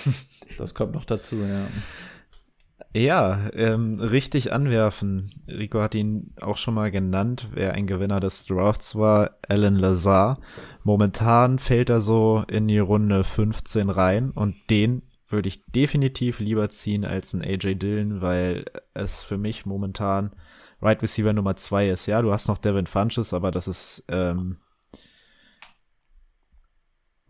[0.57, 1.65] Das kommt noch dazu, ja.
[2.95, 5.31] Ja, ähm, richtig anwerfen.
[5.47, 10.39] Rico hat ihn auch schon mal genannt, wer ein Gewinner des Drafts war, Alan Lazar.
[10.83, 16.69] Momentan fällt er so in die Runde 15 rein und den würde ich definitiv lieber
[16.69, 20.29] ziehen als ein AJ Dillon, weil es für mich momentan
[20.79, 22.05] Right Receiver Nummer zwei ist.
[22.05, 24.57] Ja, du hast noch Devin Funches, aber das ist ähm,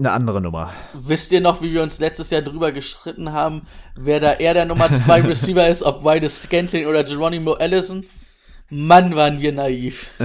[0.05, 0.71] eine andere Nummer.
[0.93, 3.63] Wisst ihr noch, wie wir uns letztes Jahr drüber geschritten haben,
[3.95, 8.05] wer da eher der Nummer 2 Receiver ist, ob Wildes Scantling oder Geronimo Allison?
[8.69, 10.11] Mann, waren wir naiv.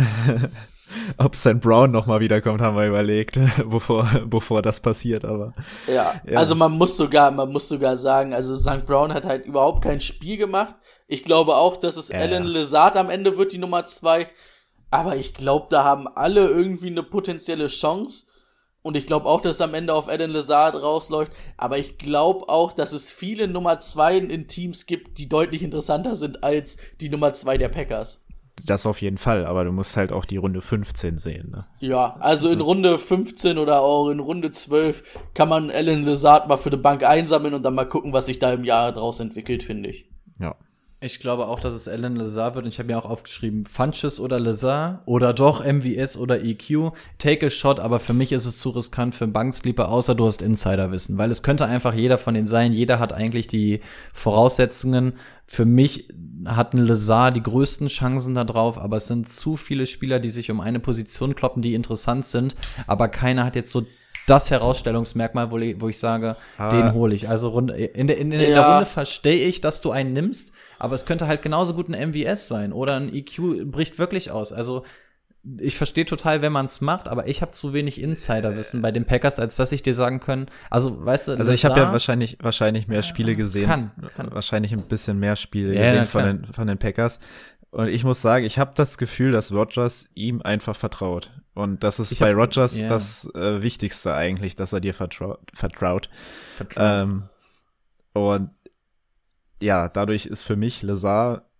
[1.18, 1.60] Ob St.
[1.60, 3.38] Brown noch mal wiederkommt, haben wir überlegt,
[3.68, 5.52] bevor, bevor das passiert, aber
[5.86, 6.38] Ja, Ja.
[6.38, 8.86] also man muss sogar, man muss sogar sagen, also St.
[8.86, 10.74] Brown hat halt überhaupt kein Spiel gemacht.
[11.06, 12.44] Ich glaube auch, dass es Ja, Alan.
[12.44, 14.28] Lazard am Ende wird, die Nummer 2.
[14.90, 18.27] Aber ich glaube, da haben alle irgendwie eine potenzielle Chance.
[18.82, 21.32] Und ich glaube auch, dass es am Ende auf Alan Lazard rausläuft.
[21.56, 26.16] Aber ich glaube auch, dass es viele Nummer 2 in Teams gibt, die deutlich interessanter
[26.16, 28.24] sind als die Nummer 2 der Packers.
[28.64, 29.46] das auf jeden Fall.
[29.46, 31.50] Aber du musst halt auch die Runde 15 sehen.
[31.50, 31.66] Ne?
[31.80, 35.02] Ja, also in Runde 15 oder auch in Runde 12
[35.34, 38.38] kann man Alan Lazard mal für die Bank einsammeln und dann mal gucken, was sich
[38.38, 40.09] da im Jahr draus entwickelt, finde ich.
[40.40, 40.55] Ja.
[41.00, 44.18] Ich glaube auch, dass es Alan Lazar wird und ich habe mir auch aufgeschrieben, Funches
[44.18, 46.90] oder Lazar oder doch MVS oder EQ.
[47.18, 50.26] Take a shot, aber für mich ist es zu riskant für einen Banksleeper, außer du
[50.26, 52.72] hast Insiderwissen, weil es könnte einfach jeder von denen sein.
[52.72, 53.80] Jeder hat eigentlich die
[54.12, 55.12] Voraussetzungen.
[55.46, 56.08] Für mich
[56.46, 60.30] hat ein Lazar die größten Chancen da drauf, aber es sind zu viele Spieler, die
[60.30, 62.56] sich um eine Position kloppen, die interessant sind,
[62.88, 63.86] aber keiner hat jetzt so
[64.26, 66.68] das Herausstellungsmerkmal, wo ich, sage, Ah.
[66.68, 67.30] den hole ich.
[67.30, 68.74] Also in der, in der Ja.
[68.74, 72.48] Runde verstehe ich, dass du einen nimmst, aber es könnte halt genauso gut ein MVS
[72.48, 74.52] sein oder ein EQ bricht wirklich aus.
[74.52, 74.84] Also
[75.59, 79.05] ich verstehe total, wenn man es macht, aber ich habe zu wenig Insiderwissen bei den
[79.06, 80.46] Packers, als dass ich dir sagen können.
[80.68, 84.32] Also weißt du, Also ich habe ja wahrscheinlich wahrscheinlich mehr Spiele gesehen, kann, kann.
[84.34, 87.20] wahrscheinlich ein bisschen mehr Spiele Ja, gesehen von den von den Packers.
[87.70, 91.30] Und ich muss sagen, ich habe das Gefühl, dass Rogers ihm einfach vertraut.
[91.55, 92.88] Und das ist Ich bei hab- Rogers ja.
[92.88, 95.38] das äh, Wichtigste eigentlich, dass er dir vertraut.
[95.55, 96.09] vertraut.
[96.56, 96.76] Vertraut.
[97.05, 97.24] Ähm,
[98.14, 98.50] und
[99.62, 101.51] ja, dadurch ist für mich Lazar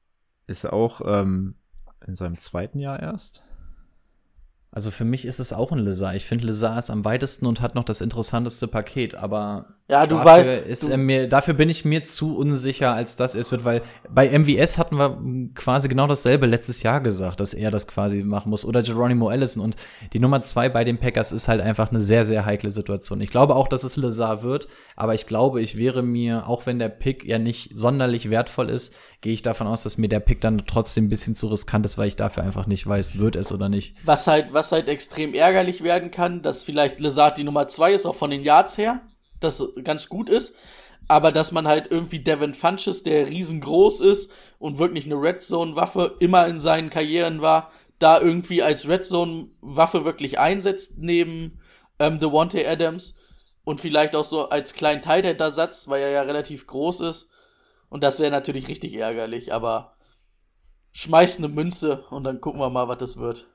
[0.47, 1.57] ist auch ähm,
[2.07, 3.43] in seinem zweiten Jahr erst.
[4.70, 6.15] Also für mich ist es auch ein Lazar.
[6.15, 10.16] Ich finde, Lazar ist am weitesten und hat noch das interessanteste Paket, aber Ja, du
[10.16, 11.32] dafür, weißt.
[11.32, 15.19] dafür bin ich mir zu unsicher, als das es wird, weil bei MVS hatten wir
[15.55, 18.66] quasi genau dasselbe letztes Jahr gesagt, dass er das quasi machen muss.
[18.66, 19.62] Oder Geronimo Allison.
[19.65, 19.77] Und
[20.12, 23.23] die Nummer zwei bei den Packers ist halt einfach eine sehr, sehr heikle Situation.
[23.23, 26.78] Ich glaube auch, dass es Lazar wird, aber ich glaube, ich wäre mir, auch wenn
[26.78, 30.43] der Pick ja nicht sonderlich wertvoll ist, gehe ich davon aus, dass mir der Pick
[30.43, 33.52] dann trotzdem ein bisschen zu riskant ist, weil ich dafür einfach nicht weiß, wird es
[33.52, 33.94] oder nicht.
[34.05, 38.05] Was halt, was halt extrem ärgerlich werden kann, dass vielleicht Lazard die Nummer zwei ist,
[38.05, 39.01] auch von den Yards her
[39.40, 40.56] das ganz gut ist,
[41.06, 45.77] aber dass man halt irgendwie Devin Funches, der riesengroß ist und wirklich eine Red Zone
[45.77, 51.60] Waffe immer in seinen Karrieren war, da irgendwie als Red Zone Waffe wirklich einsetzt neben
[51.98, 53.20] ähm, Devontae Adams
[53.65, 57.32] und vielleicht auch so als kleinen Teil der Ersatz, weil er ja relativ groß ist
[57.89, 59.97] und das wäre natürlich richtig ärgerlich, aber
[60.93, 63.47] schmeiß eine Münze und dann gucken wir mal, was das wird.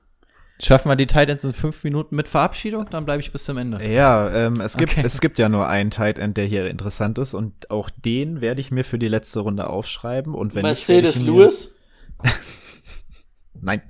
[0.63, 2.87] Schaffen wir die Titans in fünf Minuten mit Verabschiedung?
[2.89, 3.85] Dann bleibe ich bis zum Ende.
[3.85, 5.01] Ja, ähm, es, gibt, Okay.
[5.05, 8.61] es gibt ja nur einen Tight End, der hier interessant ist und auch den werde
[8.61, 10.33] ich mir für die letzte Runde aufschreiben.
[10.33, 11.75] Und wenn Mercedes ich Lewis?
[13.61, 13.81] Nein.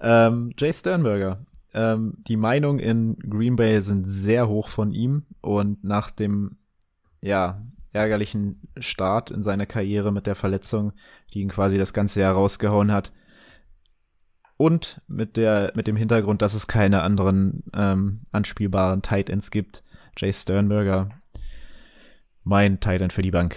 [0.00, 1.44] Ähm, Jay Sternberger.
[1.72, 6.56] Ähm, die Meinungen in Green Bay sind sehr hoch von ihm und nach dem,
[7.22, 7.62] ja,
[7.92, 10.92] ärgerlichen Start in seiner Karriere mit der Verletzung,
[11.32, 13.10] die ihn quasi das ganze Jahr rausgehauen hat.
[14.60, 19.82] Und mit der, mit dem Hintergrund, dass es keine anderen ähm, anspielbaren Tight Ends gibt.
[20.18, 21.08] Jay Sternberger,
[22.44, 23.56] mein Tight End für die Bank.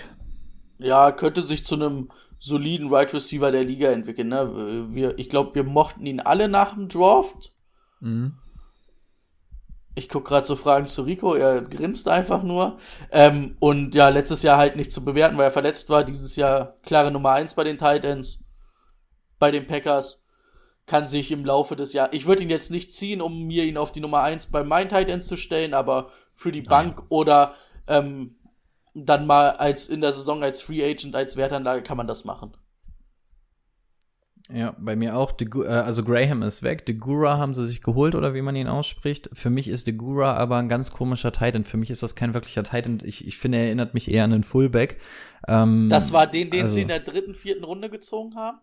[0.77, 2.09] Ja, könnte sich zu einem
[2.39, 4.29] soliden Wide Receiver der Liga entwickeln.
[4.29, 4.93] Ne?
[4.93, 7.51] Wir, ich glaube, wir mochten ihn alle nach dem Draft.
[7.99, 8.35] Mhm.
[9.95, 12.77] Ich guck gerade so Fragen zu Rico, er grinst einfach nur.
[13.11, 16.05] Ähm, und ja, letztes Jahr halt nicht zu bewerten, weil er verletzt war.
[16.05, 18.49] Dieses Jahr klare Nummer eins bei den Titans,
[19.37, 20.22] bei den Packers.
[20.85, 22.13] Kann sich im Laufe des Jahres.
[22.13, 24.89] Ich würde ihn jetzt nicht ziehen, um mir ihn auf die Nummer eins bei meinen
[24.89, 27.53] Titans zu stellen, aber für die Bank oder
[27.87, 28.35] ähm,
[28.93, 32.53] dann mal als in der Saison als Free Agent, als Wertanlage kann man das machen.
[34.51, 35.31] Ja, bei mir auch.
[35.31, 36.85] De äh, also Graham ist weg.
[36.85, 39.29] Degura haben sie sich geholt oder wie man ihn ausspricht.
[39.31, 41.63] Für mich ist Degura aber ein ganz komischer Titan.
[41.63, 42.99] Für mich ist das kein wirklicher Titan.
[43.05, 44.99] Ich, ich finde, er erinnert mich eher an einen Fullback.
[45.47, 48.59] Ähm, Das war den, den also- sie in der dritten, vierten Runde gezogen haben.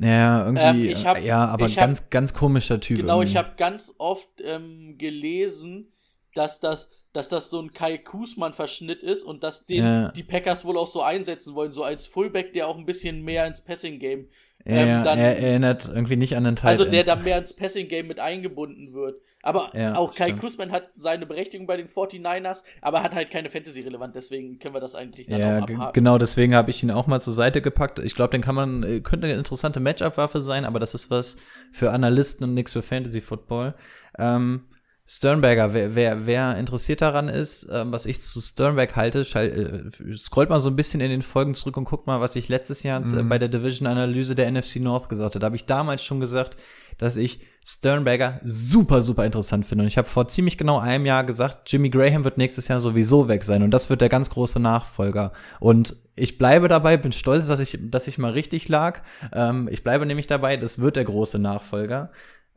[0.00, 0.86] Ja, irgendwie.
[0.86, 2.98] Ähm, ich hab- ja, aber ich hab- ganz, ganz komischer Typ.
[2.98, 3.38] Genau, ich irgendwie.
[3.38, 5.92] habe ganz oft ähm, gelesen,
[6.34, 10.08] dass das, dass das so ein Kai Kusmann-Verschnitt ist und dass den Ja.
[10.10, 13.46] die Packers wohl auch so einsetzen wollen, so als Fullback, der auch ein bisschen mehr
[13.46, 14.28] ins Passing-Game.
[14.64, 16.68] Ja, ähm, dann- er erinnert irgendwie nicht an einen Titan.
[16.70, 19.20] Also der dann mehr ins Passing-Game mit eingebunden wird.
[19.42, 20.40] Aber Ja, auch Kai stimmt.
[20.40, 24.80] Kusman hat seine Berechtigung bei den 49ers, aber hat halt keine Fantasy-relevant, deswegen können wir
[24.80, 25.92] das eigentlich dann Ja, auch abhaken.
[25.92, 27.98] genau, deswegen habe ich ihn auch mal zur Seite gepackt.
[28.00, 31.36] Ich glaube, den kann man, äh, könnte eine interessante Matchup-Waffe sein, aber das ist was
[31.70, 33.74] für Analysten und nichts für Fantasy Football.
[34.18, 34.64] Ähm,
[35.10, 40.16] Sternberger, wer, wer, wer interessiert daran ist, ähm, was ich zu Sternberg halte, schall, äh,
[40.18, 42.82] scrollt mal so ein bisschen in den Folgen zurück und guckt mal, was ich letztes
[42.82, 45.40] Jahr äh, bei der Division-Analyse der NFC North gesagt habe.
[45.40, 46.58] Da habe ich damals schon gesagt,
[46.98, 49.84] dass ich Sternberger super, super interessant finde.
[49.84, 53.28] Und ich habe vor ziemlich genau einem Jahr gesagt, Jimmy Graham wird nächstes Jahr sowieso
[53.28, 55.32] weg sein und das wird der ganz große Nachfolger.
[55.58, 59.00] Und ich bleibe dabei, bin stolz, dass ich, dass ich mal richtig lag.
[59.32, 62.10] Ähm, ich bleibe nämlich dabei, das wird der große Nachfolger.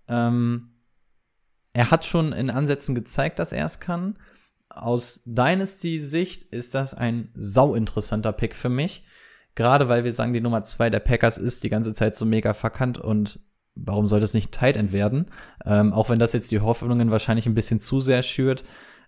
[0.09, 0.70] Ähm,
[1.73, 4.17] er hat schon in Ansätzen gezeigt, dass er es kann.
[4.69, 9.03] Aus Dynasty-Sicht ist das ein sau interessanter Pick für mich.
[9.55, 12.53] Gerade weil wir sagen, die Nummer zwei der Packers ist die ganze Zeit so mega
[12.53, 13.41] verkannt und
[13.75, 15.29] warum soll das nicht Tight End werden?
[15.65, 18.63] Ähm, auch wenn das jetzt die Hoffnungen wahrscheinlich ein bisschen zu sehr schürt.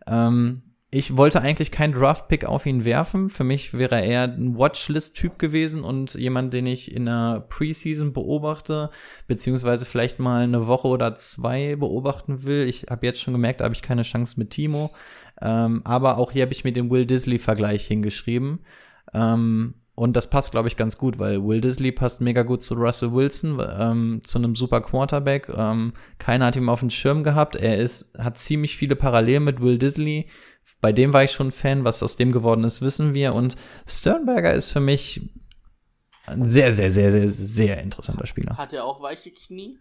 [0.05, 3.31] Ähm, ich wollte eigentlich keinen Draft-Pick auf ihn werfen.
[3.31, 8.13] Für mich wäre er eher ein Watchlist-Typ gewesen und jemand, den ich in der Preseason
[8.13, 8.91] beobachte,
[9.25, 12.67] beziehungsweise vielleicht mal eine Woche oder zwei beobachten will.
[12.67, 14.91] Ich habe jetzt schon gemerkt, habe ich keine Chance mit Timo.
[15.41, 18.59] Ähm, aber auch hier habe ich mir den Will Disley-Vergleich hingeschrieben.
[19.15, 22.73] Ähm, und das passt, glaube ich, ganz gut, weil Will Disley passt mega gut zu
[22.73, 25.49] Russell Wilson, ähm, zu einem super Quarterback.
[25.55, 27.55] Ähm, keiner hat ihn auf dem Schirm gehabt.
[27.55, 30.27] Er ist, hat ziemlich viele Parallelen mit Will Disley.
[30.81, 31.83] Bei dem war ich schon Fan.
[31.83, 33.33] Was aus dem geworden ist, wissen wir.
[33.33, 33.55] Und
[33.87, 35.29] Sternberger ist für mich
[36.25, 38.57] ein sehr, sehr, sehr, sehr, sehr interessanter Spieler.
[38.57, 39.77] Hat er auch weiche Knie?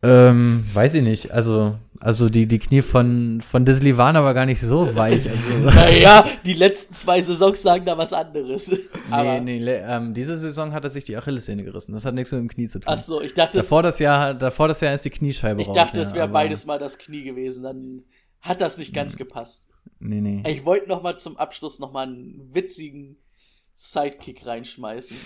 [0.00, 1.32] Ähm, weiß ich nicht.
[1.32, 5.28] Also, also die, die Knie von, von Disley waren aber gar nicht so weich.
[5.28, 8.72] Also, Naja, die letzten zwei Saisons sagen da was anderes.
[9.10, 11.92] Aber, nee, ähm, diese Saison hat er sich die Achillessehne gerissen.
[11.92, 12.92] Das hat nichts mit dem Knie zu tun.
[12.92, 15.74] ach so, ich dachte, davor das Jahr, davor das Jahr ist die Kniescheibe ich raus.
[15.74, 17.64] dachte, es ja, wäre beides mal das Knie gewesen.
[17.64, 18.04] Dann
[18.40, 19.66] hat das nicht ganz gepasst.
[20.00, 20.42] Nee, nee.
[20.50, 23.16] Ich wollte noch mal zum Abschluss noch mal einen witzigen
[23.74, 25.16] Sidekick reinschmeißen.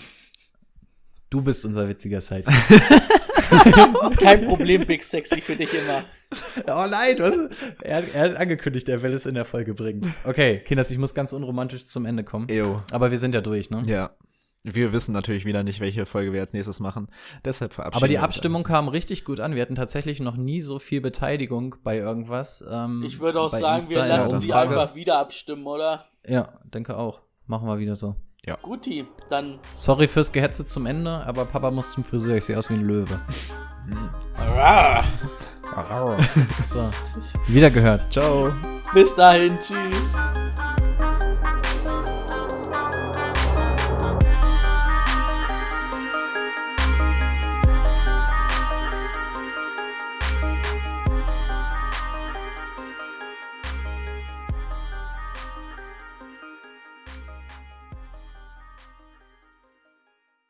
[1.29, 2.53] Du bist unser witziger Sidekick.
[4.19, 6.03] Kein Problem, Big Sexy, für dich immer.
[6.67, 7.57] oh nein, was?
[7.81, 10.13] Er, hat- er hat angekündigt, er will es in der Folge bringen.
[10.23, 12.47] Okay, Kinders, ich muss ganz unromantisch zum Ende kommen.
[12.49, 12.81] Ew.
[12.91, 13.83] Aber wir sind ja durch, ne?
[13.85, 14.15] Ja.
[14.65, 17.07] Wir wissen natürlich wieder nicht, welche Folge wir als nächstes machen.
[17.43, 18.69] Deshalb verabschieden Aber die Abstimmung jetzt.
[18.69, 19.55] kam richtig gut an.
[19.55, 22.63] Wir hatten tatsächlich noch nie so viel Beteiligung bei irgendwas.
[22.69, 26.05] Ähm, Ich würde auch sagen, Insta wir lassen die einfach wieder abstimmen, oder?
[26.25, 27.19] Ja, denke auch.
[27.45, 28.15] Machen wir wieder so.
[28.61, 32.37] Guti, dann Sorry fürs Gehetze zum Ende, aber Papa muss zum Friseur.
[32.37, 33.19] Ich sehe aus wie ein Löwe.
[36.69, 36.89] so.
[37.47, 38.05] Wieder gehört.
[38.11, 38.51] Ciao.
[38.93, 40.15] bis dahin, tschüss.